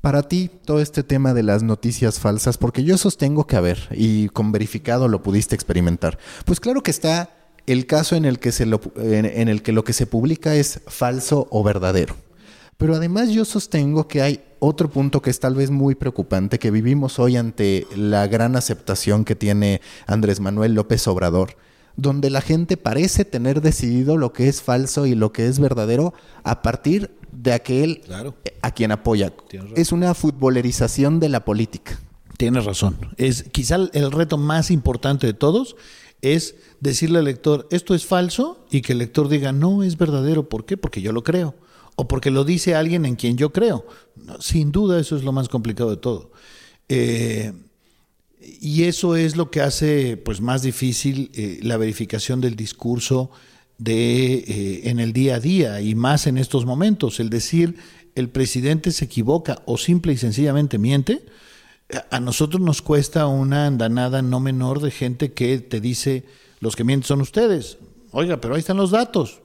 Para 0.00 0.22
ti, 0.22 0.50
todo 0.64 0.80
este 0.80 1.02
tema 1.02 1.34
de 1.34 1.42
las 1.42 1.62
noticias 1.62 2.18
falsas, 2.18 2.56
porque 2.56 2.82
yo 2.82 2.96
sostengo 2.96 3.46
que, 3.46 3.56
a 3.56 3.60
ver, 3.60 3.88
y 3.90 4.30
con 4.30 4.52
verificado 4.52 5.06
lo 5.06 5.22
pudiste 5.22 5.54
experimentar, 5.54 6.18
pues 6.46 6.60
claro 6.60 6.82
que 6.82 6.90
está 6.90 7.28
el 7.66 7.84
caso 7.84 8.16
en 8.16 8.24
el 8.24 8.38
que, 8.38 8.52
se 8.52 8.64
lo, 8.64 8.80
en 8.96 9.48
el 9.48 9.62
que 9.62 9.72
lo 9.72 9.84
que 9.84 9.92
se 9.92 10.06
publica 10.06 10.54
es 10.54 10.80
falso 10.86 11.46
o 11.50 11.62
verdadero. 11.62 12.16
Pero 12.78 12.94
además 12.94 13.28
yo 13.28 13.44
sostengo 13.44 14.08
que 14.08 14.22
hay 14.22 14.42
otro 14.60 14.88
punto 14.88 15.20
que 15.20 15.28
es 15.28 15.40
tal 15.40 15.54
vez 15.54 15.70
muy 15.70 15.94
preocupante, 15.94 16.58
que 16.58 16.70
vivimos 16.70 17.18
hoy 17.18 17.36
ante 17.36 17.86
la 17.94 18.26
gran 18.28 18.56
aceptación 18.56 19.26
que 19.26 19.34
tiene 19.34 19.82
Andrés 20.06 20.40
Manuel 20.40 20.72
López 20.72 21.06
Obrador 21.06 21.56
donde 21.96 22.30
la 22.30 22.40
gente 22.40 22.76
parece 22.76 23.24
tener 23.24 23.60
decidido 23.60 24.16
lo 24.16 24.32
que 24.32 24.48
es 24.48 24.62
falso 24.62 25.06
y 25.06 25.14
lo 25.14 25.32
que 25.32 25.46
es 25.46 25.58
verdadero 25.58 26.14
a 26.44 26.62
partir 26.62 27.10
de 27.32 27.52
aquel 27.52 28.02
a 28.62 28.70
quien 28.72 28.92
apoya. 28.92 29.32
Es 29.76 29.92
una 29.92 30.14
futbolerización 30.14 31.20
de 31.20 31.28
la 31.28 31.44
política. 31.44 32.00
Tienes 32.36 32.64
razón. 32.64 32.96
Es 33.16 33.44
quizá 33.44 33.76
el 33.92 34.12
reto 34.12 34.38
más 34.38 34.70
importante 34.70 35.26
de 35.26 35.34
todos 35.34 35.76
es 36.22 36.54
decirle 36.80 37.18
al 37.18 37.24
lector 37.24 37.66
esto 37.70 37.94
es 37.94 38.04
falso 38.04 38.66
y 38.70 38.82
que 38.82 38.92
el 38.92 38.98
lector 38.98 39.28
diga 39.28 39.52
no 39.52 39.82
es 39.82 39.96
verdadero. 39.96 40.48
¿Por 40.48 40.64
qué? 40.64 40.76
Porque 40.76 41.02
yo 41.02 41.12
lo 41.12 41.22
creo 41.22 41.54
o 41.96 42.08
porque 42.08 42.30
lo 42.30 42.44
dice 42.44 42.74
alguien 42.74 43.04
en 43.04 43.16
quien 43.16 43.36
yo 43.36 43.52
creo. 43.52 43.86
sin 44.38 44.72
duda 44.72 44.98
eso 44.98 45.16
es 45.16 45.24
lo 45.24 45.32
más 45.32 45.48
complicado 45.48 45.90
de 45.90 45.96
todo. 45.96 46.30
Eh, 46.88 47.52
y 48.40 48.84
eso 48.84 49.16
es 49.16 49.36
lo 49.36 49.50
que 49.50 49.60
hace 49.60 50.16
pues, 50.16 50.40
más 50.40 50.62
difícil 50.62 51.30
eh, 51.34 51.60
la 51.62 51.76
verificación 51.76 52.40
del 52.40 52.56
discurso 52.56 53.30
de, 53.78 54.34
eh, 54.34 54.80
en 54.84 54.98
el 55.00 55.12
día 55.12 55.36
a 55.36 55.40
día 55.40 55.80
y 55.80 55.94
más 55.94 56.26
en 56.26 56.38
estos 56.38 56.64
momentos. 56.64 57.20
El 57.20 57.30
decir 57.30 57.76
el 58.14 58.28
presidente 58.28 58.92
se 58.92 59.04
equivoca 59.04 59.62
o 59.66 59.78
simple 59.78 60.12
y 60.12 60.16
sencillamente 60.16 60.78
miente, 60.78 61.24
a 62.10 62.20
nosotros 62.20 62.62
nos 62.62 62.82
cuesta 62.82 63.26
una 63.26 63.66
andanada 63.66 64.22
no 64.22 64.40
menor 64.40 64.80
de 64.80 64.90
gente 64.90 65.32
que 65.32 65.58
te 65.58 65.80
dice 65.80 66.24
los 66.60 66.76
que 66.76 66.84
mienten 66.84 67.06
son 67.06 67.20
ustedes. 67.20 67.78
Oiga, 68.12 68.40
pero 68.40 68.54
ahí 68.54 68.60
están 68.60 68.76
los 68.76 68.90
datos. 68.90 69.40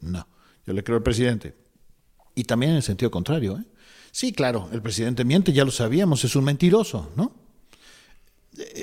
No, 0.00 0.26
yo 0.66 0.72
le 0.72 0.84
creo 0.84 0.98
al 0.98 1.02
presidente. 1.02 1.54
Y 2.34 2.44
también 2.44 2.72
en 2.72 2.76
el 2.76 2.82
sentido 2.82 3.10
contrario. 3.10 3.58
¿eh? 3.58 3.64
Sí, 4.12 4.32
claro, 4.32 4.68
el 4.72 4.82
presidente 4.82 5.24
miente, 5.24 5.52
ya 5.52 5.64
lo 5.64 5.70
sabíamos, 5.70 6.24
es 6.24 6.36
un 6.36 6.44
mentiroso, 6.44 7.10
¿no? 7.16 7.39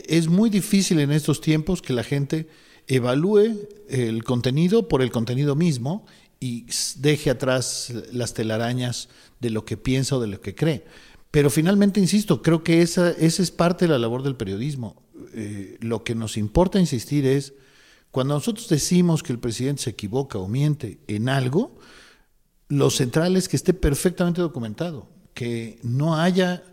Es 0.08 0.28
muy 0.28 0.50
difícil 0.50 1.00
en 1.00 1.12
estos 1.12 1.42
tiempos 1.42 1.82
que 1.82 1.94
la 1.94 2.04
gente 2.04 2.48
evalúe 2.88 3.68
el 3.90 4.24
contenido 4.24 4.88
por 4.88 5.02
el 5.02 5.12
contenido 5.12 5.56
mismo 5.56 6.06
y 6.40 6.66
deje 6.98 7.30
atrás 7.30 7.94
las 8.12 8.34
telarañas 8.34 9.10
de 9.40 9.50
lo 9.50 9.66
que 9.66 9.78
piensa 9.78 10.18
o 10.18 10.22
de 10.22 10.28
lo 10.28 10.42
que 10.42 10.56
cree. 10.56 10.86
Pero 11.32 11.50
finalmente, 11.50 12.00
insisto, 12.00 12.42
creo 12.42 12.64
que 12.64 12.82
esa, 12.82 13.12
es 13.12 13.52
parte 13.52 13.86
de 13.86 13.92
la 13.92 14.00
labor 14.00 14.24
del 14.24 14.36
periodismo. 14.36 15.02
Eh, 15.34 15.78
lo 15.82 16.04
que 16.04 16.16
nos 16.16 16.38
importa 16.38 16.80
insistir 16.80 17.26
es, 17.26 17.54
cuando 18.12 18.36
nosotros 18.36 18.70
decimos 18.70 19.24
que 19.24 19.34
el 19.34 19.40
presidente 19.40 19.84
se 19.84 19.90
equivoca 19.92 20.38
o 20.38 20.48
miente 20.48 21.00
en 21.08 21.30
algo, 21.30 21.78
lo 22.70 22.90
central 22.90 23.36
es 23.36 23.50
que 23.50 23.58
esté 23.58 23.74
perfectamente 23.74 24.42
documentado, 24.42 25.10
que 25.34 25.80
no 25.84 26.16
haya 26.16 26.64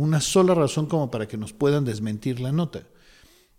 una 0.00 0.22
sola 0.22 0.54
razón 0.54 0.86
como 0.86 1.10
para 1.10 1.28
que 1.28 1.36
nos 1.36 1.52
puedan 1.52 1.84
desmentir 1.84 2.40
la 2.40 2.52
nota. 2.52 2.84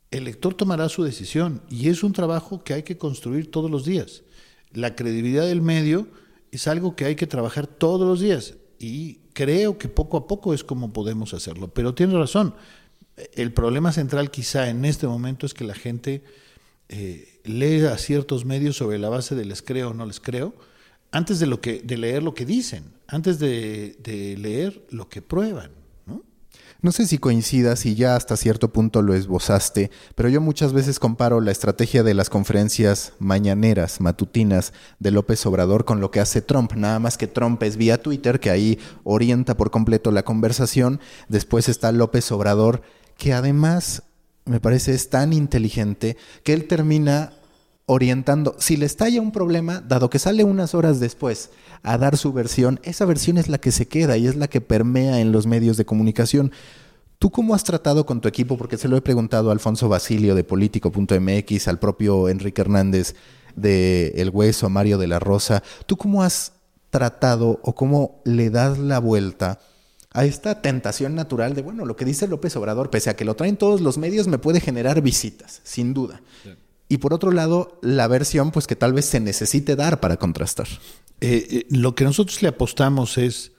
El 0.09 0.23
lector 0.23 0.55
tomará 0.55 0.89
su 0.89 1.03
decisión 1.03 1.61
y 1.69 1.89
es 1.89 2.03
un 2.03 2.13
trabajo 2.13 2.63
que 2.63 2.73
hay 2.73 2.81
que 2.81 2.97
construir 2.97 3.51
todos 3.51 3.69
los 3.69 3.85
días. 3.85 4.23
La 4.71 4.95
credibilidad 4.95 5.45
del 5.45 5.61
medio 5.61 6.07
es 6.51 6.67
algo 6.67 6.95
que 6.95 7.05
hay 7.05 7.15
que 7.15 7.27
trabajar 7.27 7.67
todos 7.67 8.07
los 8.07 8.19
días 8.19 8.55
y 8.79 9.19
creo 9.33 9.77
que 9.77 9.87
poco 9.87 10.17
a 10.17 10.27
poco 10.27 10.55
es 10.55 10.63
como 10.63 10.91
podemos 10.91 11.35
hacerlo. 11.35 11.67
Pero 11.67 11.93
tiene 11.93 12.17
razón, 12.17 12.55
el 13.35 13.53
problema 13.53 13.91
central 13.91 14.31
quizá 14.31 14.67
en 14.69 14.83
este 14.83 15.05
momento 15.05 15.45
es 15.45 15.53
que 15.53 15.63
la 15.63 15.75
gente 15.75 16.23
eh, 16.89 17.39
lee 17.43 17.85
a 17.85 17.99
ciertos 17.99 18.45
medios 18.45 18.77
sobre 18.77 18.97
la 18.97 19.09
base 19.09 19.35
de 19.35 19.45
les 19.45 19.61
creo 19.61 19.91
o 19.91 19.93
no 19.93 20.07
les 20.07 20.19
creo, 20.19 20.55
antes 21.11 21.39
de, 21.39 21.45
lo 21.45 21.61
que, 21.61 21.81
de 21.83 21.97
leer 21.97 22.23
lo 22.23 22.33
que 22.33 22.45
dicen, 22.45 22.85
antes 23.05 23.37
de 23.37 23.95
leer 24.39 24.81
lo 24.89 25.07
que 25.07 25.21
prueban. 25.21 25.80
No 26.83 26.91
sé 26.91 27.05
si 27.05 27.19
coincidas 27.19 27.85
y 27.85 27.93
ya 27.93 28.15
hasta 28.15 28.35
cierto 28.35 28.73
punto 28.73 29.03
lo 29.03 29.13
esbozaste, 29.13 29.91
pero 30.15 30.29
yo 30.29 30.41
muchas 30.41 30.73
veces 30.73 30.97
comparo 30.97 31.39
la 31.39 31.51
estrategia 31.51 32.01
de 32.01 32.15
las 32.15 32.31
conferencias 32.31 33.13
mañaneras, 33.19 34.01
matutinas 34.01 34.73
de 34.97 35.11
López 35.11 35.45
Obrador 35.45 35.85
con 35.85 36.01
lo 36.01 36.09
que 36.09 36.21
hace 36.21 36.41
Trump. 36.41 36.73
Nada 36.73 36.97
más 36.97 37.19
que 37.19 37.27
Trump 37.27 37.61
es 37.61 37.77
vía 37.77 38.01
Twitter, 38.01 38.39
que 38.39 38.49
ahí 38.49 38.79
orienta 39.03 39.55
por 39.57 39.69
completo 39.69 40.09
la 40.09 40.23
conversación. 40.23 40.99
Después 41.29 41.69
está 41.69 41.91
López 41.91 42.31
Obrador, 42.31 42.81
que 43.15 43.33
además 43.33 44.01
me 44.45 44.59
parece 44.59 44.95
es 44.95 45.11
tan 45.11 45.33
inteligente 45.33 46.17
que 46.43 46.53
él 46.53 46.67
termina 46.67 47.33
orientando. 47.91 48.55
Si 48.57 48.77
le 48.77 48.85
estalla 48.85 49.21
un 49.21 49.33
problema, 49.33 49.81
dado 49.81 50.09
que 50.09 50.17
sale 50.17 50.45
unas 50.45 50.73
horas 50.73 51.01
después 51.01 51.49
a 51.83 51.97
dar 51.97 52.15
su 52.15 52.31
versión, 52.31 52.79
esa 52.83 53.03
versión 53.03 53.37
es 53.37 53.49
la 53.49 53.57
que 53.57 53.73
se 53.73 53.85
queda 53.89 54.15
y 54.15 54.27
es 54.27 54.37
la 54.37 54.47
que 54.47 54.61
permea 54.61 55.19
en 55.19 55.33
los 55.33 55.45
medios 55.45 55.75
de 55.75 55.83
comunicación. 55.83 56.53
¿Tú 57.19 57.31
cómo 57.31 57.53
has 57.53 57.65
tratado 57.65 58.05
con 58.05 58.21
tu 58.21 58.29
equipo? 58.29 58.57
Porque 58.57 58.77
se 58.77 58.87
lo 58.87 58.95
he 58.95 59.01
preguntado 59.01 59.49
a 59.49 59.53
Alfonso 59.53 59.89
Basilio 59.89 60.35
de 60.35 60.45
Político.mx, 60.45 61.67
al 61.67 61.79
propio 61.79 62.29
Enrique 62.29 62.61
Hernández 62.61 63.13
de 63.57 64.13
El 64.15 64.29
Hueso, 64.29 64.67
a 64.67 64.69
Mario 64.69 64.97
de 64.97 65.07
la 65.07 65.19
Rosa. 65.19 65.61
¿Tú 65.85 65.97
cómo 65.97 66.23
has 66.23 66.53
tratado 66.91 67.59
o 67.61 67.75
cómo 67.75 68.21
le 68.23 68.49
das 68.51 68.79
la 68.79 68.99
vuelta 68.99 69.59
a 70.13 70.23
esta 70.23 70.61
tentación 70.61 71.13
natural 71.13 71.55
de, 71.55 71.61
bueno, 71.61 71.85
lo 71.85 71.97
que 71.97 72.05
dice 72.05 72.25
López 72.25 72.55
Obrador, 72.55 72.89
pese 72.89 73.09
a 73.09 73.17
que 73.17 73.25
lo 73.25 73.35
traen 73.35 73.57
todos 73.57 73.81
los 73.81 73.97
medios, 73.97 74.27
me 74.27 74.37
puede 74.37 74.61
generar 74.61 75.01
visitas, 75.01 75.59
sin 75.65 75.93
duda. 75.93 76.21
Y 76.91 76.97
por 76.97 77.13
otro 77.13 77.31
lado, 77.31 77.79
la 77.81 78.05
versión, 78.09 78.51
pues 78.51 78.67
que 78.67 78.75
tal 78.75 78.91
vez 78.91 79.05
se 79.05 79.21
necesite 79.21 79.77
dar 79.77 80.01
para 80.01 80.17
contrastar. 80.17 80.67
Eh, 81.21 81.47
eh, 81.49 81.65
lo 81.69 81.95
que 81.95 82.03
nosotros 82.03 82.41
le 82.41 82.49
apostamos 82.49 83.17
es 83.17 83.53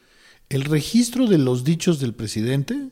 el 0.51 0.65
registro 0.65 1.27
de 1.27 1.39
los 1.39 1.65
dichos 1.65 1.99
del 1.99 2.13
presidente, 2.13 2.91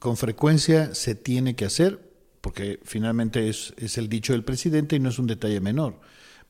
con 0.00 0.16
frecuencia 0.16 0.94
se 0.94 1.14
tiene 1.14 1.56
que 1.56 1.66
hacer, 1.66 2.10
porque 2.40 2.80
finalmente 2.84 3.50
es, 3.50 3.74
es 3.76 3.98
el 3.98 4.08
dicho 4.08 4.32
del 4.32 4.44
presidente 4.44 4.96
y 4.96 4.98
no 4.98 5.10
es 5.10 5.18
un 5.18 5.26
detalle 5.26 5.60
menor. 5.60 6.00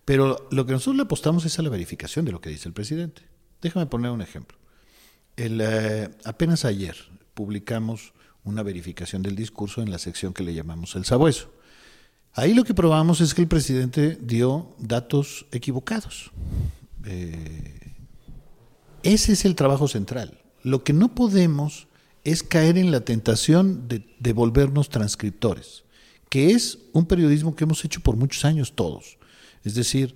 Pero 0.05 0.47
lo 0.53 0.65
que 0.65 0.75
nosotros 0.75 0.95
le 0.95 1.03
apostamos 1.03 1.45
es 1.45 1.59
a 1.59 1.63
la 1.63 1.69
verificación 1.69 2.25
de 2.25 2.31
lo 2.31 2.41
que 2.41 2.51
dice 2.51 2.69
el 2.69 2.75
presidente. 2.75 3.23
Déjame 3.61 3.87
poner 3.87 4.13
un 4.13 4.23
ejemplo. 4.23 4.57
El, 5.35 5.61
eh, 5.61 6.11
apenas 6.23 6.65
ayer 6.65 6.95
publicamos 7.35 8.13
una 8.45 8.63
verificación 8.63 9.21
del 9.21 9.35
discurso 9.35 9.83
en 9.83 9.91
la 9.91 9.99
sección 9.99 10.33
que 10.33 10.45
le 10.45 10.55
llamamos 10.55 10.95
el 10.95 11.05
sabueso. 11.05 11.51
Ahí 12.35 12.55
lo 12.55 12.65
que 12.65 12.73
probamos 12.73 13.21
es 13.21 13.35
que 13.35 13.43
el 13.43 13.49
presidente 13.49 14.19
dio 14.21 14.75
datos 14.79 15.47
equivocados. 15.53 16.31
Eh, 17.05 17.93
ese 19.03 19.33
es 19.33 19.45
el 19.45 19.55
trabajo 19.55 19.87
central. 19.87 20.41
Lo 20.63 20.83
que 20.83 20.95
no 20.95 21.15
podemos 21.15 21.89
es 22.25 22.43
caer 22.43 22.79
en 22.79 22.91
la 22.91 23.01
tentación 23.01 23.87
de, 23.87 24.33
volvernos 24.33 24.89
transcriptores, 24.89 25.85
que 26.31 26.53
es 26.53 26.79
un 26.93 27.05
periodismo 27.05 27.55
que 27.55 27.65
hemos 27.65 27.85
hecho 27.85 28.01
por 28.01 28.17
muchos 28.17 28.45
años 28.47 28.73
todos. 28.75 29.19
Es 29.63 29.75
decir, 29.75 30.15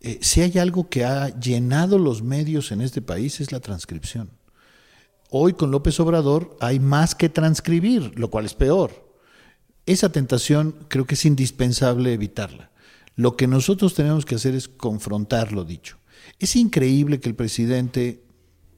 eh, 0.00 0.18
si 0.22 0.40
hay 0.40 0.56
algo 0.58 0.88
que 0.88 1.04
ha 1.04 1.38
llenado 1.38 1.98
los 1.98 2.22
medios 2.22 2.72
en 2.72 2.80
este 2.80 3.02
país 3.02 3.40
es 3.40 3.52
la 3.52 3.60
transcripción. 3.60 4.30
Hoy 5.28 5.52
con 5.52 5.70
López 5.70 6.00
Obrador 6.00 6.56
hay 6.60 6.80
más 6.80 7.14
que 7.14 7.28
transcribir, 7.28 8.18
lo 8.18 8.30
cual 8.30 8.46
es 8.46 8.54
peor 8.54 9.07
esa 9.88 10.12
tentación 10.12 10.74
creo 10.88 11.06
que 11.06 11.14
es 11.14 11.24
indispensable 11.24 12.12
evitarla. 12.12 12.70
Lo 13.16 13.36
que 13.36 13.46
nosotros 13.46 13.94
tenemos 13.94 14.26
que 14.26 14.34
hacer 14.34 14.54
es 14.54 14.68
confrontar 14.68 15.52
lo 15.52 15.64
dicho. 15.64 15.96
Es 16.38 16.56
increíble 16.56 17.20
que 17.20 17.28
el 17.30 17.34
presidente, 17.34 18.22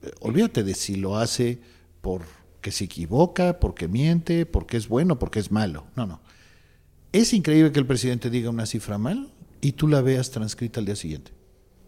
eh, 0.02 0.10
olvídate 0.20 0.62
de 0.62 0.74
si 0.74 0.94
lo 0.94 1.18
hace 1.18 1.60
porque 2.00 2.70
se 2.70 2.84
equivoca, 2.84 3.58
porque 3.58 3.88
miente, 3.88 4.46
porque 4.46 4.76
es 4.76 4.88
bueno, 4.88 5.18
porque 5.18 5.40
es 5.40 5.50
malo. 5.50 5.84
No, 5.96 6.06
no. 6.06 6.20
Es 7.12 7.32
increíble 7.32 7.72
que 7.72 7.80
el 7.80 7.86
presidente 7.86 8.30
diga 8.30 8.48
una 8.48 8.66
cifra 8.66 8.96
mal 8.96 9.32
y 9.60 9.72
tú 9.72 9.88
la 9.88 10.02
veas 10.02 10.30
transcrita 10.30 10.78
al 10.78 10.86
día 10.86 10.96
siguiente. 10.96 11.32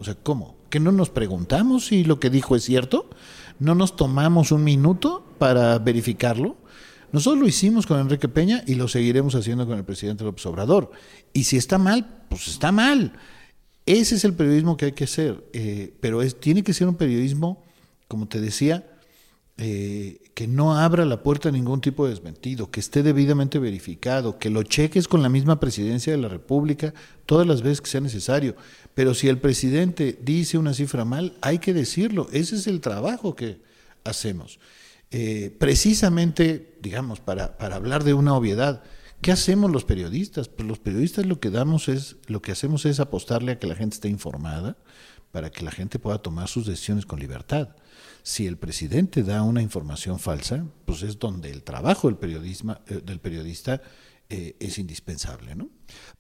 O 0.01 0.05
sea, 0.05 0.17
¿cómo? 0.17 0.57
¿Que 0.69 0.81
no 0.81 0.91
nos 0.91 1.11
preguntamos 1.11 1.87
si 1.87 2.03
lo 2.03 2.19
que 2.19 2.29
dijo 2.29 2.57
es 2.57 2.65
cierto? 2.65 3.09
¿No 3.61 3.77
nos 3.77 3.95
tomamos 3.95 4.51
un 4.51 4.65
minuto 4.65 5.25
para 5.39 5.79
verificarlo? 5.79 6.57
Nosotros 7.13 7.43
lo 7.43 7.47
hicimos 7.47 7.87
con 7.87 8.01
Enrique 8.01 8.29
Peña 8.29 8.65
y 8.67 8.75
lo 8.75 8.89
seguiremos 8.89 9.35
haciendo 9.35 9.67
con 9.67 9.79
el 9.79 9.85
presidente 9.85 10.25
López 10.25 10.45
Obrador. 10.47 10.91
Y 11.33 11.45
si 11.45 11.59
está 11.59 11.79
mal, 11.79 12.25
pues 12.29 12.49
está 12.49 12.73
mal. 12.73 13.13
Ese 13.85 14.15
es 14.15 14.25
el 14.25 14.35
periodismo 14.35 14.77
que 14.77 14.87
hay 14.87 14.93
que 14.93 15.05
hacer, 15.05 15.45
eh, 15.53 15.93
pero 16.01 16.23
es, 16.23 16.39
tiene 16.39 16.63
que 16.63 16.73
ser 16.73 16.89
un 16.89 16.95
periodismo, 16.95 17.63
como 18.09 18.29
te 18.29 18.41
decía, 18.41 18.87
eh, 19.59 20.23
que 20.35 20.47
no 20.47 20.79
abra 20.79 21.05
la 21.05 21.23
puerta 21.23 21.51
a 21.51 21.53
ningún 21.53 21.83
tipo 21.83 22.05
de 22.05 22.11
desmentido, 22.11 22.71
que 22.71 22.81
esté 22.81 23.03
debidamente 23.03 23.59
verificado, 23.59 24.39
que 24.39 24.49
lo 24.49 24.63
cheques 24.63 25.07
con 25.07 25.23
la 25.23 25.29
misma 25.29 25.61
presidencia 25.61 26.13
de 26.13 26.19
la 26.19 26.29
República 26.29 26.95
todas 27.27 27.47
las 27.47 27.61
veces 27.61 27.83
que 27.83 27.91
sea 27.91 28.01
necesario. 28.01 28.57
Pero 28.95 29.15
si 29.15 29.29
el 29.29 29.39
presidente 29.39 30.19
dice 30.23 30.57
una 30.57 30.73
cifra 30.73 31.05
mal, 31.05 31.37
hay 31.43 31.59
que 31.59 31.75
decirlo. 31.75 32.29
Ese 32.33 32.57
es 32.57 32.67
el 32.67 32.81
trabajo 32.81 33.37
que 33.37 33.61
hacemos. 34.05 34.59
Eh, 35.13 35.55
precisamente, 35.59 36.77
digamos, 36.81 37.21
para, 37.21 37.57
para 37.57 37.77
hablar 37.77 38.03
de 38.03 38.15
una 38.15 38.35
obviedad, 38.35 38.83
¿Qué 39.23 39.31
hacemos 39.31 39.71
los 39.71 39.85
periodistas? 39.85 40.49
Pues 40.49 40.67
los 40.67 40.81
periodistas 40.81 41.27
lo 41.27 41.39
que 41.39 41.51
damos 41.51 41.89
es, 41.89 42.17
lo 42.27 42.43
que 42.43 42.51
hacemos 42.51 42.85
es 42.87 42.99
apostarle 42.99 43.53
a 43.53 43.59
que 43.61 43.69
la 43.69 43.77
gente 43.77 43.95
esté 43.95 44.09
informada 44.09 44.77
para 45.31 45.51
que 45.51 45.65
la 45.65 45.71
gente 45.71 46.01
pueda 46.01 46.19
tomar 46.19 46.49
sus 46.49 46.67
decisiones 46.67 47.07
con 47.07 47.21
libertad. 47.21 47.77
Si 48.25 48.49
el 48.49 48.57
presidente 48.57 49.23
da 49.23 49.45
una 49.45 49.63
información 49.63 50.19
falsa, 50.19 50.67
pues 50.87 51.05
es 51.05 51.21
donde 51.21 51.53
el 51.53 51.63
trabajo 51.63 52.09
del, 52.09 52.17
periodismo, 52.17 52.79
eh, 52.89 53.01
del 53.05 53.21
periodista 53.21 53.81
eh, 54.35 54.57
es 54.61 54.79
indispensable, 54.79 55.55
¿no? 55.55 55.69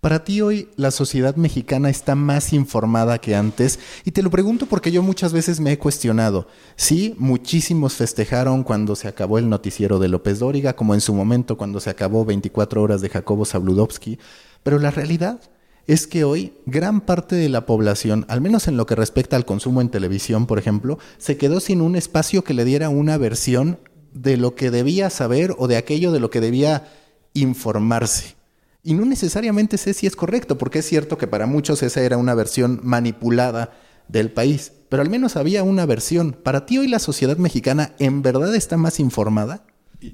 Para 0.02 0.22
ti 0.22 0.42
hoy 0.42 0.68
la 0.76 0.90
sociedad 0.90 1.34
mexicana 1.36 1.88
está 1.88 2.14
más 2.14 2.52
informada 2.52 3.18
que 3.18 3.34
antes 3.34 3.78
y 4.04 4.10
te 4.10 4.22
lo 4.22 4.28
pregunto 4.28 4.66
porque 4.66 4.92
yo 4.92 5.02
muchas 5.02 5.32
veces 5.32 5.60
me 5.60 5.72
he 5.72 5.78
cuestionado. 5.78 6.46
Sí, 6.76 7.14
muchísimos 7.16 7.94
festejaron 7.94 8.64
cuando 8.64 8.96
se 8.96 9.08
acabó 9.08 9.38
el 9.38 9.48
noticiero 9.48 9.98
de 9.98 10.08
López 10.08 10.40
Dóriga, 10.40 10.76
como 10.76 10.92
en 10.92 11.00
su 11.00 11.14
momento 11.14 11.56
cuando 11.56 11.80
se 11.80 11.88
acabó 11.88 12.26
24 12.26 12.82
horas 12.82 13.00
de 13.00 13.08
Jacobo 13.08 13.46
Zabludovsky, 13.46 14.18
pero 14.62 14.78
la 14.78 14.90
realidad 14.90 15.40
es 15.86 16.06
que 16.06 16.24
hoy 16.24 16.52
gran 16.66 17.00
parte 17.00 17.34
de 17.34 17.48
la 17.48 17.64
población, 17.64 18.26
al 18.28 18.42
menos 18.42 18.68
en 18.68 18.76
lo 18.76 18.84
que 18.84 18.94
respecta 18.94 19.36
al 19.36 19.46
consumo 19.46 19.80
en 19.80 19.88
televisión, 19.88 20.46
por 20.46 20.58
ejemplo, 20.58 20.98
se 21.16 21.38
quedó 21.38 21.60
sin 21.60 21.80
un 21.80 21.96
espacio 21.96 22.44
que 22.44 22.52
le 22.52 22.66
diera 22.66 22.90
una 22.90 23.16
versión 23.16 23.78
de 24.12 24.36
lo 24.36 24.54
que 24.54 24.70
debía 24.70 25.08
saber 25.08 25.54
o 25.56 25.66
de 25.66 25.78
aquello 25.78 26.12
de 26.12 26.20
lo 26.20 26.28
que 26.28 26.42
debía 26.42 26.86
informarse. 27.34 28.34
Y 28.82 28.94
no 28.94 29.04
necesariamente 29.04 29.78
sé 29.78 29.94
si 29.94 30.06
es 30.06 30.16
correcto, 30.16 30.58
porque 30.58 30.80
es 30.80 30.86
cierto 30.86 31.16
que 31.16 31.28
para 31.28 31.46
muchos 31.46 31.82
esa 31.82 32.02
era 32.02 32.16
una 32.16 32.34
versión 32.34 32.80
manipulada 32.82 33.72
del 34.08 34.30
país, 34.30 34.72
pero 34.88 35.02
al 35.02 35.10
menos 35.10 35.36
había 35.36 35.62
una 35.62 35.86
versión. 35.86 36.32
¿Para 36.32 36.66
ti 36.66 36.78
hoy 36.78 36.88
la 36.88 36.98
sociedad 36.98 37.36
mexicana 37.36 37.92
en 37.98 38.22
verdad 38.22 38.54
está 38.54 38.76
más 38.76 38.98
informada? 38.98 39.64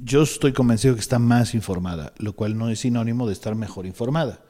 Yo 0.05 0.23
estoy 0.23 0.53
convencido 0.53 0.95
que 0.95 1.01
está 1.01 1.19
más 1.19 1.55
informada, 1.55 2.13
lo 2.19 2.35
cual 2.35 2.59
no 2.59 2.69
es 2.69 2.81
sinónimo 2.81 3.27
de 3.27 3.33
estar 3.33 3.55
mejor 3.55 3.87
informada. 3.87 4.41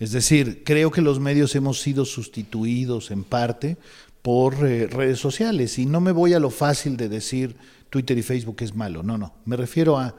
Es 0.00 0.10
decir, 0.10 0.62
creo 0.64 0.90
que 0.90 1.00
los 1.00 1.20
medios 1.20 1.54
hemos 1.54 1.80
sido 1.80 2.04
sustituidos 2.04 3.12
en 3.12 3.22
parte 3.22 3.76
por 4.22 4.66
eh, 4.66 4.88
redes 4.88 5.20
sociales 5.20 5.78
y 5.78 5.86
no 5.86 6.00
me 6.00 6.12
voy 6.12 6.34
a 6.34 6.40
lo 6.40 6.50
fácil 6.50 6.96
de 6.96 7.08
decir 7.08 7.56
Twitter 7.90 8.18
y 8.18 8.22
Facebook 8.22 8.56
es 8.60 8.74
malo, 8.74 9.02
no, 9.02 9.16
no, 9.16 9.34
me 9.44 9.56
refiero 9.56 9.98
a 9.98 10.14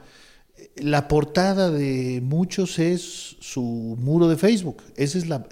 la 0.76 1.08
portada 1.08 1.70
de 1.70 2.20
muchos 2.22 2.78
es 2.78 3.36
su 3.40 3.96
muro 4.00 4.28
de 4.28 4.36
Facebook. 4.36 4.82
Esa 4.96 5.18
es 5.18 5.28
la, 5.28 5.46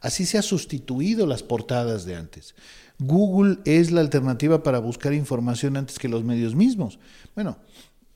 así 0.00 0.26
se 0.26 0.38
ha 0.38 0.42
sustituido 0.42 1.26
las 1.26 1.42
portadas 1.42 2.04
de 2.04 2.16
antes. 2.16 2.54
Google 2.98 3.58
es 3.64 3.90
la 3.90 4.00
alternativa 4.00 4.62
para 4.62 4.78
buscar 4.78 5.12
información 5.12 5.76
antes 5.76 5.98
que 5.98 6.08
los 6.08 6.24
medios 6.24 6.54
mismos. 6.54 6.98
Bueno, 7.34 7.58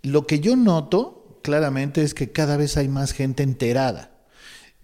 lo 0.02 0.26
que 0.26 0.40
yo 0.40 0.56
noto 0.56 1.40
claramente 1.42 2.02
es 2.02 2.14
que 2.14 2.32
cada 2.32 2.56
vez 2.56 2.76
hay 2.76 2.88
más 2.88 3.12
gente 3.12 3.42
enterada. 3.42 4.10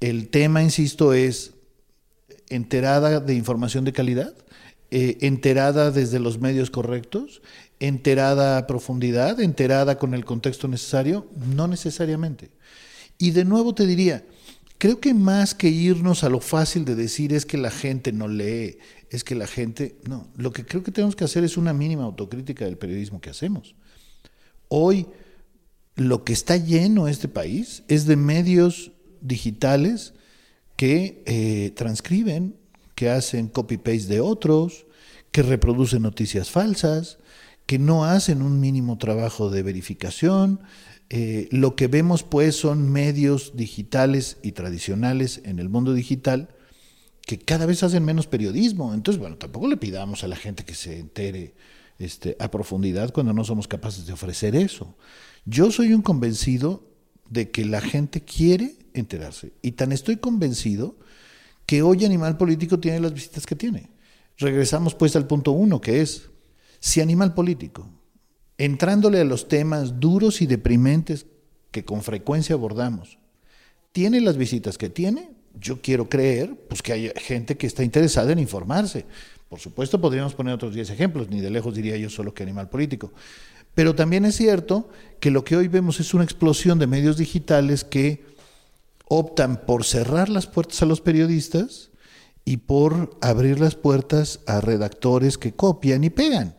El 0.01 0.29
tema, 0.29 0.63
insisto, 0.63 1.15
es 1.15 1.55
enterada 2.49 3.21
de 3.21 3.35
información 3.35 3.85
de 3.85 3.93
calidad, 3.93 4.35
eh, 4.91 5.19
enterada 5.23 5.91
desde 5.91 6.21
los 6.21 6.39
medios 6.39 6.71
correctos 6.71 7.43
enterada 7.81 8.59
a 8.59 8.67
profundidad, 8.67 9.41
enterada 9.41 9.99
con 9.99 10.15
el 10.15 10.25
contexto 10.25 10.69
necesario, 10.69 11.29
no 11.55 11.69
necesariamente. 11.69 12.51
Y 13.19 13.31
de 13.31 13.45
nuevo 13.45 13.75
te 13.75 13.87
diría, 13.87 14.25
creo 14.79 15.01
que 15.01 15.15
más 15.15 15.55
que 15.55 15.69
irnos 15.69 16.25
a 16.25 16.29
lo 16.29 16.41
fácil 16.41 16.85
de 16.85 16.95
decir 16.95 17.33
es 17.33 17.47
que 17.47 17.59
la 17.59 17.71
gente 17.71 18.13
no 18.13 18.29
lee, 18.29 18.79
es 19.11 19.25
que 19.25 19.35
la 19.35 19.47
gente, 19.47 19.97
no, 20.09 20.29
lo 20.37 20.53
que 20.53 20.65
creo 20.65 20.83
que 20.83 20.93
tenemos 20.93 21.17
que 21.17 21.25
hacer 21.25 21.45
es 21.45 21.57
una 21.57 21.73
mínima 21.73 22.05
autocrítica 22.05 22.65
del 22.65 22.79
periodismo 22.79 23.21
que 23.21 23.31
hacemos. 23.31 23.75
Hoy 24.69 25.07
lo 25.95 26.25
que 26.25 26.33
está 26.33 26.57
lleno 26.57 27.09
este 27.09 27.29
país 27.29 27.83
es 27.89 28.07
de 28.07 28.17
medios 28.17 28.93
digitales 29.21 30.13
que 30.77 31.23
eh, 31.27 31.73
transcriben, 31.75 32.57
que 32.95 33.11
hacen 33.11 33.49
copy-paste 33.49 34.09
de 34.09 34.21
otros, 34.21 34.87
que 35.31 35.43
reproducen 35.43 36.03
noticias 36.03 36.51
falsas, 36.51 37.19
que 37.67 37.79
no 37.79 38.05
hacen 38.05 38.43
un 38.43 38.61
mínimo 38.61 38.97
trabajo 38.97 39.51
de 39.51 39.63
verificación, 39.63 40.61
Eh, 41.09 41.47
lo 41.53 41.77
que 41.77 41.87
vemos 41.87 42.25
pues 42.25 42.57
son 42.57 42.91
medios 42.91 43.53
digitales 43.55 44.39
y 44.43 44.53
tradicionales 44.53 45.41
en 45.45 45.61
el 45.61 45.69
mundo 45.69 45.95
digital 45.95 46.49
que 47.25 47.39
cada 47.39 47.65
vez 47.65 47.85
hacen 47.85 48.05
menos 48.05 48.27
periodismo. 48.27 48.93
Entonces, 48.93 49.21
bueno, 49.21 49.37
tampoco 49.37 49.69
le 49.69 49.77
pidamos 49.77 50.25
a 50.25 50.27
la 50.27 50.35
gente 50.35 50.65
que 50.65 50.75
se 50.75 50.99
entere 50.99 51.55
este, 52.01 52.37
a 52.41 52.51
profundidad 52.51 53.13
cuando 53.13 53.33
no 53.33 53.45
somos 53.45 53.69
capaces 53.69 54.05
de 54.07 54.15
ofrecer 54.15 54.57
eso. 54.57 54.97
Yo 55.45 55.71
soy 55.71 55.95
un 55.95 56.03
convencido 56.03 56.83
de 57.31 57.51
que 57.53 57.65
la 57.65 57.81
gente 57.81 58.23
quiere 58.23 58.75
enterarse. 58.93 59.53
Y 59.63 59.73
tan 59.73 59.93
estoy 59.93 60.17
convencido 60.17 60.97
que 61.67 61.83
hoy 61.83 62.05
Animal 62.05 62.37
Político 62.37 62.79
tiene 62.79 62.99
las 62.99 63.13
visitas 63.13 63.47
que 63.47 63.55
tiene. 63.55 63.91
Regresamos 64.39 64.97
pues 64.97 65.15
al 65.15 65.27
punto 65.27 65.53
uno, 65.53 65.81
que 65.81 66.01
es, 66.01 66.31
si 66.81 67.01
Animal 67.01 67.35
Político, 67.35 67.89
entrándole 68.59 69.21
a 69.21 69.25
los 69.25 69.49
temas 69.49 70.01
duros 70.01 70.43
y 70.43 70.47
deprimentes 70.47 71.27
que 71.71 71.85
con 71.85 72.03
frecuencia 72.03 72.55
abordamos, 72.55 73.19
tiene 73.93 74.21
las 74.21 74.37
visitas 74.37 74.79
que 74.79 74.91
tiene, 74.91 75.31
yo 75.59 75.81
quiero 75.81 76.09
creer 76.09 76.55
pues, 76.69 76.83
que 76.83 76.93
hay 76.93 77.13
gente 77.17 77.57
que 77.57 77.67
está 77.67 77.83
interesada 77.83 78.33
en 78.33 78.39
informarse. 78.39 79.07
Por 79.49 79.61
supuesto, 79.61 80.01
podríamos 80.01 80.35
poner 80.35 80.55
otros 80.55 80.75
10 80.75 80.91
ejemplos, 80.91 81.29
ni 81.31 81.41
de 81.41 81.51
lejos 81.51 81.75
diría 81.75 81.97
yo 81.97 82.11
solo 82.11 82.35
que 82.35 82.43
animal 82.43 82.69
político. 82.69 83.13
Pero 83.75 83.95
también 83.95 84.25
es 84.25 84.37
cierto 84.37 84.89
que 85.21 85.31
lo 85.31 85.45
que 85.45 85.57
hoy 85.57 85.69
vemos 85.69 86.01
es 86.01 86.15
una 86.15 86.25
explosión 86.25 86.79
de 86.79 86.87
medios 86.87 87.17
digitales 87.17 87.85
que 87.85 88.25
optan 89.09 89.65
por 89.67 89.85
cerrar 89.85 90.29
las 90.29 90.47
puertas 90.47 90.83
a 90.83 90.87
los 90.87 91.01
periodistas 91.01 91.91
y 92.45 92.59
por 92.59 93.17
abrir 93.21 93.61
las 93.61 93.75
puertas 93.75 94.41
a 94.47 94.61
redactores 94.61 95.39
que 95.39 95.53
copian 95.53 96.05
y 96.05 96.11
pegan. 96.11 96.57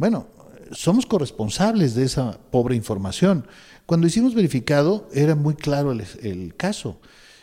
Bueno, 0.00 0.28
somos 0.72 1.04
corresponsables 1.04 1.94
de 1.94 2.04
esa 2.04 2.40
pobre 2.50 2.74
información. 2.74 3.46
Cuando 3.84 4.06
hicimos 4.06 4.34
verificado 4.34 5.06
era 5.12 5.34
muy 5.34 5.52
claro 5.52 5.92
el, 5.92 6.54
caso. 6.56 7.02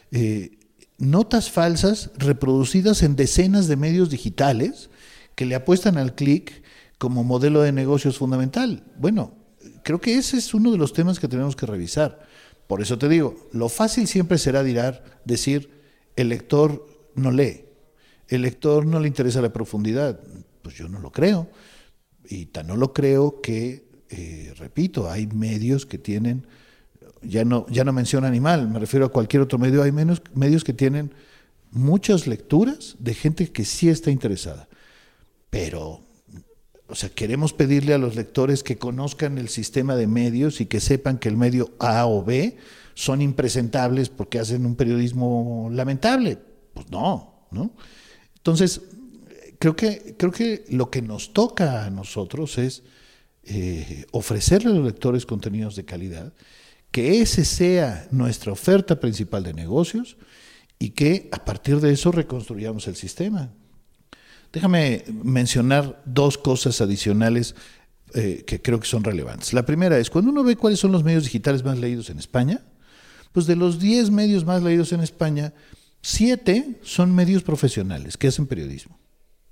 Eh, 0.09 0.57
notas 0.97 1.51
falsas 1.51 2.09
reproducidas 2.17 3.03
en 3.03 3.15
decenas 3.15 3.67
de 3.67 3.75
medios 3.75 4.09
digitales 4.09 4.89
que 5.35 5.45
le 5.45 5.53
apuestan 5.53 5.99
al 5.99 6.15
clic 6.15 6.63
como 6.97 7.23
modelo 7.23 7.61
de 7.61 7.71
negocios 7.71 8.17
fundamental. 8.17 8.83
Bueno, 8.97 9.35
creo 9.83 10.01
que 10.01 10.15
ese 10.15 10.37
es 10.37 10.55
uno 10.55 10.71
de 10.71 10.79
los 10.79 10.93
temas 10.93 11.19
que 11.19 11.27
tenemos 11.27 11.55
que 11.55 11.67
revisar. 11.67 12.25
Por 12.65 12.81
eso 12.81 12.97
te 12.97 13.07
digo, 13.07 13.35
lo 13.51 13.69
fácil 13.69 14.07
siempre 14.07 14.39
será 14.39 14.63
dirar, 14.63 15.03
decir, 15.25 15.69
el 16.15 16.29
lector 16.29 16.87
no 17.13 17.29
lee, 17.29 17.65
el 18.29 18.41
lector 18.41 18.83
no 18.87 18.99
le 18.99 19.09
interesa 19.09 19.43
la 19.43 19.53
profundidad. 19.53 20.19
Pues 20.63 20.75
yo 20.75 20.89
no 20.89 20.97
lo 20.97 21.11
creo. 21.11 21.47
Y 22.29 22.47
tan 22.47 22.67
no 22.67 22.75
lo 22.75 22.93
creo 22.93 23.41
que, 23.41 23.85
eh, 24.09 24.53
repito, 24.57 25.09
hay 25.09 25.27
medios 25.27 25.85
que 25.85 25.97
tienen 25.97 26.47
ya 27.21 27.45
no, 27.45 27.65
ya 27.69 27.83
no 27.83 27.93
menciono 27.93 28.27
animal, 28.27 28.69
me 28.69 28.79
refiero 28.79 29.05
a 29.05 29.11
cualquier 29.11 29.41
otro 29.41 29.57
medio, 29.57 29.83
hay 29.83 29.91
menos, 29.91 30.21
medios 30.33 30.63
que 30.63 30.73
tienen 30.73 31.13
muchas 31.71 32.27
lecturas 32.27 32.95
de 32.99 33.13
gente 33.13 33.51
que 33.51 33.65
sí 33.65 33.89
está 33.89 34.11
interesada. 34.11 34.67
Pero, 35.49 36.01
o 36.87 36.95
sea, 36.95 37.09
queremos 37.09 37.53
pedirle 37.53 37.93
a 37.93 37.97
los 37.97 38.15
lectores 38.15 38.63
que 38.63 38.77
conozcan 38.77 39.37
el 39.37 39.49
sistema 39.49 39.95
de 39.95 40.07
medios 40.07 40.61
y 40.61 40.65
que 40.65 40.79
sepan 40.79 41.17
que 41.17 41.29
el 41.29 41.37
medio 41.37 41.71
A 41.79 42.05
o 42.05 42.23
B 42.23 42.57
son 42.93 43.21
impresentables 43.21 44.09
porque 44.09 44.39
hacen 44.39 44.65
un 44.65 44.75
periodismo 44.75 45.69
lamentable. 45.71 46.37
Pues 46.73 46.89
no, 46.89 47.47
¿no? 47.51 47.71
Entonces, 48.35 48.81
creo 49.59 49.75
que, 49.75 50.15
creo 50.17 50.31
que 50.31 50.65
lo 50.69 50.89
que 50.89 51.01
nos 51.01 51.33
toca 51.33 51.85
a 51.85 51.89
nosotros 51.89 52.57
es 52.57 52.83
eh, 53.43 54.05
ofrecerle 54.11 54.71
a 54.71 54.73
los 54.73 54.85
lectores 54.85 55.25
contenidos 55.25 55.75
de 55.75 55.85
calidad 55.85 56.33
que 56.91 57.21
ese 57.21 57.45
sea 57.45 58.07
nuestra 58.11 58.51
oferta 58.51 58.99
principal 58.99 59.43
de 59.43 59.53
negocios 59.53 60.17
y 60.79 60.91
que 60.91 61.29
a 61.31 61.43
partir 61.43 61.79
de 61.79 61.91
eso 61.91 62.11
reconstruyamos 62.11 62.87
el 62.87 62.95
sistema. 62.95 63.51
Déjame 64.53 65.03
mencionar 65.23 66.01
dos 66.05 66.37
cosas 66.37 66.79
adicionales 66.81 67.55
eh, 68.13 68.43
que 68.47 68.61
creo 68.61 68.79
que 68.79 68.87
son 68.87 69.03
relevantes. 69.03 69.53
La 69.53 69.65
primera 69.65 69.97
es, 69.97 70.09
cuando 70.09 70.31
uno 70.31 70.43
ve 70.43 70.55
cuáles 70.55 70.79
son 70.79 70.91
los 70.91 71.03
medios 71.03 71.23
digitales 71.23 71.63
más 71.63 71.77
leídos 71.77 72.09
en 72.09 72.19
España, 72.19 72.61
pues 73.33 73.45
de 73.45 73.55
los 73.55 73.79
10 73.79 74.11
medios 74.11 74.45
más 74.45 74.63
leídos 74.63 74.93
en 74.93 75.01
España, 75.01 75.53
7 76.01 76.79
son 76.83 77.13
medios 77.13 77.43
profesionales 77.43 78.17
que 78.17 78.27
hacen 78.27 78.47
periodismo. 78.47 78.96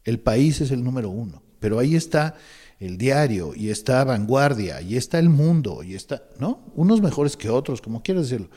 El 0.05 0.19
país 0.19 0.61
es 0.61 0.71
el 0.71 0.83
número 0.83 1.09
uno, 1.09 1.43
pero 1.59 1.79
ahí 1.79 1.95
está 1.95 2.35
el 2.79 2.97
diario, 2.97 3.53
y 3.55 3.69
está 3.69 4.03
Vanguardia, 4.03 4.81
y 4.81 4.97
está 4.97 5.19
El 5.19 5.29
Mundo, 5.29 5.83
y 5.83 5.95
está, 5.95 6.23
¿no? 6.39 6.63
Unos 6.75 7.01
mejores 7.01 7.37
que 7.37 7.49
otros, 7.49 7.81
como 7.81 8.03
quieras 8.03 8.29
decirlo. 8.29 8.49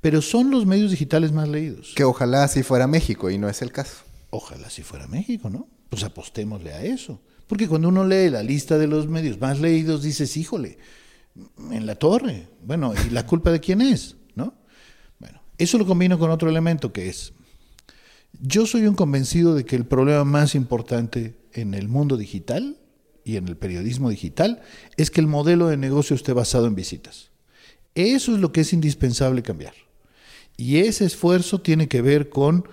Pero 0.00 0.22
son 0.22 0.50
los 0.50 0.66
medios 0.66 0.90
digitales 0.90 1.32
más 1.32 1.48
leídos. 1.48 1.92
Que 1.94 2.04
ojalá 2.04 2.44
así 2.44 2.62
fuera 2.62 2.86
México, 2.86 3.30
y 3.30 3.38
no 3.38 3.48
es 3.48 3.62
el 3.62 3.72
caso. 3.72 3.96
Ojalá 4.30 4.66
así 4.66 4.82
fuera 4.82 5.06
México, 5.06 5.50
¿no? 5.50 5.68
Pues 5.88 6.04
apostémosle 6.04 6.72
a 6.72 6.82
eso. 6.82 7.20
Porque 7.46 7.68
cuando 7.68 7.88
uno 7.88 8.04
lee 8.04 8.30
la 8.30 8.42
lista 8.42 8.78
de 8.78 8.86
los 8.86 9.06
medios 9.08 9.40
más 9.40 9.60
leídos, 9.60 10.02
dices, 10.02 10.36
híjole, 10.36 10.78
en 11.70 11.86
la 11.86 11.94
torre. 11.94 12.48
Bueno, 12.62 12.92
¿y 13.06 13.10
la 13.10 13.26
culpa 13.26 13.50
de 13.50 13.60
quién 13.60 13.80
es? 13.80 14.16
¿No? 14.34 14.54
Bueno, 15.18 15.40
eso 15.58 15.78
lo 15.78 15.86
combino 15.86 16.18
con 16.18 16.30
otro 16.30 16.48
elemento 16.48 16.92
que 16.92 17.08
es, 17.08 17.32
yo 18.40 18.66
soy 18.66 18.86
un 18.86 18.94
convencido 18.94 19.54
de 19.54 19.64
que 19.64 19.76
el 19.76 19.86
problema 19.86 20.24
más 20.24 20.54
importante 20.54 21.34
en 21.52 21.74
el 21.74 21.88
mundo 21.88 22.16
digital 22.16 22.76
y 23.24 23.36
en 23.36 23.48
el 23.48 23.56
periodismo 23.56 24.10
digital 24.10 24.62
es 24.96 25.10
que 25.10 25.20
el 25.20 25.26
modelo 25.26 25.68
de 25.68 25.76
negocio 25.76 26.14
esté 26.14 26.32
basado 26.32 26.66
en 26.66 26.74
visitas. 26.74 27.30
Eso 27.94 28.34
es 28.34 28.40
lo 28.40 28.52
que 28.52 28.60
es 28.60 28.72
indispensable 28.72 29.42
cambiar. 29.42 29.74
Y 30.56 30.78
ese 30.78 31.04
esfuerzo 31.04 31.60
tiene 31.60 31.88
que 31.88 32.02
ver 32.02 32.28
con 32.28 32.68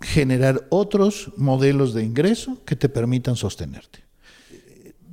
generar 0.00 0.66
otros 0.70 1.32
modelos 1.36 1.92
de 1.92 2.04
ingreso 2.04 2.64
que 2.64 2.76
te 2.76 2.88
permitan 2.88 3.36
sostenerte. 3.36 4.00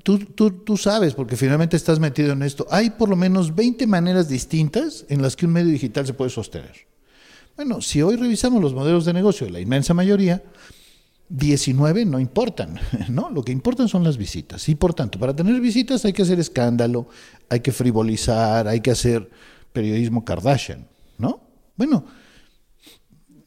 Tú, 0.03 0.19
tú, 0.19 0.77
sabes, 0.77 1.15
porque 1.15 1.35
finalmente 1.35 1.75
estás 1.75 1.99
metido 1.99 2.31
en 2.31 2.43
esto, 2.43 2.67
hay 2.69 2.91
por 2.91 3.09
lo 3.09 3.15
menos 3.15 3.55
20 3.55 3.87
maneras 3.87 4.29
distintas 4.29 5.03
en 5.09 5.23
las 5.23 5.35
que 5.35 5.47
un 5.47 5.53
medio 5.53 5.71
digital 5.71 6.05
se 6.05 6.13
puede 6.13 6.29
sostener. 6.29 6.85
Bueno, 7.55 7.81
si 7.81 8.01
hoy 8.01 8.17
revisamos 8.17 8.61
los 8.61 8.73
modelos 8.73 9.05
de 9.05 9.13
negocio, 9.13 9.49
la 9.49 9.61
inmensa 9.61 9.93
mayoría, 9.93 10.43
19 11.29 12.05
no 12.05 12.19
importan, 12.19 12.79
¿no? 13.09 13.29
Lo 13.29 13.43
que 13.43 13.51
importan 13.51 13.87
son 13.87 14.03
las 14.03 14.17
visitas. 14.17 14.67
Y 14.67 14.75
por 14.75 14.93
tanto, 14.93 15.19
para 15.19 15.35
tener 15.35 15.59
visitas 15.61 16.03
hay 16.05 16.13
que 16.13 16.23
hacer 16.23 16.39
escándalo, 16.39 17.07
hay 17.49 17.61
que 17.61 17.71
frivolizar, 17.71 18.67
hay 18.67 18.81
que 18.81 18.91
hacer 18.91 19.29
periodismo 19.71 20.25
Kardashian, 20.25 20.87
¿no? 21.17 21.41
Bueno, 21.77 22.05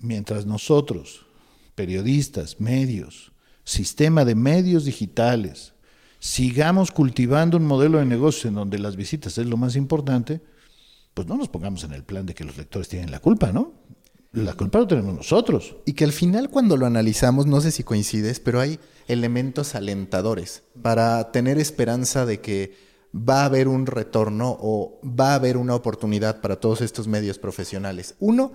mientras 0.01 0.47
nosotros, 0.47 1.27
periodistas, 1.75 2.61
medios, 2.61 3.33
sistema 3.65 4.25
de 4.25 4.35
medios 4.35 4.85
digitales, 4.85 5.75
sigamos 6.19 6.91
cultivando 6.91 7.59
un 7.59 7.67
modelo 7.67 7.99
de 7.99 8.07
negocio 8.07 8.49
en 8.49 8.55
donde 8.55 8.79
las 8.79 8.97
visitas 8.97 9.37
es 9.37 9.47
lo 9.47 9.59
más 9.59 9.77
importante, 9.77 10.41
pues 11.15 11.29
no 11.29 11.37
nos 11.37 11.49
pongamos 11.49 11.85
en 11.85 11.93
el 11.93 12.05
plan 12.05 12.27
de 12.27 12.35
que 12.35 12.45
los 12.45 12.57
lectores 12.57 12.89
tienen 12.89 13.11
la 13.11 13.21
culpa, 13.21 13.53
¿no? 13.53 13.75
La 14.33 14.53
culpa 14.53 14.79
lo 14.79 14.87
tenemos 14.87 15.15
nosotros. 15.15 15.77
Y 15.87 15.95
que 15.95 16.05
al 16.05 16.13
final 16.13 16.51
cuando 16.51 16.77
lo 16.77 16.87
analizamos, 16.87 17.47
no 17.47 17.61
sé 17.61 17.71
si 17.71 17.83
coincides, 17.83 18.41
pero 18.41 18.61
hay 18.61 18.79
elementos 19.07 19.75
alentadores 19.75 20.63
para 20.83 21.33
tener 21.33 21.59
esperanza 21.59 22.27
de 22.27 22.41
que 22.41 22.73
va 23.15 23.43
a 23.43 23.47
haber 23.47 23.69
un 23.69 23.87
retorno 23.87 24.57
o 24.61 25.01
va 25.03 25.33
a 25.33 25.37
haber 25.37 25.57
una 25.57 25.75
oportunidad 25.75 26.41
para 26.41 26.57
todos 26.57 26.83
estos 26.83 27.09
medios 27.09 27.39
profesionales. 27.39 28.17
Uno, 28.19 28.53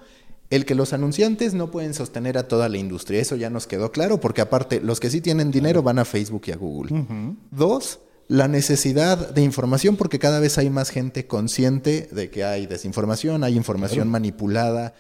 el 0.52 0.66
que 0.66 0.76
los 0.76 0.94
anunciantes 0.94 1.56
no 1.56 1.72
pueden 1.72 1.96
sostener 1.96 2.38
a 2.38 2.48
toda 2.48 2.70
la 2.70 2.78
industria. 2.78 3.20
Eso 3.20 3.36
ya 3.36 3.50
nos 3.50 3.66
quedó 3.66 3.92
claro, 3.92 4.20
porque 4.20 4.42
aparte, 4.42 4.80
los 4.80 5.00
que 5.00 5.10
sí 5.10 5.22
tienen 5.22 5.50
dinero 5.50 5.82
van 5.82 5.98
a 5.98 6.06
Facebook 6.06 6.44
y 6.46 6.52
a 6.52 6.56
Google. 6.56 7.06
Dos, 7.50 8.00
la 8.28 8.48
necesidad 8.48 9.34
de 9.34 9.42
información, 9.42 9.96
porque 9.96 10.20
cada 10.20 10.40
vez 10.40 10.60
hay 10.60 10.70
más 10.70 10.92
gente 10.92 11.26
consciente 11.26 12.08
de 12.12 12.30
que 12.30 12.44
hay 12.44 12.68
desinformación, 12.68 13.44
hay 13.44 13.56
información 13.56 14.08
manipulada 14.10 14.94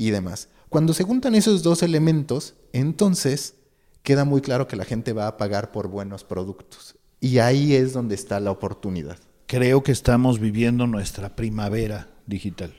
y 0.00 0.12
demás. 0.12 0.48
Cuando 0.70 0.94
se 0.94 1.04
juntan 1.04 1.34
esos 1.34 1.62
dos 1.62 1.82
elementos, 1.82 2.54
entonces 2.72 3.56
queda 4.02 4.24
muy 4.24 4.40
claro 4.40 4.66
que 4.66 4.76
la 4.76 4.86
gente 4.86 5.12
va 5.12 5.26
a 5.26 5.36
pagar 5.36 5.72
por 5.72 5.88
buenos 5.88 6.24
productos. 6.24 6.96
Y 7.20 7.36
ahí 7.36 7.74
es 7.74 7.92
donde 7.92 8.14
está 8.14 8.40
la 8.40 8.50
oportunidad. 8.50 9.18
Creo 9.44 9.82
que 9.82 9.92
estamos 9.92 10.40
viviendo 10.40 10.86
nuestra 10.86 11.36
primavera 11.36 12.08
digital, 12.24 12.72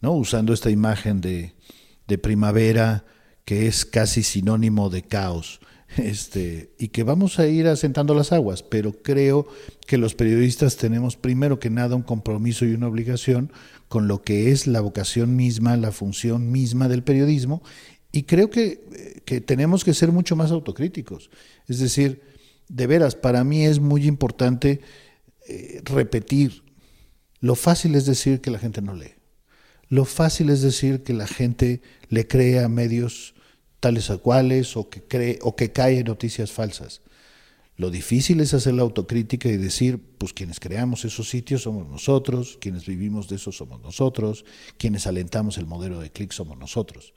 ¿no? 0.00 0.12
Usando 0.12 0.54
esta 0.54 0.70
imagen 0.70 1.20
de, 1.20 1.54
de 2.08 2.16
primavera 2.16 3.04
que 3.44 3.66
es 3.66 3.84
casi 3.84 4.22
sinónimo 4.22 4.88
de 4.88 5.02
caos. 5.02 5.60
Este, 5.96 6.70
y 6.78 6.88
que 6.88 7.02
vamos 7.02 7.38
a 7.38 7.46
ir 7.46 7.66
asentando 7.68 8.14
las 8.14 8.32
aguas, 8.32 8.62
pero 8.62 8.92
creo 8.92 9.46
que 9.86 9.98
los 9.98 10.14
periodistas 10.14 10.76
tenemos 10.76 11.16
primero 11.16 11.58
que 11.58 11.70
nada 11.70 11.94
un 11.94 12.02
compromiso 12.02 12.64
y 12.64 12.72
una 12.72 12.88
obligación 12.88 13.52
con 13.88 14.08
lo 14.08 14.22
que 14.22 14.50
es 14.50 14.66
la 14.66 14.80
vocación 14.80 15.36
misma, 15.36 15.76
la 15.76 15.92
función 15.92 16.50
misma 16.50 16.88
del 16.88 17.04
periodismo, 17.04 17.62
y 18.10 18.24
creo 18.24 18.50
que, 18.50 19.22
que 19.24 19.40
tenemos 19.40 19.84
que 19.84 19.94
ser 19.94 20.10
mucho 20.12 20.36
más 20.36 20.50
autocríticos. 20.50 21.30
Es 21.68 21.78
decir, 21.78 22.22
de 22.68 22.86
veras, 22.86 23.14
para 23.14 23.44
mí 23.44 23.64
es 23.64 23.80
muy 23.80 24.06
importante 24.06 24.80
eh, 25.46 25.80
repetir, 25.84 26.62
Lo 27.40 27.56
fácil 27.56 27.94
es 27.94 28.06
decir 28.06 28.40
que 28.40 28.50
la 28.50 28.58
gente 28.58 28.80
no 28.80 28.94
lee. 28.94 29.14
Lo 29.88 30.06
fácil 30.06 30.48
es 30.48 30.62
decir 30.62 31.02
que 31.02 31.12
la 31.12 31.26
gente 31.26 31.82
le 32.08 32.26
cree 32.26 32.60
a 32.60 32.68
medios 32.68 33.33
tales 33.84 34.08
a 34.08 34.16
cuales 34.16 34.78
o 34.78 34.88
que 34.88 35.02
cree 35.02 35.38
o 35.42 35.56
que 35.56 35.70
cae 35.70 35.98
en 35.98 36.06
noticias 36.06 36.50
falsas. 36.50 37.02
Lo 37.76 37.90
difícil 37.90 38.40
es 38.40 38.54
hacer 38.54 38.72
la 38.72 38.80
autocrítica 38.80 39.50
y 39.50 39.58
decir, 39.58 40.00
pues 40.16 40.32
quienes 40.32 40.58
creamos 40.58 41.04
esos 41.04 41.28
sitios 41.28 41.64
somos 41.64 41.86
nosotros, 41.86 42.56
quienes 42.62 42.86
vivimos 42.86 43.28
de 43.28 43.36
eso 43.36 43.52
somos 43.52 43.82
nosotros, 43.82 44.46
quienes 44.78 45.06
alentamos 45.06 45.58
el 45.58 45.66
modelo 45.66 46.00
de 46.00 46.10
clic 46.10 46.32
somos 46.32 46.56
nosotros. 46.56 47.12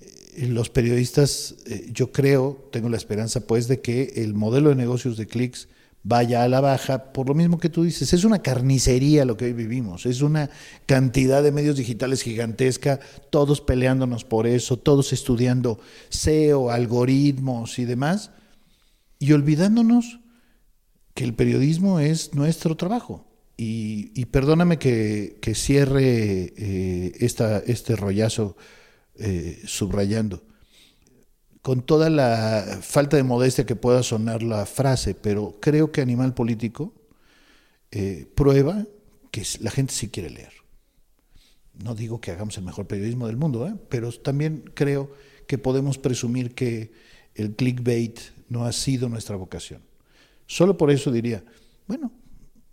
Eh, 0.00 0.46
los 0.46 0.70
periodistas, 0.70 1.56
eh, 1.66 1.90
yo 1.92 2.10
creo, 2.10 2.70
tengo 2.72 2.88
la 2.88 2.96
esperanza 2.96 3.46
pues 3.46 3.68
de 3.68 3.82
que 3.82 4.14
el 4.16 4.32
modelo 4.32 4.70
de 4.70 4.76
negocios 4.76 5.18
de 5.18 5.26
clics 5.26 5.68
vaya 6.08 6.44
a 6.44 6.48
la 6.48 6.60
baja, 6.60 7.12
por 7.12 7.26
lo 7.26 7.34
mismo 7.34 7.58
que 7.58 7.68
tú 7.68 7.82
dices, 7.82 8.12
es 8.12 8.22
una 8.22 8.38
carnicería 8.38 9.24
lo 9.24 9.36
que 9.36 9.46
hoy 9.46 9.52
vivimos, 9.52 10.06
es 10.06 10.22
una 10.22 10.50
cantidad 10.86 11.42
de 11.42 11.50
medios 11.50 11.76
digitales 11.76 12.22
gigantesca, 12.22 13.00
todos 13.30 13.60
peleándonos 13.60 14.24
por 14.24 14.46
eso, 14.46 14.76
todos 14.76 15.12
estudiando 15.12 15.80
SEO, 16.08 16.70
algoritmos 16.70 17.80
y 17.80 17.86
demás, 17.86 18.30
y 19.18 19.32
olvidándonos 19.32 20.20
que 21.14 21.24
el 21.24 21.34
periodismo 21.34 21.98
es 21.98 22.34
nuestro 22.34 22.76
trabajo. 22.76 23.26
Y, 23.56 24.26
perdóname 24.26 24.78
que, 24.78 25.40
cierre 25.54 26.52
eh, 26.56 27.12
esta, 27.18 27.58
este 27.58 27.96
rollazo 27.96 28.56
eh, 29.16 29.60
subrayando, 29.64 30.44
con 31.66 31.82
toda 31.82 32.10
la 32.10 32.78
falta 32.80 33.16
de 33.16 33.24
modestia 33.24 33.66
que 33.66 33.74
pueda 33.74 34.04
sonar 34.04 34.44
la 34.44 34.66
frase, 34.66 35.16
pero 35.16 35.56
creo 35.60 35.90
que 35.90 36.00
Animal 36.00 36.32
Político 36.32 36.94
eh, 37.90 38.30
prueba 38.36 38.86
que 39.32 39.42
la 39.58 39.72
gente 39.72 39.92
sí 39.92 40.08
quiere 40.08 40.30
leer. 40.30 40.52
No 41.74 41.96
digo 41.96 42.20
que 42.20 42.30
hagamos 42.30 42.56
el 42.56 42.62
mejor 42.62 42.86
periodismo 42.86 43.26
del 43.26 43.36
mundo, 43.36 43.80
pero 43.88 44.12
también 44.12 44.62
creo 44.74 45.10
que 45.48 45.58
podemos 45.58 45.98
presumir 45.98 46.54
que 46.54 46.92
el 47.34 47.56
clickbait 47.56 48.20
no 48.48 48.64
ha 48.64 48.70
sido 48.70 49.08
nuestra 49.08 49.34
vocación. 49.34 49.82
Solo 50.46 50.76
por 50.76 50.92
eso 50.92 51.10
diría, 51.10 51.42
bueno, 51.88 52.12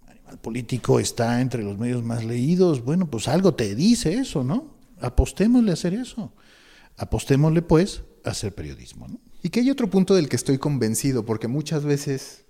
Animal 0.06 0.38
Político 0.38 1.00
está 1.00 1.42
entre 1.42 1.64
los 1.64 1.80
medios 1.80 2.04
más 2.04 2.24
leídos, 2.24 2.86
bueno, 2.86 3.10
pues 3.10 3.28
algo 3.28 3.56
te 3.56 3.74
dice 3.74 4.14
eso, 4.14 4.44
¿no? 4.44 4.76
Apostémosle 5.02 5.72
a 5.72 5.74
hacer 5.74 5.96
eso. 5.96 6.32
Apostémosle, 6.96 7.64
pues, 7.64 8.04
hacer 8.24 8.54
periodismo, 8.54 9.08
¿no? 9.08 9.20
Y 9.42 9.50
que 9.50 9.60
hay 9.60 9.70
otro 9.70 9.90
punto 9.90 10.16
del 10.16 10.30
que 10.30 10.36
estoy 10.36 10.58
convencido, 10.58 11.26
porque 11.26 11.48
muchas 11.48 11.84
veces 11.84 12.46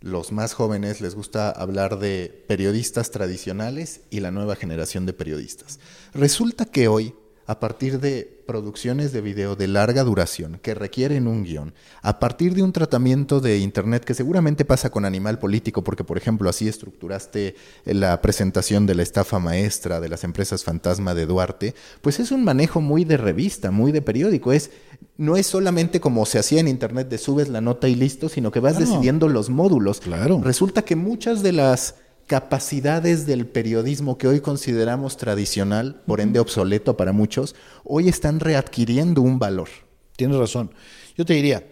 los 0.00 0.30
más 0.30 0.54
jóvenes 0.54 1.00
les 1.00 1.14
gusta 1.14 1.50
hablar 1.50 1.98
de 1.98 2.44
periodistas 2.46 3.10
tradicionales 3.10 4.02
y 4.10 4.20
la 4.20 4.30
nueva 4.30 4.54
generación 4.54 5.06
de 5.06 5.12
periodistas. 5.12 5.80
Resulta 6.14 6.64
que 6.64 6.88
hoy 6.88 7.14
a 7.48 7.60
partir 7.60 7.98
de 7.98 8.42
producciones 8.46 9.10
de 9.10 9.22
video 9.22 9.56
de 9.56 9.68
larga 9.68 10.04
duración 10.04 10.60
que 10.62 10.74
requieren 10.74 11.26
un 11.26 11.44
guion, 11.44 11.72
a 12.02 12.18
partir 12.20 12.54
de 12.54 12.62
un 12.62 12.72
tratamiento 12.72 13.40
de 13.40 13.58
Internet 13.58 14.04
que 14.04 14.12
seguramente 14.12 14.66
pasa 14.66 14.90
con 14.90 15.06
Animal 15.06 15.38
Político, 15.38 15.82
porque 15.82 16.04
por 16.04 16.18
ejemplo 16.18 16.50
así 16.50 16.68
estructuraste 16.68 17.56
la 17.86 18.20
presentación 18.20 18.84
de 18.84 18.94
la 18.94 19.02
estafa 19.02 19.38
maestra 19.38 19.98
de 19.98 20.10
las 20.10 20.24
empresas 20.24 20.62
fantasma 20.62 21.14
de 21.14 21.24
Duarte, 21.24 21.74
pues 22.02 22.20
es 22.20 22.32
un 22.32 22.44
manejo 22.44 22.82
muy 22.82 23.06
de 23.06 23.16
revista, 23.16 23.70
muy 23.70 23.92
de 23.92 24.02
periódico. 24.02 24.52
Es, 24.52 24.70
no 25.16 25.38
es 25.38 25.46
solamente 25.46 26.00
como 26.00 26.26
se 26.26 26.38
hacía 26.38 26.60
en 26.60 26.68
Internet 26.68 27.08
de 27.08 27.16
subes 27.16 27.48
la 27.48 27.62
nota 27.62 27.88
y 27.88 27.94
listo, 27.94 28.28
sino 28.28 28.52
que 28.52 28.60
vas 28.60 28.78
decidiendo 28.78 29.26
los 29.26 29.48
módulos. 29.48 30.00
Claro. 30.00 30.42
Resulta 30.44 30.82
que 30.82 30.96
muchas 30.96 31.42
de 31.42 31.52
las 31.52 31.94
capacidades 32.28 33.26
del 33.26 33.46
periodismo 33.46 34.18
que 34.18 34.28
hoy 34.28 34.40
consideramos 34.40 35.16
tradicional, 35.16 36.02
por 36.06 36.20
ende 36.20 36.38
obsoleto 36.38 36.96
para 36.96 37.12
muchos, 37.12 37.56
hoy 37.84 38.08
están 38.08 38.38
readquiriendo 38.38 39.22
un 39.22 39.40
valor. 39.40 39.68
Tienes 40.14 40.36
razón. 40.36 40.70
Yo 41.16 41.24
te 41.24 41.32
diría, 41.32 41.66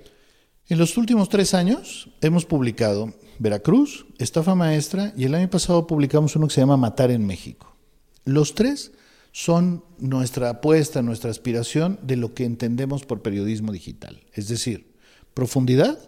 en 0.68 0.78
los 0.78 0.96
últimos 0.96 1.28
tres 1.28 1.54
años 1.54 2.08
hemos 2.22 2.46
publicado 2.46 3.12
Veracruz, 3.38 4.06
Estafa 4.18 4.54
Maestra, 4.54 5.12
y 5.16 5.24
el 5.24 5.34
año 5.34 5.50
pasado 5.50 5.86
publicamos 5.86 6.34
uno 6.34 6.48
que 6.48 6.54
se 6.54 6.62
llama 6.62 6.78
Matar 6.78 7.10
en 7.10 7.26
México. 7.26 7.76
Los 8.24 8.54
tres 8.54 8.92
son 9.32 9.84
nuestra 9.98 10.48
apuesta, 10.48 11.02
nuestra 11.02 11.30
aspiración 11.30 12.00
de 12.02 12.16
lo 12.16 12.32
que 12.32 12.46
entendemos 12.46 13.04
por 13.04 13.20
periodismo 13.20 13.72
digital. 13.72 14.22
Es 14.32 14.48
decir, 14.48 14.94
profundidad, 15.34 15.98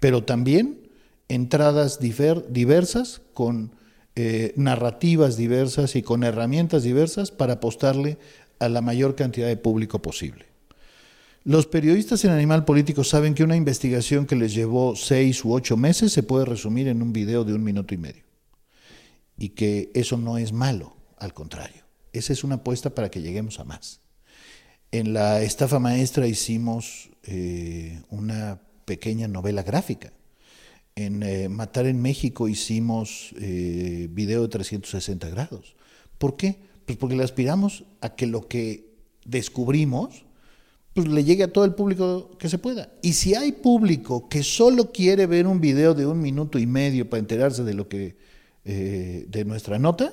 pero 0.00 0.24
también 0.24 0.88
entradas 1.28 2.00
diversas 2.00 3.20
con 3.34 3.72
eh, 4.22 4.52
narrativas 4.56 5.38
diversas 5.38 5.96
y 5.96 6.02
con 6.02 6.24
herramientas 6.24 6.82
diversas 6.82 7.30
para 7.30 7.54
apostarle 7.54 8.18
a 8.58 8.68
la 8.68 8.82
mayor 8.82 9.16
cantidad 9.16 9.48
de 9.48 9.56
público 9.56 10.02
posible. 10.02 10.44
Los 11.42 11.66
periodistas 11.66 12.22
en 12.26 12.32
Animal 12.32 12.66
Político 12.66 13.02
saben 13.02 13.34
que 13.34 13.44
una 13.44 13.56
investigación 13.56 14.26
que 14.26 14.36
les 14.36 14.52
llevó 14.52 14.94
seis 14.94 15.42
u 15.42 15.54
ocho 15.54 15.78
meses 15.78 16.12
se 16.12 16.22
puede 16.22 16.44
resumir 16.44 16.86
en 16.88 17.00
un 17.00 17.14
video 17.14 17.44
de 17.44 17.54
un 17.54 17.64
minuto 17.64 17.94
y 17.94 17.96
medio. 17.96 18.24
Y 19.38 19.50
que 19.50 19.90
eso 19.94 20.18
no 20.18 20.36
es 20.36 20.52
malo, 20.52 20.98
al 21.16 21.32
contrario. 21.32 21.82
Esa 22.12 22.34
es 22.34 22.44
una 22.44 22.56
apuesta 22.56 22.90
para 22.94 23.10
que 23.10 23.22
lleguemos 23.22 23.58
a 23.58 23.64
más. 23.64 24.02
En 24.92 25.14
la 25.14 25.40
estafa 25.40 25.78
maestra 25.78 26.26
hicimos 26.26 27.08
eh, 27.22 28.02
una 28.10 28.60
pequeña 28.84 29.28
novela 29.28 29.62
gráfica 29.62 30.12
en 30.96 31.22
eh, 31.22 31.48
Matar 31.48 31.86
en 31.86 32.00
México 32.00 32.48
hicimos 32.48 33.34
eh, 33.40 34.08
video 34.10 34.42
de 34.42 34.48
360 34.48 35.28
grados. 35.30 35.76
¿Por 36.18 36.36
qué? 36.36 36.58
Pues 36.86 36.98
porque 36.98 37.16
le 37.16 37.24
aspiramos 37.24 37.84
a 38.00 38.14
que 38.14 38.26
lo 38.26 38.48
que 38.48 38.90
descubrimos 39.24 40.24
pues 40.92 41.06
le 41.06 41.24
llegue 41.24 41.44
a 41.44 41.52
todo 41.52 41.64
el 41.64 41.74
público 41.74 42.36
que 42.38 42.48
se 42.48 42.58
pueda. 42.58 42.90
Y 43.02 43.12
si 43.12 43.34
hay 43.34 43.52
público 43.52 44.28
que 44.28 44.42
solo 44.42 44.90
quiere 44.92 45.26
ver 45.26 45.46
un 45.46 45.60
video 45.60 45.94
de 45.94 46.06
un 46.06 46.20
minuto 46.20 46.58
y 46.58 46.66
medio 46.66 47.08
para 47.08 47.20
enterarse 47.20 47.62
de 47.62 47.74
lo 47.74 47.88
que 47.88 48.16
eh, 48.64 49.24
de 49.28 49.44
nuestra 49.44 49.78
nota, 49.78 50.12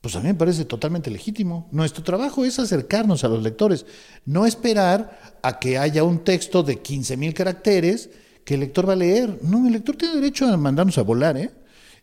pues 0.00 0.16
a 0.16 0.20
mí 0.20 0.28
me 0.28 0.34
parece 0.34 0.64
totalmente 0.64 1.10
legítimo. 1.10 1.68
Nuestro 1.72 2.02
trabajo 2.02 2.44
es 2.44 2.58
acercarnos 2.58 3.24
a 3.24 3.28
los 3.28 3.42
lectores, 3.42 3.86
no 4.24 4.46
esperar 4.46 5.38
a 5.42 5.58
que 5.58 5.78
haya 5.78 6.04
un 6.04 6.24
texto 6.24 6.62
de 6.62 6.80
15 6.80 7.16
mil 7.16 7.34
caracteres 7.34 8.10
que 8.44 8.54
el 8.54 8.60
lector 8.60 8.88
va 8.88 8.94
a 8.94 8.96
leer. 8.96 9.38
No, 9.42 9.66
el 9.66 9.72
lector 9.72 9.96
tiene 9.96 10.16
derecho 10.16 10.46
a 10.46 10.56
mandarnos 10.56 10.98
a 10.98 11.02
volar. 11.02 11.36
¿eh? 11.36 11.50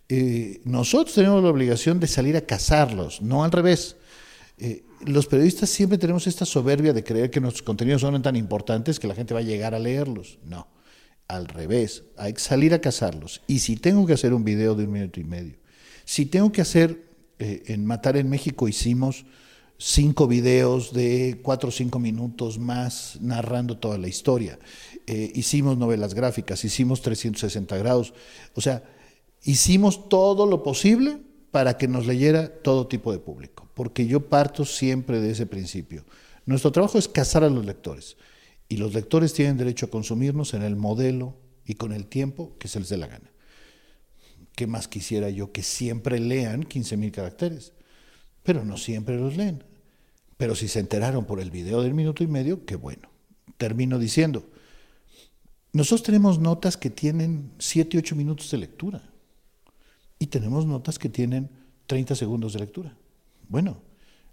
¿eh? 0.10 0.62
nosotros 0.66 1.14
tenemos 1.16 1.44
la 1.44 1.50
obligación 1.50 2.00
de 2.00 2.08
salir 2.08 2.36
a 2.36 2.42
cazarlos, 2.42 3.22
no 3.22 3.44
al 3.44 3.52
revés. 3.52 3.96
Eh, 4.58 4.84
los 5.06 5.28
periodistas 5.28 5.70
siempre 5.70 5.98
tenemos 5.98 6.28
esta 6.28 6.46
soberbia 6.46 6.92
de 6.92 7.04
creer 7.04 7.30
que 7.30 7.40
nuestros 7.40 7.64
contenidos 7.64 8.02
son 8.02 8.22
tan 8.22 8.36
importantes 8.36 9.00
que 9.00 9.08
la 9.08 9.16
gente 9.16 9.34
va 9.34 9.40
a 9.40 9.44
llegar 9.44 9.74
a 9.74 9.80
leerlos. 9.80 10.40
No, 10.44 10.68
al 11.28 11.48
revés, 11.48 12.04
hay 12.18 12.34
que 12.34 12.40
salir 12.42 12.74
a 12.74 12.82
cazarlos. 12.82 13.42
Y 13.48 13.60
si 13.60 13.78
tengo 13.78 14.06
que 14.06 14.14
hacer 14.14 14.34
un 14.34 14.44
video 14.44 14.76
de 14.76 14.84
un 14.84 14.92
minuto 14.92 15.20
y 15.20 15.24
medio, 15.24 15.56
si 16.04 16.26
tengo 16.26 16.52
que 16.52 16.62
hacer, 16.62 17.06
eh, 17.38 17.64
en 17.68 17.86
Matar 17.86 18.18
en 18.18 18.30
México 18.30 18.68
hicimos 18.68 19.26
cinco 19.78 20.28
videos 20.28 20.92
de 20.92 21.40
cuatro 21.42 21.70
o 21.70 21.72
cinco 21.72 22.00
minutos 22.00 22.60
más 22.60 23.18
narrando 23.22 23.78
toda 23.78 23.98
la 23.98 24.10
historia. 24.10 24.60
Eh, 25.12 25.32
hicimos 25.34 25.76
novelas 25.76 26.14
gráficas, 26.14 26.64
hicimos 26.64 27.01
360 27.01 27.76
grados, 27.78 28.14
o 28.53 28.62
sea, 28.62 28.84
hicimos 29.43 30.07
todo 30.07 30.45
lo 30.45 30.62
posible 30.62 31.18
para 31.49 31.80
que 31.80 31.88
nos 31.88 32.05
leyera 32.05 32.62
todo 32.62 32.86
tipo 32.86 33.12
de 33.12 33.18
público, 33.18 33.68
porque 33.74 34.05
yo 34.05 34.30
parto 34.30 34.66
siempre 34.66 35.20
de 35.20 35.32
ese 35.32 35.47
principio. 35.47 36.05
Nuestro 36.45 36.72
trabajo 36.72 36.99
es 36.99 37.07
cazar 37.07 37.43
a 37.43 37.49
los 37.49 37.66
lectores 37.66 38.18
y 38.68 38.78
los 38.78 38.93
lectores 38.93 39.34
tienen 39.34 39.57
derecho 39.57 39.88
a 39.88 39.89
consumirnos 39.89 40.53
en 40.53 40.62
el 40.62 40.76
modelo 40.76 41.38
y 41.66 41.74
con 41.74 41.91
el 41.91 42.05
tiempo 42.05 42.55
que 42.60 42.68
se 42.68 42.80
les 42.80 42.89
dé 42.89 42.97
la 42.97 43.07
gana. 43.07 43.32
¿Qué 44.55 44.68
más 44.68 44.88
quisiera 44.88 45.32
yo 45.32 45.51
que 45.51 45.64
siempre 45.64 46.20
lean 46.20 46.66
15.000 46.66 47.10
caracteres? 47.10 47.74
Pero 48.43 48.64
no 48.64 48.78
siempre 48.78 49.18
los 49.18 49.36
leen. 49.36 49.64
Pero 50.38 50.53
si 50.53 50.68
se 50.68 50.80
enteraron 50.80 51.26
por 51.26 51.39
el 51.39 51.49
video 51.49 51.82
del 51.82 51.95
minuto 51.95 52.24
y 52.24 52.28
medio, 52.28 52.64
qué 52.68 52.76
bueno. 52.76 53.10
Termino 53.57 53.97
diciendo, 53.97 54.51
nosotros 55.72 56.03
tenemos 56.03 56.39
notas 56.39 56.78
que 56.78 56.89
tienen 56.89 57.51
7, 57.59 57.97
8 57.97 58.15
minutos 58.15 58.49
de 58.51 58.57
lectura 58.57 59.03
y 60.17 60.28
tenemos 60.28 60.65
notas 60.65 60.97
que 60.97 61.09
tienen 61.09 61.49
30 61.88 62.15
segundos 62.15 62.53
de 62.53 62.59
lectura. 62.59 62.95
Bueno, 63.47 63.78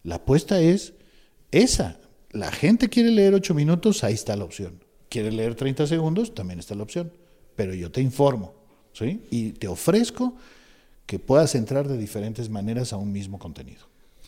la 0.03 0.17
apuesta 0.17 0.61
es 0.61 0.95
esa. 1.51 1.99
La 2.31 2.51
gente 2.51 2.89
quiere 2.89 3.11
leer 3.11 3.35
8 3.35 3.55
minutos, 3.55 4.03
ahí 4.05 4.15
está 4.15 4.37
la 4.37 4.45
opción. 4.45 4.83
Quiere 5.09 5.31
leer 5.31 5.55
30 5.55 5.87
segundos, 5.87 6.35
también 6.35 6.59
está 6.59 6.75
la 6.75 6.83
opción. 6.83 7.13
Pero 7.55 7.75
yo 7.75 7.91
te 7.91 8.01
informo 8.01 8.55
¿sí? 8.93 9.23
y 9.31 9.53
te 9.53 9.69
ofrezco 9.69 10.37
que 11.07 11.19
puedas 11.19 11.55
entrar 11.55 11.87
de 11.87 11.97
diferentes 11.97 12.51
maneras 12.51 12.93
a 12.93 12.97
un 12.97 13.13
mismo 13.13 13.39
contenido. 13.39 13.85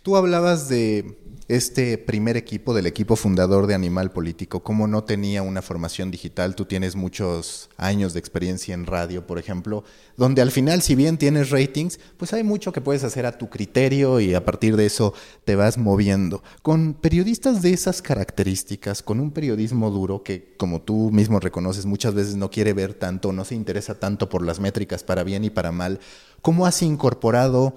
Tú 0.09 0.17
hablabas 0.17 0.71
de 0.71 1.19
este 1.49 1.99
primer 1.99 2.39
equipo, 2.39 2.73
del 2.73 2.87
equipo 2.87 3.15
fundador 3.15 3.67
de 3.67 3.75
Animal 3.75 4.11
Político, 4.11 4.63
como 4.63 4.87
no 4.87 5.05
tenía 5.05 5.43
una 5.43 5.61
formación 5.61 6.11
digital, 6.11 6.55
tú 6.55 6.65
tienes 6.65 6.97
muchos 6.97 7.69
años 7.77 8.15
de 8.15 8.19
experiencia 8.19 8.73
en 8.73 8.87
radio, 8.87 9.27
por 9.27 9.39
ejemplo, 9.39 9.85
donde 10.17 10.41
al 10.41 10.51
final, 10.51 10.81
si 10.81 10.95
bien 10.95 11.19
tienes 11.19 11.51
ratings, 11.51 12.01
pues 12.17 12.33
hay 12.33 12.43
mucho 12.43 12.73
que 12.73 12.81
puedes 12.81 13.05
hacer 13.05 13.27
a 13.27 13.37
tu 13.37 13.51
criterio 13.51 14.19
y 14.19 14.33
a 14.33 14.47
partir 14.47 14.77
de 14.77 14.87
eso 14.87 15.13
te 15.45 15.57
vas 15.57 15.77
moviendo. 15.77 16.43
Con 16.63 16.95
periodistas 16.95 17.61
de 17.61 17.75
esas 17.75 18.01
características, 18.01 19.03
con 19.03 19.21
un 19.21 19.31
periodismo 19.31 19.91
duro 19.91 20.23
que, 20.23 20.55
como 20.57 20.81
tú 20.81 21.11
mismo 21.11 21.39
reconoces, 21.39 21.85
muchas 21.85 22.15
veces 22.15 22.37
no 22.37 22.51
quiere 22.51 22.73
ver 22.73 22.95
tanto, 22.95 23.31
no 23.31 23.45
se 23.45 23.57
interesa 23.57 24.01
tanto 24.01 24.31
por 24.31 24.43
las 24.43 24.59
métricas 24.59 25.05
para 25.05 25.23
bien 25.23 25.45
y 25.45 25.51
para 25.51 25.71
mal, 25.71 26.01
¿cómo 26.41 26.65
has 26.65 26.81
incorporado 26.81 27.77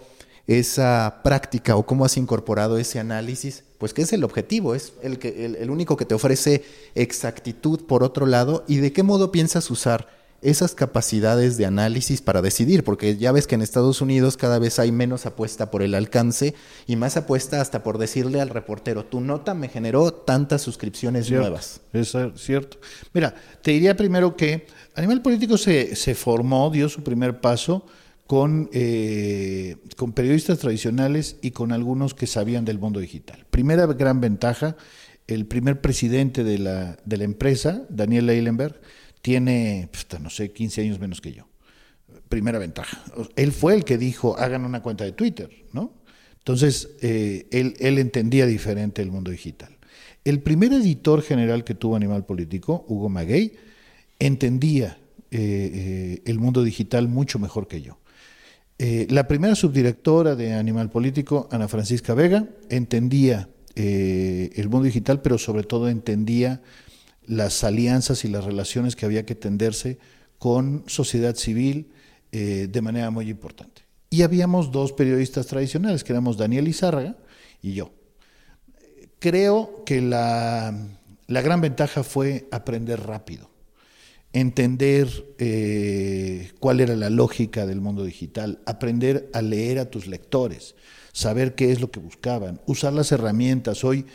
esa 0.60 1.22
práctica 1.24 1.76
o 1.76 1.86
cómo 1.86 2.06
has 2.06 2.18
incorporado 2.18 2.78
ese 2.78 3.00
análisis, 3.00 3.64
pues 3.78 3.94
que 3.94 4.02
es 4.02 4.14
el 4.14 4.24
objetivo, 4.24 4.76
es 4.76 4.94
el, 5.02 5.20
que, 5.20 5.46
el, 5.46 5.70
único 5.70 5.98
que 5.98 6.06
te 6.06 6.16
ofrece 6.16 6.64
exactitud 6.96 7.86
por 7.86 8.04
otro 8.04 8.26
lado 8.26 8.64
y 8.68 8.78
de 8.78 8.94
qué 8.94 9.04
modo 9.04 9.32
piensas 9.32 9.70
usar 9.72 10.08
esas 10.42 10.74
capacidades 10.74 11.58
de 11.58 11.68
análisis 11.68 12.22
para 12.22 12.42
decidir, 12.42 12.84
porque 12.84 13.16
ya 13.18 13.32
ves 13.32 13.46
que 13.46 13.56
en 13.56 13.62
Estados 13.62 14.02
Unidos 14.02 14.38
cada 14.38 14.58
vez 14.58 14.80
hay 14.80 14.92
menos 14.92 15.28
apuesta 15.28 15.70
por 15.70 15.84
el 15.84 15.94
alcance 15.94 16.56
y 16.88 16.96
más 16.96 17.16
apuesta 17.16 17.62
hasta 17.62 17.84
por 17.84 18.00
decirle 18.00 18.42
al 18.42 18.50
reportero, 18.50 19.06
tu 19.06 19.22
nota 19.22 19.54
me 19.54 19.68
generó 19.68 20.12
tantas 20.12 20.64
suscripciones 20.64 21.30
nuevas. 21.30 21.82
Es 21.94 22.16
cierto. 22.36 22.78
Mira, 23.14 23.36
te 23.62 23.72
diría 23.72 23.96
primero 23.96 24.36
que 24.36 24.66
Animal 24.96 25.22
Político 25.22 25.58
se, 25.58 25.96
se 25.96 26.16
formó, 26.16 26.72
dio 26.72 26.90
su 26.90 27.04
primer 27.04 27.40
paso 27.40 27.86
con, 28.32 28.70
eh, 28.72 29.76
con 29.98 30.14
periodistas 30.14 30.60
tradicionales 30.60 31.36
y 31.42 31.52
con 31.52 31.74
algunos 31.74 32.14
que 32.14 32.28
sabían 32.28 32.64
del 32.64 32.80
mundo 32.80 33.02
digital. 33.02 33.46
Primera 33.50 33.86
gran 33.88 34.22
ventaja, 34.22 34.78
el 35.28 35.46
primer 35.46 35.82
presidente 35.82 36.46
de 36.46 36.58
la, 36.58 36.98
empresa, 37.10 37.86
Daniel 37.90 38.30
Eilenberg, 38.30 38.80
tiene, 39.22 39.90
no 40.22 40.30
sé, 40.30 40.54
15 40.54 40.80
años 40.80 41.00
menos 41.02 41.20
que 41.20 41.34
yo. 41.34 41.50
Primera 42.30 42.58
ventaja. 42.58 43.04
Él 43.36 43.52
fue 43.52 43.74
el 43.74 43.84
que 43.84 43.98
dijo, 43.98 44.38
hagan 44.40 44.64
una 44.64 44.82
cuenta 44.82 45.04
de 45.04 45.12
Twitter, 45.12 45.50
¿no? 45.74 45.92
Entonces, 46.38 46.92
eh, 47.02 47.50
él, 47.52 47.74
él 47.82 48.00
entendía 48.00 48.46
diferente 48.46 49.02
el 49.02 49.12
mundo 49.12 49.32
digital. 49.32 49.78
El 50.24 50.40
primer 50.40 50.72
editor 50.72 51.22
general 51.22 51.66
que 51.66 51.76
tuvo 51.76 51.98
Animal 51.98 52.26
Político, 52.26 52.86
Hugo 52.88 53.10
Maguey, 53.10 53.58
entendía 54.20 55.00
eh, 55.32 56.22
el 56.24 56.40
mundo 56.40 56.64
digital 56.64 57.10
mucho 57.10 57.38
mejor 57.38 57.68
que 57.68 57.82
yo. 57.82 57.98
Eh, 58.84 59.06
la 59.12 59.28
primera 59.28 59.54
subdirectora 59.54 60.36
de 60.36 60.54
Animal 60.54 60.90
Político, 60.90 61.48
Ana 61.52 61.68
Francisca 61.68 62.16
Vega, 62.16 62.48
entendía 62.68 63.48
eh, 63.76 64.50
el 64.56 64.70
mundo 64.70 64.86
digital, 64.86 65.22
pero 65.22 65.38
sobre 65.38 65.62
todo 65.62 65.88
entendía 65.88 66.64
las 67.28 67.64
alianzas 67.64 68.26
y 68.26 68.28
las 68.28 68.44
relaciones 68.44 68.96
que 68.96 69.06
había 69.06 69.24
que 69.24 69.36
tenderse 69.36 70.00
con 70.40 70.84
sociedad 70.88 71.36
civil 71.36 71.92
eh, 72.32 72.70
de 72.72 72.82
manera 72.82 73.12
muy 73.12 73.30
importante. 73.30 73.84
Y 74.10 74.24
habíamos 74.24 74.72
dos 74.72 74.94
periodistas 74.94 75.46
tradicionales, 75.46 76.04
que 76.04 76.14
éramos 76.14 76.38
Daniel 76.38 76.68
Izárraga 76.68 77.18
y 77.62 77.74
yo. 77.74 77.94
Creo 79.20 79.84
que 79.86 80.02
la 80.02 80.74
gran 81.28 81.62
ventaja 81.62 82.02
fue 82.02 82.48
aprender 82.50 83.00
rápido 83.00 83.51
entender 84.34 85.34
eh, 85.40 86.52
cuál 86.60 86.80
era 86.80 86.96
la 86.96 87.10
lógica 87.10 87.66
del 87.66 87.82
mundo 87.82 88.04
digital, 88.04 88.62
aprender 88.66 89.30
a 89.34 89.42
leer 89.42 89.80
a 89.80 89.90
tus 89.90 90.08
lectores, 90.08 90.76
saber 91.12 91.56
qué 91.56 91.72
es 91.72 91.82
lo 91.82 91.92
que 91.92 92.00
buscaban, 92.00 92.62
usar 92.66 92.94
las 92.94 93.12
herramientas. 93.12 93.84
Hoy, 93.84 94.06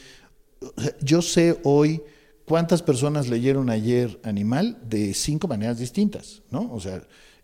yo 1.00 1.20
sé 1.20 1.58
hoy 1.64 2.02
cuántas 2.46 2.82
personas 2.82 3.28
leyeron 3.28 3.68
ayer 3.68 4.18
Animal 4.22 4.78
de 4.88 5.12
cinco 5.12 5.48
maneras 5.48 5.78
distintas, 5.78 6.42
¿no? 6.50 6.72
O 6.72 6.80
sea, 6.80 6.96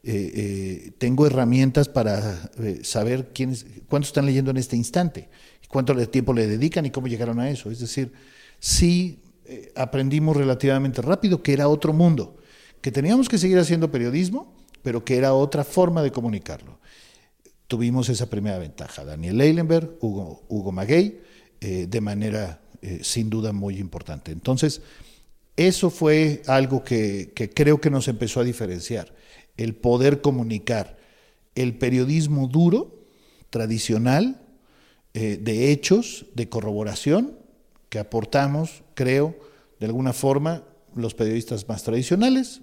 eh, 0.04 0.32
eh, 0.34 0.90
tengo 0.98 1.26
herramientas 1.26 1.88
para 1.88 2.50
saber 2.82 3.32
quiénes, 3.34 3.66
cuántos 3.88 4.08
están 4.08 4.26
leyendo 4.26 4.50
en 4.50 4.56
este 4.56 4.76
instante, 4.76 5.28
cuánto 5.68 5.94
tiempo 6.08 6.32
le 6.32 6.46
dedican 6.46 6.86
y 6.86 6.90
cómo 6.90 7.06
llegaron 7.06 7.38
a 7.38 7.50
eso. 7.50 7.70
Es 7.70 7.80
decir, 7.80 8.12
sí 8.58 9.18
aprendimos 9.74 10.36
relativamente 10.36 11.02
rápido 11.02 11.42
que 11.42 11.52
era 11.52 11.68
otro 11.68 11.92
mundo 11.92 12.36
que 12.82 12.92
teníamos 12.92 13.28
que 13.28 13.38
seguir 13.38 13.58
haciendo 13.58 13.90
periodismo, 13.90 14.54
pero 14.82 15.04
que 15.04 15.16
era 15.16 15.32
otra 15.32 15.64
forma 15.64 16.02
de 16.02 16.10
comunicarlo. 16.10 16.78
Tuvimos 17.68 18.08
esa 18.10 18.28
primera 18.28 18.58
ventaja, 18.58 19.04
Daniel 19.04 19.40
Eilenberg, 19.40 19.96
Hugo, 20.00 20.42
Hugo 20.48 20.72
Maguey, 20.72 21.20
eh, 21.60 21.86
de 21.88 22.00
manera 22.00 22.60
eh, 22.82 22.98
sin 23.02 23.30
duda 23.30 23.52
muy 23.52 23.78
importante. 23.78 24.32
Entonces, 24.32 24.82
eso 25.56 25.90
fue 25.90 26.42
algo 26.48 26.82
que, 26.82 27.32
creo 27.54 27.80
que 27.80 27.88
nos 27.88 28.08
empezó 28.08 28.40
a 28.40 28.44
diferenciar, 28.44 29.14
el 29.56 29.74
poder 29.74 30.20
comunicar 30.20 30.98
el 31.54 31.78
periodismo 31.78 32.48
duro, 32.48 33.04
tradicional, 33.50 34.40
eh, 35.14 35.38
de 35.40 35.70
hechos, 35.70 36.26
de 36.34 36.48
corroboración, 36.48 37.38
que 37.90 37.98
aportamos, 37.98 38.82
creo, 38.94 39.36
de 39.78 39.86
alguna 39.86 40.12
forma, 40.12 40.64
los 40.96 41.14
periodistas 41.14 41.68
más 41.68 41.84
tradicionales, 41.84 42.62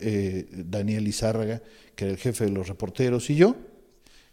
eh, 0.00 0.46
Daniel 0.50 1.06
Izárraga, 1.06 1.62
que 1.94 2.04
era 2.04 2.12
el 2.12 2.18
jefe 2.18 2.44
de 2.44 2.50
los 2.50 2.68
reporteros, 2.68 3.30
y 3.30 3.36
yo. 3.36 3.56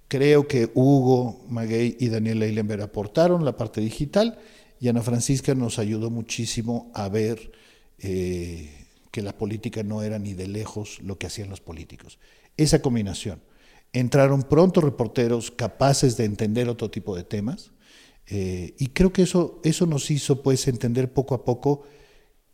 Creo 0.07 0.47
que 0.47 0.69
Hugo 0.75 1.43
Maguey 1.49 1.97
y 1.99 2.09
Daniel 2.09 2.43
Eilenberg 2.43 2.83
aportaron 2.83 3.45
la 3.45 3.57
parte 3.57 3.81
digital 3.81 4.37
y 4.79 4.87
Ana 4.87 5.01
Francisca 5.01 5.55
nos 5.55 5.79
ayudó 5.79 6.11
muchísimo 6.11 6.91
a 6.93 7.09
ver 7.09 7.51
eh, 7.97 8.69
que 9.09 9.23
la 9.23 9.35
política 9.35 9.81
no 9.81 10.03
era 10.03 10.19
ni 10.19 10.33
de 10.35 10.47
lejos 10.47 10.99
lo 11.01 11.17
que 11.17 11.25
hacían 11.25 11.49
los 11.49 11.61
políticos. 11.61 12.19
Esa 12.57 12.81
combinación. 12.81 13.41
Entraron 13.91 14.43
pronto 14.43 14.81
reporteros 14.81 15.49
capaces 15.49 16.17
de 16.17 16.25
entender 16.25 16.69
otro 16.69 16.91
tipo 16.91 17.15
de 17.15 17.23
temas 17.23 17.71
eh, 18.27 18.75
y 18.77 18.87
creo 18.89 19.13
que 19.13 19.23
eso, 19.23 19.61
eso 19.63 19.87
nos 19.87 20.11
hizo 20.11 20.43
pues 20.43 20.67
entender 20.67 21.11
poco 21.11 21.33
a 21.33 21.43
poco 21.43 21.87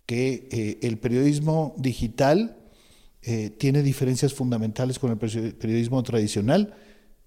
que 0.06 0.80
el 0.82 0.97
periodismo 0.97 1.76
digital 1.78 2.59
eh, 3.22 3.49
tiene 3.49 3.84
diferencias 3.84 4.34
fundamentales 4.34 4.97
con 4.97 5.11
el 5.11 5.17
periodismo 5.17 6.01
tradicional, 6.03 6.74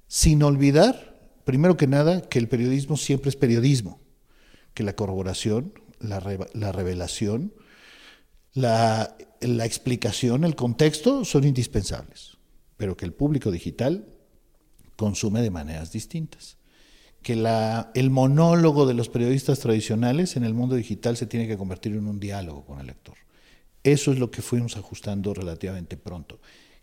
sin 0.06 0.42
olvidar, 0.42 1.30
primero 1.44 1.76
que 1.76 1.86
nada, 1.86 2.22
que 2.22 2.38
el 2.38 2.48
periodismo 2.48 2.96
siempre 2.96 3.28
es 3.28 3.36
periodismo, 3.36 4.00
que 4.74 4.84
la 4.84 4.96
corroboración, 4.96 5.74
la, 6.00 6.20
revelación, 6.72 7.52
la, 8.54 9.16
explicación, 9.40 10.44
el 10.44 10.56
contexto 10.56 11.24
son 11.24 11.44
indispensables, 11.44 12.38
pero 12.76 12.96
que 12.96 13.04
el 13.04 13.12
público 13.12 13.50
digital 13.50 14.06
consume 14.96 15.42
de 15.42 15.50
maneras 15.50 15.92
distintas. 15.92 16.56
Que 17.22 17.34
el 17.94 18.10
monólogo 18.10 18.86
de 18.86 18.94
los 18.94 19.08
periodistas 19.08 19.60
tradicionales 19.60 20.36
en 20.36 20.42
el 20.42 20.54
mundo 20.54 20.74
digital 20.74 21.16
se 21.16 21.26
tiene 21.26 21.46
que 21.46 21.56
convertir 21.56 21.92
en 21.92 22.08
un 22.08 22.18
diálogo 22.18 22.64
con 22.64 22.80
el 22.80 22.86
lector. 22.88 23.21
Eso 23.84 24.12
es 24.12 24.18
lo 24.18 24.30
que 24.30 24.42
fuimos 24.42 24.76
ajustando 24.76 25.34
relativamente 25.34 25.96
pronto. 25.96 26.40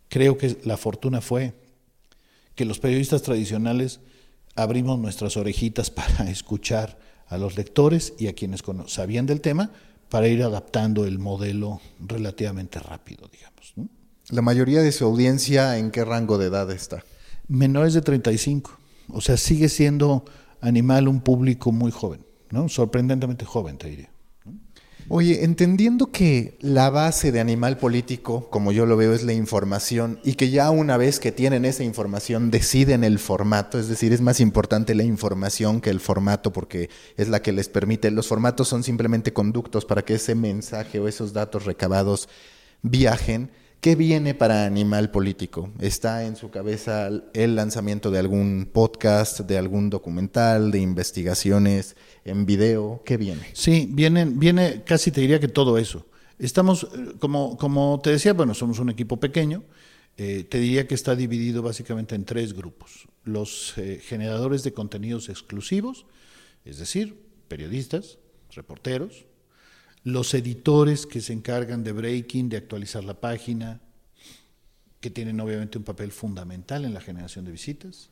Creo 0.10 0.38
que 0.38 0.58
la 0.64 0.78
fortuna 0.78 1.22
fue 1.22 1.54
que 2.56 2.66
los 2.66 2.80
periodistas 2.80 3.22
tradicionales 3.22 4.02
abrimos 4.56 5.00
nuestras 5.00 5.38
orejitas 5.38 5.92
para 5.92 6.30
escuchar 6.30 7.00
a 7.28 7.38
los 7.38 7.58
lectores 7.58 8.14
y 8.18 8.28
a 8.28 8.34
quienes 8.34 8.64
sabían 8.88 9.26
del 9.26 9.42
tema 9.42 9.72
para 10.10 10.28
ir 10.28 10.42
adaptando 10.42 11.06
el 11.06 11.20
modelo 11.20 11.80
relativamente 12.00 12.80
rápido, 12.80 13.30
digamos. 13.32 13.74
¿La 14.30 14.42
mayoría 14.42 14.82
de 14.82 14.92
su 14.92 15.06
audiencia 15.06 15.78
en 15.78 15.92
qué 15.92 16.04
rango 16.04 16.38
de 16.38 16.48
edad 16.48 16.70
está? 16.72 17.04
Menores 17.48 17.94
de 17.94 18.02
35. 18.02 18.78
O 19.10 19.22
sea, 19.22 19.38
sigue 19.38 19.70
siendo 19.70 20.26
Animal 20.62 21.08
un 21.08 21.22
público 21.22 21.72
muy 21.72 21.92
joven, 21.92 22.26
¿no? 22.52 22.68
sorprendentemente 22.68 23.46
joven, 23.46 23.78
te 23.78 23.90
diría. 23.90 24.10
Oye, 25.12 25.44
entendiendo 25.44 26.12
que 26.12 26.56
la 26.62 26.92
base 26.92 27.32
de 27.32 27.40
animal 27.40 27.78
político, 27.78 28.48
como 28.52 28.72
yo 28.72 28.86
lo 28.86 28.96
veo, 28.96 29.12
es 29.12 29.24
la 29.24 29.34
información 29.34 30.20
y 30.24 30.36
que 30.36 30.52
ya 30.52 30.70
una 30.70 30.98
vez 30.98 31.20
que 31.20 31.32
tienen 31.32 31.66
esa 31.66 31.84
información 31.84 32.52
deciden 32.52 33.04
el 33.04 33.18
formato, 33.18 33.80
es 33.80 33.88
decir, 33.88 34.14
es 34.14 34.22
más 34.22 34.40
importante 34.40 34.94
la 34.94 35.02
información 35.02 35.82
que 35.82 35.90
el 35.90 36.00
formato 36.00 36.54
porque 36.54 36.92
es 37.18 37.28
la 37.28 37.42
que 37.42 37.52
les 37.54 37.70
permite, 37.70 38.12
los 38.12 38.28
formatos 38.28 38.68
son 38.68 38.84
simplemente 38.84 39.34
conductos 39.34 39.84
para 39.84 40.04
que 40.04 40.14
ese 40.14 40.36
mensaje 40.36 41.00
o 41.00 41.08
esos 41.08 41.34
datos 41.34 41.66
recabados 41.66 42.30
viajen. 42.84 43.50
¿Qué 43.82 43.96
viene 43.96 44.36
para 44.36 44.66
Animal 44.66 45.10
Político? 45.10 45.72
¿Está 45.80 46.26
en 46.26 46.36
su 46.36 46.52
cabeza 46.52 47.10
el 47.34 47.56
lanzamiento 47.56 48.12
de 48.12 48.20
algún 48.20 48.70
podcast, 48.74 49.40
de 49.40 49.58
algún 49.58 49.90
documental, 49.90 50.70
de 50.70 50.82
investigaciones 50.82 51.96
en 52.26 52.46
video? 52.46 53.02
¿Qué 53.06 53.16
viene? 53.16 53.42
Sí, 53.54 53.88
viene, 53.90 54.26
viene 54.26 54.84
casi 54.84 55.12
te 55.12 55.22
diría 55.22 55.40
que 55.40 55.48
todo 55.48 55.78
eso. 55.78 56.06
Estamos, 56.40 56.90
eh, 56.94 57.14
como, 57.20 57.56
como 57.56 58.02
te 58.04 58.10
decía, 58.10 58.34
bueno, 58.34 58.54
somos 58.54 58.80
un 58.80 58.90
equipo 58.90 59.18
pequeño. 59.18 59.64
Eh, 60.18 60.44
te 60.44 60.60
diría 60.60 60.86
que 60.86 60.96
está 60.96 61.16
dividido 61.16 61.62
básicamente 61.62 62.16
en 62.16 62.26
tres 62.26 62.52
grupos. 62.52 63.08
Los 63.24 63.78
eh, 63.78 64.02
generadores 64.04 64.64
de 64.64 64.74
contenidos 64.74 65.30
exclusivos, 65.30 66.06
es 66.66 66.80
decir, 66.80 67.16
periodistas, 67.48 68.18
reporteros, 68.52 69.26
los 70.04 70.34
editores 70.34 71.06
que 71.06 71.22
se 71.22 71.34
encargan 71.34 71.84
de 71.84 71.92
breaking, 71.92 72.50
de 72.50 72.58
actualizar 72.58 73.04
la 73.04 73.20
página, 73.20 73.82
que 75.00 75.10
tienen 75.10 75.40
obviamente 75.40 75.78
un 75.78 75.84
papel 75.84 76.12
fundamental 76.12 76.86
en 76.86 76.94
la 76.94 77.02
generación 77.02 77.46
de 77.46 77.52
visitas, 77.52 78.10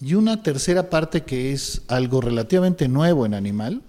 y 0.00 0.14
una 0.14 0.42
tercera 0.42 0.90
parte 0.90 1.22
que 1.22 1.52
es 1.52 1.82
algo 1.88 2.20
relativamente 2.20 2.88
nuevo 2.88 3.24
en 3.24 3.34
Animal, 3.34 3.82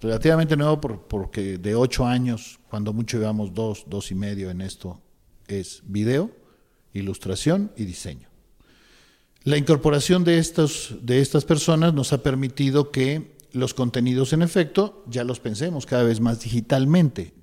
relativamente 0.00 0.56
nuevo 0.56 0.80
porque 0.80 1.58
de 1.58 1.74
ocho 1.74 2.06
años, 2.06 2.60
cuando 2.70 2.92
mucho 2.92 3.18
llevamos 3.18 3.52
dos, 3.54 3.84
dos 3.88 4.10
y 4.12 4.14
medio 4.14 4.50
en 4.50 4.60
esto, 4.60 5.00
es 5.48 5.82
video, 5.84 6.30
ilustración 6.92 7.72
y 7.76 7.84
diseño. 7.84 8.28
La 9.44 9.56
incorporación 9.56 10.24
de, 10.24 10.38
estos, 10.38 10.96
de 11.02 11.20
estas 11.20 11.44
personas 11.44 11.94
nos 11.94 12.12
ha 12.12 12.22
permitido 12.22 12.90
que 12.90 13.37
los 13.52 13.74
contenidos, 13.74 14.32
en 14.32 14.42
efecto, 14.42 15.04
ya 15.08 15.24
los 15.24 15.40
pensemos 15.40 15.86
cada 15.86 16.02
vez 16.02 16.20
más 16.20 16.40
digitalmente. 16.40 17.34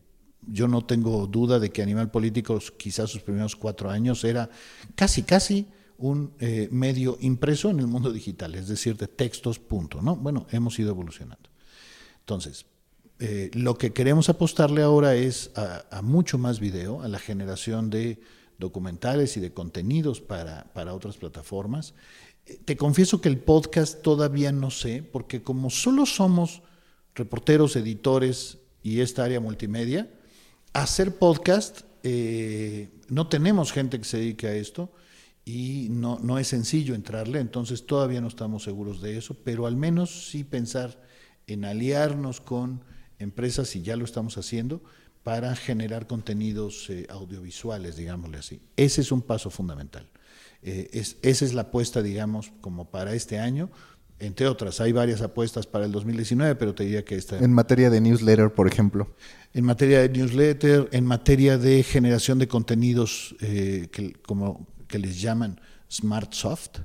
Yo 0.47 0.67
no 0.67 0.85
tengo 0.85 1.25
duda 1.27 1.59
de 1.59 1.71
que 1.71 1.81
Animal 1.81 2.11
Políticos, 2.11 2.71
quizás 2.71 3.09
sus 3.09 3.21
primeros 3.21 3.55
cuatro 3.55 3.89
años, 3.89 4.23
era 4.23 4.49
casi, 4.95 5.23
casi 5.23 5.67
un 5.97 6.33
eh, 6.39 6.67
medio 6.71 7.17
impreso 7.21 7.69
en 7.69 7.79
el 7.79 7.87
mundo 7.87 8.11
digital, 8.11 8.55
es 8.55 8.67
decir, 8.67 8.97
de 8.97 9.07
textos, 9.07 9.59
punto. 9.59 10.01
¿no? 10.01 10.15
Bueno, 10.15 10.45
hemos 10.51 10.77
ido 10.77 10.89
evolucionando. 10.89 11.49
Entonces, 12.19 12.65
eh, 13.19 13.49
lo 13.53 13.77
que 13.77 13.93
queremos 13.93 14.27
apostarle 14.29 14.81
ahora 14.81 15.15
es 15.15 15.51
a, 15.55 16.01
mucho 16.01 16.37
más 16.37 16.59
video, 16.59 17.01
a 17.01 17.07
la 17.07 17.19
generación 17.19 17.89
de 17.89 18.19
documentales 18.57 19.37
y 19.37 19.39
de 19.39 19.53
contenidos 19.53 20.21
para, 20.21 20.65
para 20.73 20.93
otras 20.93 21.17
plataformas. 21.17 21.93
Te 22.65 22.77
confieso 22.77 23.21
que 23.21 23.29
el 23.29 23.39
podcast 23.39 24.01
todavía 24.01 24.51
no 24.51 24.69
sé, 24.69 25.01
porque 25.01 25.41
como 25.41 25.69
solo 25.69 26.05
somos 26.05 26.61
reporteros, 27.15 27.75
editores 27.75 28.59
y 28.83 28.99
esta 28.99 29.23
área 29.23 29.39
multimedia, 29.39 30.11
hacer 30.73 31.17
podcast, 31.17 31.81
eh, 32.03 32.89
no 33.09 33.27
tenemos 33.27 33.71
gente 33.71 33.97
que 33.97 34.05
se 34.05 34.17
dedique 34.17 34.47
a 34.47 34.53
esto 34.53 34.91
y 35.43 35.87
no, 35.89 36.19
no 36.21 36.37
es 36.37 36.47
sencillo 36.47 36.93
entrarle, 36.93 37.39
entonces 37.39 37.85
todavía 37.85 38.21
no 38.21 38.27
estamos 38.27 38.63
seguros 38.63 39.01
de 39.01 39.17
eso, 39.17 39.35
pero 39.43 39.65
al 39.65 39.75
menos 39.75 40.29
sí 40.29 40.43
pensar 40.43 41.01
en 41.47 41.65
aliarnos 41.65 42.41
con 42.41 42.83
empresas, 43.19 43.75
y 43.75 43.81
ya 43.81 43.95
lo 43.95 44.05
estamos 44.05 44.37
haciendo, 44.37 44.83
para 45.23 45.55
generar 45.55 46.05
contenidos 46.05 46.89
eh, 46.89 47.07
audiovisuales, 47.09 47.95
digámosle 47.95 48.37
así. 48.37 48.61
Ese 48.75 49.01
es 49.01 49.11
un 49.11 49.21
paso 49.21 49.49
fundamental. 49.49 50.07
Eh, 50.65 50.89
es, 50.91 51.17
esa 51.21 51.45
es 51.45 51.53
la 51.53 51.61
apuesta, 51.61 52.01
digamos, 52.01 52.51
como 52.61 52.89
para 52.91 53.13
este 53.13 53.39
año. 53.39 53.69
Entre 54.19 54.47
otras, 54.47 54.81
hay 54.81 54.91
varias 54.91 55.21
apuestas 55.21 55.67
para 55.67 55.85
el 55.85 55.91
2019, 55.91 56.55
pero 56.55 56.73
te 56.73 56.83
diría 56.83 57.05
que 57.05 57.15
esta... 57.15 57.37
En 57.37 57.53
materia 57.53 57.89
de 57.89 58.01
newsletter, 58.01 58.53
por 58.53 58.67
ejemplo. 58.67 59.13
En 59.53 59.65
materia 59.65 60.01
de 60.01 60.09
newsletter, 60.09 60.89
en 60.91 61.05
materia 61.05 61.57
de 61.57 61.83
generación 61.83 62.39
de 62.39 62.47
contenidos, 62.47 63.35
eh, 63.41 63.87
que, 63.91 64.13
como 64.13 64.67
que 64.87 64.99
les 64.99 65.21
llaman 65.21 65.59
Smart 65.89 66.33
Soft, 66.33 66.79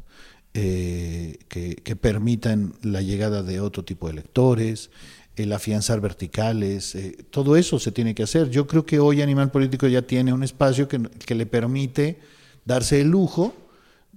eh, 0.52 1.38
que, 1.48 1.96
permitan 1.96 2.74
la 2.82 3.02
llegada 3.02 3.44
de 3.44 3.60
otro 3.60 3.84
tipo 3.84 4.08
de 4.08 4.14
lectores, 4.14 4.90
el 5.36 5.52
afianzar 5.52 6.00
verticales, 6.00 6.96
eh, 6.96 7.24
todo 7.30 7.56
eso 7.56 7.78
se 7.78 7.92
tiene 7.92 8.16
que 8.16 8.24
hacer. 8.24 8.50
Yo 8.50 8.66
creo 8.66 8.84
que 8.84 8.98
hoy 8.98 9.22
Animal 9.22 9.52
Político 9.52 9.86
ya 9.86 10.02
tiene 10.02 10.32
un 10.32 10.42
espacio 10.42 10.88
que, 10.88 11.34
le 11.34 11.46
permite 11.46 12.18
darse 12.64 13.00
el 13.00 13.08
lujo 13.08 13.54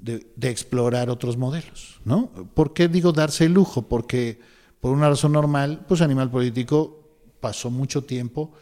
de, 0.03 0.49
explorar 0.49 1.09
otros 1.09 1.37
modelos. 1.37 1.99
¿no? 2.05 2.29
¿Por 2.53 2.73
qué 2.73 2.87
digo 2.87 3.11
darse 3.11 3.45
el 3.45 3.53
lujo? 3.53 3.87
Porque 3.87 4.39
por 4.79 4.91
una 4.91 5.09
razón 5.09 5.31
normal, 5.31 5.85
pues 5.87 6.01
Animal 6.01 6.29
Político 6.29 6.99
pasó 7.39 7.69
mucho 7.71 8.03
tiempo 8.03 8.53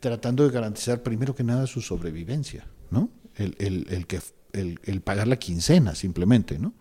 tratando 0.00 0.44
de 0.44 0.50
garantizar 0.50 1.02
primero 1.02 1.34
que 1.34 1.44
nada 1.44 1.66
su 1.66 1.80
sobrevivencia, 1.80 2.66
¿no? 2.90 3.10
El, 3.34 3.56
el, 3.58 4.78
el 4.82 5.00
pagar 5.00 5.28
la 5.28 5.38
quincena 5.38 5.94
simplemente, 5.94 6.58
¿no? 6.58 6.74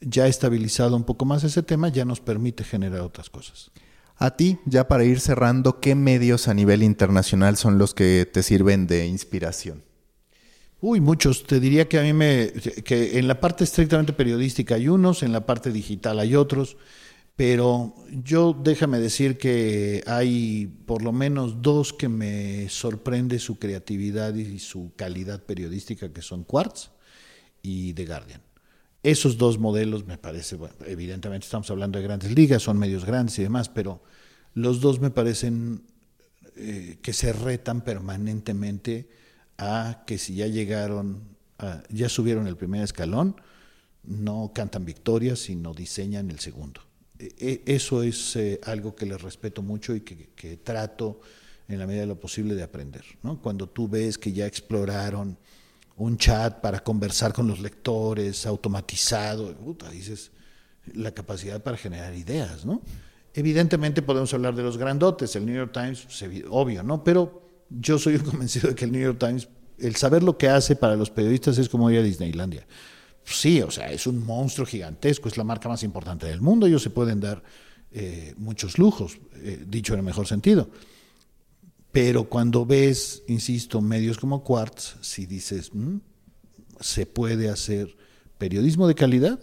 ya 0.00 0.26
estabilizado 0.26 0.96
un 0.96 1.04
poco 1.04 1.24
más 1.24 1.44
ese 1.44 1.62
tema, 1.62 1.88
ya 1.88 2.04
nos 2.04 2.20
permite 2.20 2.64
generar 2.64 3.00
otras 3.00 3.30
cosas. 3.30 3.70
A 4.16 4.36
ti, 4.36 4.58
ya 4.66 4.86
para 4.86 5.04
ir 5.04 5.20
cerrando, 5.20 5.80
¿qué 5.80 5.94
medios 5.94 6.48
a 6.48 6.54
nivel 6.54 6.82
internacional 6.82 7.56
son 7.56 7.78
los 7.78 7.94
que 7.94 8.28
te 8.30 8.42
sirven 8.42 8.86
de 8.86 9.06
inspiración? 9.06 9.82
Uy, 10.82 11.00
muchos. 11.00 11.44
Te 11.44 11.60
diría 11.60 11.88
que 11.88 11.98
a 11.98 12.02
mí 12.02 12.12
me. 12.12 12.52
que 12.84 13.18
en 13.18 13.28
la 13.28 13.38
parte 13.38 13.64
estrictamente 13.64 14.12
periodística 14.14 14.76
hay 14.76 14.88
unos, 14.88 15.22
en 15.22 15.32
la 15.32 15.44
parte 15.44 15.70
digital 15.70 16.18
hay 16.18 16.34
otros, 16.34 16.78
pero 17.36 17.94
yo 18.24 18.58
déjame 18.58 18.98
decir 18.98 19.36
que 19.36 20.02
hay 20.06 20.66
por 20.86 21.02
lo 21.02 21.12
menos 21.12 21.60
dos 21.60 21.92
que 21.92 22.08
me 22.08 22.68
sorprende 22.70 23.38
su 23.38 23.58
creatividad 23.58 24.34
y 24.34 24.58
su 24.58 24.92
calidad 24.96 25.42
periodística, 25.42 26.12
que 26.12 26.22
son 26.22 26.44
Quartz 26.44 26.90
y 27.62 27.92
The 27.92 28.06
Guardian. 28.06 28.40
Esos 29.02 29.36
dos 29.36 29.58
modelos 29.58 30.06
me 30.06 30.18
parece, 30.18 30.56
bueno, 30.56 30.74
evidentemente 30.86 31.44
estamos 31.44 31.70
hablando 31.70 31.98
de 31.98 32.04
grandes 32.04 32.34
ligas, 32.34 32.62
son 32.62 32.78
medios 32.78 33.04
grandes 33.04 33.38
y 33.38 33.42
demás, 33.42 33.68
pero 33.68 34.02
los 34.54 34.80
dos 34.80 35.00
me 35.00 35.10
parecen 35.10 35.82
eh, 36.56 36.98
que 37.02 37.12
se 37.12 37.32
retan 37.32 37.82
permanentemente 37.82 39.08
a 39.60 40.04
que 40.06 40.16
si 40.16 40.34
ya 40.34 40.46
llegaron, 40.46 41.36
ya 41.90 42.08
subieron 42.08 42.46
el 42.46 42.56
primer 42.56 42.82
escalón, 42.82 43.36
no 44.02 44.52
cantan 44.54 44.86
victorias, 44.86 45.38
sino 45.38 45.74
diseñan 45.74 46.30
el 46.30 46.40
segundo. 46.40 46.80
E, 47.18 47.34
e, 47.38 47.74
eso 47.74 48.02
es 48.02 48.36
eh, 48.36 48.58
algo 48.64 48.96
que 48.96 49.04
les 49.04 49.20
respeto 49.20 49.60
mucho 49.60 49.94
y 49.94 50.00
que, 50.00 50.56
trato 50.56 51.20
en 51.68 51.78
la 51.78 51.86
medida 51.86 52.00
de 52.00 52.06
lo 52.06 52.18
posible 52.18 52.54
de 52.54 52.62
aprender. 52.62 53.04
Cuando 53.42 53.68
tú 53.68 53.86
ves 53.86 54.16
que 54.16 54.32
ya 54.32 54.46
exploraron 54.46 55.36
un 55.98 56.16
chat 56.16 56.60
para 56.60 56.80
conversar 56.80 57.34
con 57.34 57.46
los 57.46 57.60
lectores, 57.60 58.46
automatizado, 58.46 59.54
dices, 59.92 60.32
la 60.94 61.12
capacidad 61.12 61.62
para 61.62 61.76
generar 61.76 62.14
ideas, 62.14 62.64
¿no? 62.64 62.80
Evidentemente 63.34 64.02
podemos 64.02 64.32
hablar 64.34 64.56
de 64.56 64.62
los 64.62 64.78
grandotes, 64.78 65.36
el 65.36 65.46
New 65.46 65.54
York 65.54 65.72
Times, 65.72 66.02
pues, 66.02 66.24
obvio, 66.48 66.82
¿no? 66.82 67.04
Pero 67.04 67.49
yo 67.70 67.98
soy 67.98 68.18
convencido 68.20 68.68
de 68.68 68.74
que 68.74 68.84
el 68.84 68.92
New 68.92 69.02
York 69.02 69.18
Times, 69.18 69.48
el 69.78 69.96
saber 69.96 70.22
lo 70.22 70.36
que 70.36 70.48
hace 70.48 70.76
para 70.76 70.96
los 70.96 71.10
periodistas 71.10 71.58
es 71.58 71.68
como 71.68 71.90
ir 71.90 72.00
a 72.00 72.02
Disneylandia. 72.02 72.66
Sí, 73.24 73.62
o 73.62 73.70
sea, 73.70 73.90
es 73.90 74.06
un 74.06 74.24
monstruo 74.24 74.66
gigantesco, 74.66 75.28
es 75.28 75.36
la 75.36 75.44
marca 75.44 75.68
más 75.68 75.82
importante 75.82 76.26
del 76.26 76.40
mundo, 76.40 76.66
ellos 76.66 76.82
se 76.82 76.90
pueden 76.90 77.20
dar 77.20 77.42
eh, 77.92 78.34
muchos 78.36 78.78
lujos, 78.78 79.18
eh, 79.36 79.64
dicho 79.66 79.92
en 79.92 80.00
el 80.00 80.04
mejor 80.04 80.26
sentido. 80.26 80.68
Pero 81.92 82.24
cuando 82.24 82.64
ves, 82.64 83.22
insisto, 83.28 83.80
medios 83.80 84.18
como 84.18 84.44
Quartz, 84.44 84.96
si 85.00 85.26
dices, 85.26 85.74
mm, 85.74 85.96
se 86.80 87.06
puede 87.06 87.48
hacer 87.48 87.96
periodismo 88.38 88.86
de 88.88 88.94
calidad, 88.94 89.40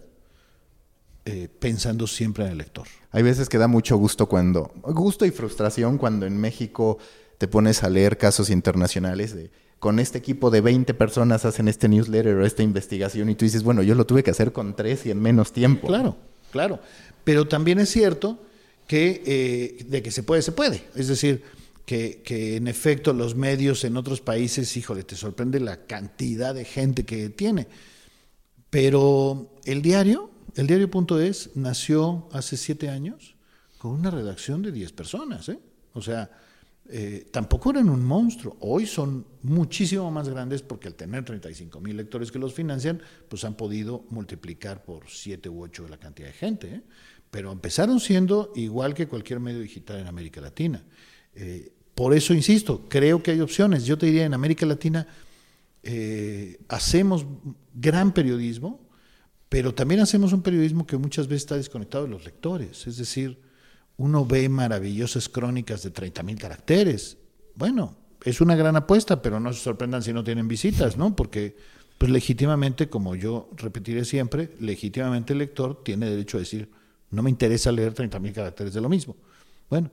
eh, 1.26 1.50
pensando 1.60 2.08
siempre 2.08 2.46
en 2.46 2.52
el 2.52 2.58
lector. 2.58 2.88
Hay 3.12 3.22
veces 3.22 3.50
que 3.50 3.58
da 3.58 3.68
mucho 3.68 3.98
gusto 3.98 4.28
cuando, 4.28 4.72
gusto 4.82 5.26
y 5.26 5.32
frustración 5.32 5.98
cuando 5.98 6.26
en 6.26 6.38
México 6.38 7.00
te 7.38 7.48
pones 7.48 7.84
a 7.84 7.90
leer 7.90 8.18
casos 8.18 8.50
internacionales 8.50 9.36
de 9.36 9.52
con 9.80 10.00
este 10.00 10.18
equipo 10.18 10.50
de 10.50 10.62
20 10.62 10.94
personas 10.96 11.46
hacen 11.46 11.68
este 11.68 11.88
newsletter 11.88 12.36
o 12.36 12.46
esta 12.46 12.64
investigación 12.64 13.30
y 13.30 13.36
tú 13.36 13.46
dices, 13.46 13.62
bueno, 13.62 13.84
yo 13.84 13.94
lo 13.94 14.08
tuve 14.08 14.24
que 14.24 14.32
hacer 14.32 14.52
con 14.52 14.76
tres 14.76 15.06
y 15.06 15.12
en 15.12 15.22
menos 15.22 15.52
tiempo. 15.52 15.88
Claro, 15.88 16.18
claro. 16.52 16.80
Pero 17.24 17.48
también 17.48 17.78
es 17.80 17.90
cierto 17.90 18.40
que 18.88 19.22
eh, 19.26 19.86
de 19.88 20.02
que 20.02 20.12
se 20.12 20.24
puede, 20.24 20.42
se 20.42 20.52
puede. 20.52 20.84
Es 20.96 21.08
decir, 21.08 21.44
que, 21.86 22.58
en 22.58 22.68
efecto 22.68 23.14
los 23.14 23.36
medios 23.36 23.86
en 23.86 23.96
otros 23.96 24.20
países, 24.20 24.76
híjole, 24.76 25.04
te 25.04 25.16
sorprende 25.16 25.60
la 25.60 25.86
cantidad 25.86 26.54
de 26.54 26.66
gente 26.66 27.06
que 27.06 27.30
tiene. 27.30 27.68
Pero 28.70 29.56
el 29.64 29.82
diario, 29.82 30.30
el 30.56 30.68
diario.es, 30.68 31.52
nació 31.56 32.28
hace 32.34 32.58
siete 32.58 32.90
años 32.90 33.36
con 33.78 33.92
una 33.92 34.12
redacción 34.12 34.62
de 34.64 34.74
10 34.74 34.92
personas. 34.92 35.48
¿eh? 35.48 35.60
O 35.94 36.02
sea, 36.02 36.30
eh, 36.90 37.28
tampoco 37.32 37.72
eran 37.72 37.90
un 37.90 38.04
monstruo. 38.04 38.56
Hoy 38.62 38.86
son 38.86 39.26
muchísimo 39.44 40.10
más 40.10 40.30
grandes 40.30 40.62
porque 40.62 40.88
al 40.88 40.96
tener 40.96 41.26
35 41.26 41.82
mil 41.82 41.98
lectores 41.98 42.32
que 42.32 42.40
los 42.40 42.54
financian, 42.54 43.02
pues 43.28 43.44
han 43.44 43.56
podido 43.56 44.06
multiplicar 44.10 44.84
por 44.84 45.10
7 45.10 45.50
u 45.50 45.64
8 45.64 45.88
la 45.90 45.98
cantidad 45.98 46.28
de 46.28 46.34
gente. 46.34 46.68
¿eh? 46.68 46.82
Pero 47.30 47.52
empezaron 47.52 48.00
siendo 48.00 48.54
igual 48.56 48.94
que 48.94 49.08
cualquier 49.08 49.42
medio 49.42 49.60
digital 49.60 50.00
en 50.00 50.08
América 50.08 50.40
Latina. 50.40 50.86
Eh, 51.36 51.74
por 51.94 52.14
eso 52.14 52.34
insisto, 52.34 52.88
creo 52.88 53.22
que 53.22 53.32
hay 53.32 53.42
opciones. 53.42 53.86
Yo 53.86 53.98
te 53.98 54.06
diría, 54.06 54.26
en 54.26 54.34
América 54.34 54.66
Latina 54.66 55.08
hacemos 56.68 57.26
gran 57.74 58.14
periodismo, 58.14 58.82
pero 59.48 59.74
también 59.74 60.02
hacemos 60.02 60.34
un 60.34 60.42
periodismo 60.42 60.86
que 60.86 60.98
muchas 60.98 61.28
veces 61.28 61.44
está 61.44 61.56
desconectado 61.56 62.04
de 62.04 62.10
los 62.10 62.26
lectores. 62.26 62.86
Es 62.88 62.98
decir, 62.98 63.40
uno 63.98 64.26
ve 64.26 64.48
maravillosas 64.48 65.28
crónicas 65.28 65.84
de 65.84 65.94
30.000 65.94 66.38
caracteres. 66.38 67.18
Bueno, 67.56 67.96
es 68.24 68.42
una 68.42 68.56
gran 68.56 68.76
apuesta, 68.76 69.22
pero 69.22 69.40
no 69.40 69.52
se 69.54 69.60
sorprendan 69.60 70.04
si 70.04 70.14
no 70.14 70.24
tienen 70.24 70.48
visitas, 70.48 70.98
¿no? 70.98 71.16
Porque, 71.16 71.58
pues 71.98 72.12
legítimamente, 72.12 72.90
como 72.90 73.16
yo 73.16 73.50
repetiré 73.56 74.06
siempre, 74.06 74.52
legítimamente 74.60 75.34
el 75.34 75.40
lector 75.40 75.84
tiene 75.84 76.10
derecho 76.10 76.38
a 76.38 76.42
decir, 76.42 76.70
No 77.10 77.24
me 77.24 77.30
interesa 77.30 77.72
leer 77.72 77.94
30.000 77.94 78.34
caracteres 78.34 78.74
de 78.74 78.82
lo 78.82 78.90
mismo. 78.90 79.16
Bueno, 79.70 79.92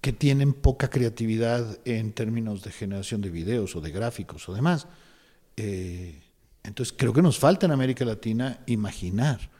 que 0.00 0.12
tienen 0.12 0.52
poca 0.52 0.88
creatividad 0.88 1.78
en 1.84 2.12
términos 2.12 2.62
de 2.62 2.70
generación 2.70 3.20
de 3.20 3.30
videos 3.30 3.74
o 3.74 3.80
de 3.80 3.90
gráficos 3.90 4.48
o 4.48 4.54
demás. 4.54 4.86
Eh, 5.56 6.22
entonces, 6.62 6.94
creo 6.96 7.12
que 7.12 7.20
nos 7.20 7.38
falta 7.38 7.66
en 7.66 7.72
América 7.72 8.04
Latina 8.04 8.60
imaginar 8.66 9.50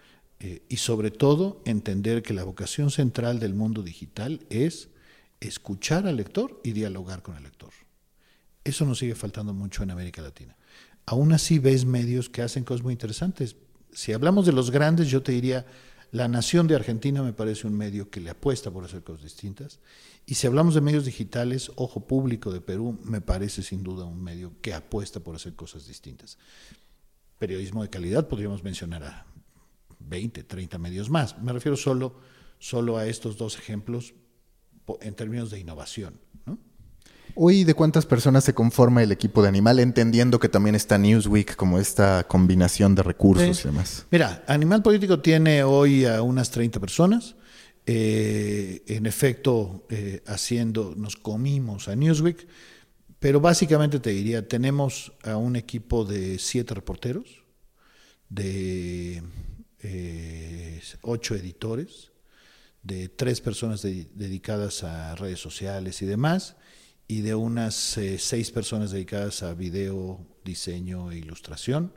eh, 0.40 0.62
y 0.68 0.78
sobre 0.78 1.10
todo 1.10 1.62
entender 1.66 2.22
que 2.22 2.32
la 2.32 2.44
vocación 2.44 2.90
central 2.90 3.38
del 3.38 3.54
mundo 3.54 3.82
digital 3.82 4.40
es 4.48 4.88
escuchar 5.38 6.06
al 6.06 6.16
lector 6.16 6.60
y 6.64 6.72
dialogar 6.72 7.22
con 7.22 7.36
el 7.36 7.42
lector. 7.42 7.70
Eso 8.64 8.86
nos 8.86 8.98
sigue 8.98 9.14
faltando 9.14 9.52
mucho 9.52 9.82
en 9.82 9.90
América 9.90 10.22
Latina. 10.22 10.56
Aún 11.04 11.32
así 11.32 11.58
ves 11.58 11.84
medios 11.84 12.30
que 12.30 12.40
hacen 12.40 12.64
cosas 12.64 12.82
muy 12.82 12.92
interesantes. 12.92 13.56
Si 13.92 14.12
hablamos 14.12 14.46
de 14.46 14.52
los 14.52 14.70
grandes, 14.70 15.08
yo 15.08 15.22
te 15.22 15.32
diría, 15.32 15.66
La 16.10 16.26
Nación 16.26 16.66
de 16.66 16.74
Argentina 16.74 17.22
me 17.22 17.32
parece 17.32 17.66
un 17.66 17.76
medio 17.76 18.10
que 18.10 18.20
le 18.20 18.30
apuesta 18.30 18.70
por 18.70 18.84
hacer 18.84 19.02
cosas 19.02 19.24
distintas. 19.24 19.80
Y 20.24 20.34
si 20.34 20.46
hablamos 20.46 20.74
de 20.74 20.80
medios 20.80 21.04
digitales, 21.04 21.70
Ojo 21.76 22.06
Público 22.06 22.50
de 22.50 22.60
Perú 22.60 22.98
me 23.04 23.20
parece 23.20 23.62
sin 23.62 23.82
duda 23.82 24.04
un 24.04 24.22
medio 24.22 24.52
que 24.62 24.72
apuesta 24.72 25.20
por 25.20 25.34
hacer 25.34 25.54
cosas 25.54 25.86
distintas. 25.86 26.38
Periodismo 27.38 27.82
de 27.82 27.90
calidad 27.90 28.28
podríamos 28.28 28.62
mencionar 28.62 29.02
a 29.02 29.26
20, 30.00 30.44
30 30.44 30.78
medios 30.78 31.10
más. 31.10 31.40
Me 31.40 31.52
refiero 31.52 31.76
solo, 31.76 32.16
solo 32.58 32.96
a 32.96 33.06
estos 33.06 33.36
dos 33.36 33.56
ejemplos 33.56 34.14
en 35.00 35.14
términos 35.14 35.50
de 35.50 35.60
innovación. 35.60 36.20
Hoy, 37.36 37.64
¿de 37.64 37.74
cuántas 37.74 38.06
personas 38.06 38.44
se 38.44 38.54
conforma 38.54 39.02
el 39.02 39.12
equipo 39.12 39.40
de 39.42 39.48
Animal? 39.48 39.78
Entendiendo 39.78 40.40
que 40.40 40.48
también 40.48 40.74
está 40.74 40.98
Newsweek 40.98 41.54
como 41.54 41.78
esta 41.78 42.26
combinación 42.26 42.94
de 42.94 43.02
recursos 43.02 43.60
y 43.64 43.68
demás. 43.68 44.06
Mira, 44.10 44.42
Animal 44.48 44.82
Político 44.82 45.20
tiene 45.20 45.62
hoy 45.62 46.04
a 46.04 46.22
unas 46.22 46.50
30 46.50 46.80
personas. 46.80 47.36
Eh, 47.86 48.82
en 48.86 49.06
efecto, 49.06 49.86
eh, 49.90 50.22
haciendo, 50.26 50.94
nos 50.96 51.16
comimos 51.16 51.88
a 51.88 51.96
Newsweek, 51.96 52.46
pero 53.18 53.40
básicamente 53.40 54.00
te 54.00 54.10
diría, 54.10 54.46
tenemos 54.46 55.12
a 55.24 55.36
un 55.36 55.56
equipo 55.56 56.04
de 56.04 56.38
siete 56.38 56.74
reporteros, 56.74 57.44
de 58.28 59.22
ocho 61.02 61.34
editores, 61.34 62.10
de 62.82 63.08
tres 63.08 63.40
personas 63.40 63.82
dedicadas 63.82 64.84
a 64.84 65.14
redes 65.14 65.40
sociales 65.40 66.00
y 66.02 66.06
demás, 66.06 66.56
y 67.06 67.22
de 67.22 67.34
unas 67.34 67.98
eh, 67.98 68.18
seis 68.18 68.50
personas 68.50 68.92
dedicadas 68.92 69.42
a 69.42 69.52
video, 69.54 70.24
diseño 70.44 71.10
e 71.10 71.18
ilustración, 71.18 71.92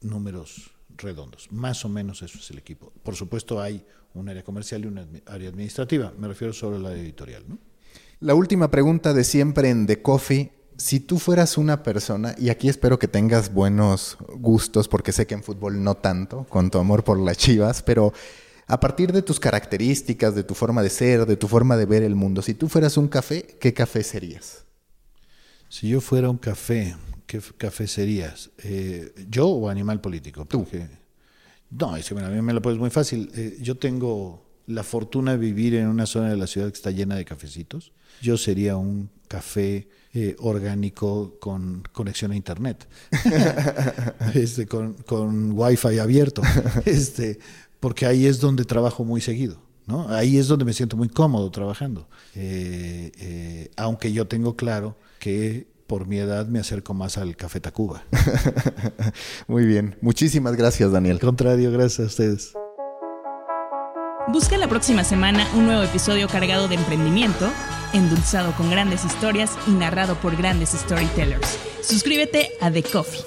números 0.00 0.72
redondos. 0.96 1.50
Más 1.52 1.84
o 1.84 1.88
menos 1.88 2.22
eso 2.22 2.38
es 2.38 2.50
el 2.50 2.58
equipo. 2.58 2.92
Por 3.02 3.14
supuesto 3.14 3.60
hay 3.60 3.86
un 4.14 4.28
área 4.28 4.42
comercial 4.42 4.84
y 4.84 4.88
una 4.88 5.06
área 5.26 5.48
administrativa, 5.48 6.12
me 6.18 6.28
refiero 6.28 6.52
a 6.52 6.78
la 6.78 6.92
editorial. 6.94 7.44
La 8.18 8.34
última 8.34 8.70
pregunta 8.70 9.14
de 9.14 9.24
siempre 9.24 9.70
en 9.70 9.86
The 9.86 10.02
Coffee. 10.02 10.52
Si 10.80 10.98
tú 10.98 11.18
fueras 11.18 11.58
una 11.58 11.82
persona, 11.82 12.34
y 12.38 12.48
aquí 12.48 12.70
espero 12.70 12.98
que 12.98 13.06
tengas 13.06 13.52
buenos 13.52 14.16
gustos, 14.38 14.88
porque 14.88 15.12
sé 15.12 15.26
que 15.26 15.34
en 15.34 15.42
fútbol 15.42 15.84
no 15.84 15.94
tanto, 15.94 16.46
con 16.48 16.70
tu 16.70 16.78
amor 16.78 17.04
por 17.04 17.20
las 17.20 17.36
chivas, 17.36 17.82
pero 17.82 18.14
a 18.66 18.80
partir 18.80 19.12
de 19.12 19.20
tus 19.20 19.38
características, 19.38 20.34
de 20.34 20.42
tu 20.42 20.54
forma 20.54 20.82
de 20.82 20.88
ser, 20.88 21.26
de 21.26 21.36
tu 21.36 21.48
forma 21.48 21.76
de 21.76 21.84
ver 21.84 22.02
el 22.02 22.14
mundo, 22.14 22.40
si 22.40 22.54
tú 22.54 22.66
fueras 22.66 22.96
un 22.96 23.08
café, 23.08 23.58
¿qué 23.60 23.74
café 23.74 24.02
serías? 24.02 24.64
Si 25.68 25.90
yo 25.90 26.00
fuera 26.00 26.30
un 26.30 26.38
café, 26.38 26.96
¿qué 27.26 27.42
café 27.58 27.86
serías? 27.86 28.50
Eh, 28.64 29.12
¿Yo 29.28 29.48
o 29.48 29.68
animal 29.68 30.00
político? 30.00 30.46
Tú. 30.46 30.66
No, 31.68 31.94
es 31.94 32.08
que 32.08 32.18
a 32.18 32.28
mí 32.30 32.40
me 32.40 32.54
lo 32.54 32.62
pones 32.62 32.78
muy 32.78 32.90
fácil. 32.90 33.30
Eh, 33.34 33.58
yo 33.60 33.76
tengo 33.76 34.48
la 34.66 34.82
fortuna 34.82 35.32
de 35.32 35.38
vivir 35.38 35.74
en 35.74 35.88
una 35.88 36.06
zona 36.06 36.30
de 36.30 36.38
la 36.38 36.46
ciudad 36.46 36.68
que 36.68 36.76
está 36.76 36.90
llena 36.90 37.16
de 37.16 37.26
cafecitos. 37.26 37.92
Yo 38.22 38.38
sería 38.38 38.78
un 38.78 39.10
café 39.28 39.99
eh, 40.12 40.36
orgánico 40.38 41.38
con 41.40 41.82
conexión 41.92 42.32
a 42.32 42.36
internet, 42.36 42.88
este, 44.34 44.66
con, 44.66 44.94
con 44.94 45.52
wifi 45.52 45.98
abierto. 45.98 46.42
Este, 46.84 47.38
porque 47.78 48.06
ahí 48.06 48.26
es 48.26 48.40
donde 48.40 48.64
trabajo 48.64 49.04
muy 49.04 49.20
seguido. 49.20 49.60
¿no? 49.86 50.08
Ahí 50.08 50.38
es 50.38 50.48
donde 50.48 50.64
me 50.64 50.72
siento 50.72 50.96
muy 50.96 51.08
cómodo 51.08 51.50
trabajando. 51.50 52.08
Eh, 52.34 53.10
eh, 53.18 53.70
aunque 53.76 54.12
yo 54.12 54.26
tengo 54.26 54.56
claro 54.56 54.96
que 55.18 55.66
por 55.86 56.06
mi 56.06 56.18
edad 56.18 56.46
me 56.46 56.60
acerco 56.60 56.94
más 56.94 57.18
al 57.18 57.36
Café 57.36 57.60
Tacuba. 57.60 58.04
muy 59.48 59.66
bien. 59.66 59.96
Muchísimas 60.00 60.54
gracias, 60.56 60.92
Daniel. 60.92 61.14
Al 61.14 61.20
contrario, 61.20 61.72
gracias 61.72 62.00
a 62.00 62.06
ustedes. 62.06 62.52
Busca 64.28 64.56
la 64.56 64.68
próxima 64.68 65.02
semana 65.02 65.48
un 65.56 65.66
nuevo 65.66 65.82
episodio 65.82 66.28
cargado 66.28 66.68
de 66.68 66.76
emprendimiento, 66.76 67.50
endulzado 67.92 68.52
con 68.52 68.70
grandes 68.70 69.04
historias 69.04 69.56
y 69.66 69.72
narrado 69.72 70.14
por 70.16 70.36
grandes 70.36 70.70
storytellers. 70.70 71.58
Suscríbete 71.82 72.50
a 72.60 72.70
The 72.70 72.82
Coffee, 72.82 73.22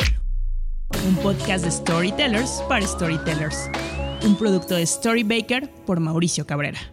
un 1.08 1.16
podcast 1.18 1.66
de 1.66 1.72
storytellers 1.72 2.64
para 2.68 2.86
storytellers 2.86 3.70
un 4.24 4.36
producto 4.36 4.76
de 4.76 4.84
Story 4.84 5.24
Baker 5.24 5.70
por 5.86 6.00
Mauricio 6.00 6.48
Cabrera. 6.48 6.93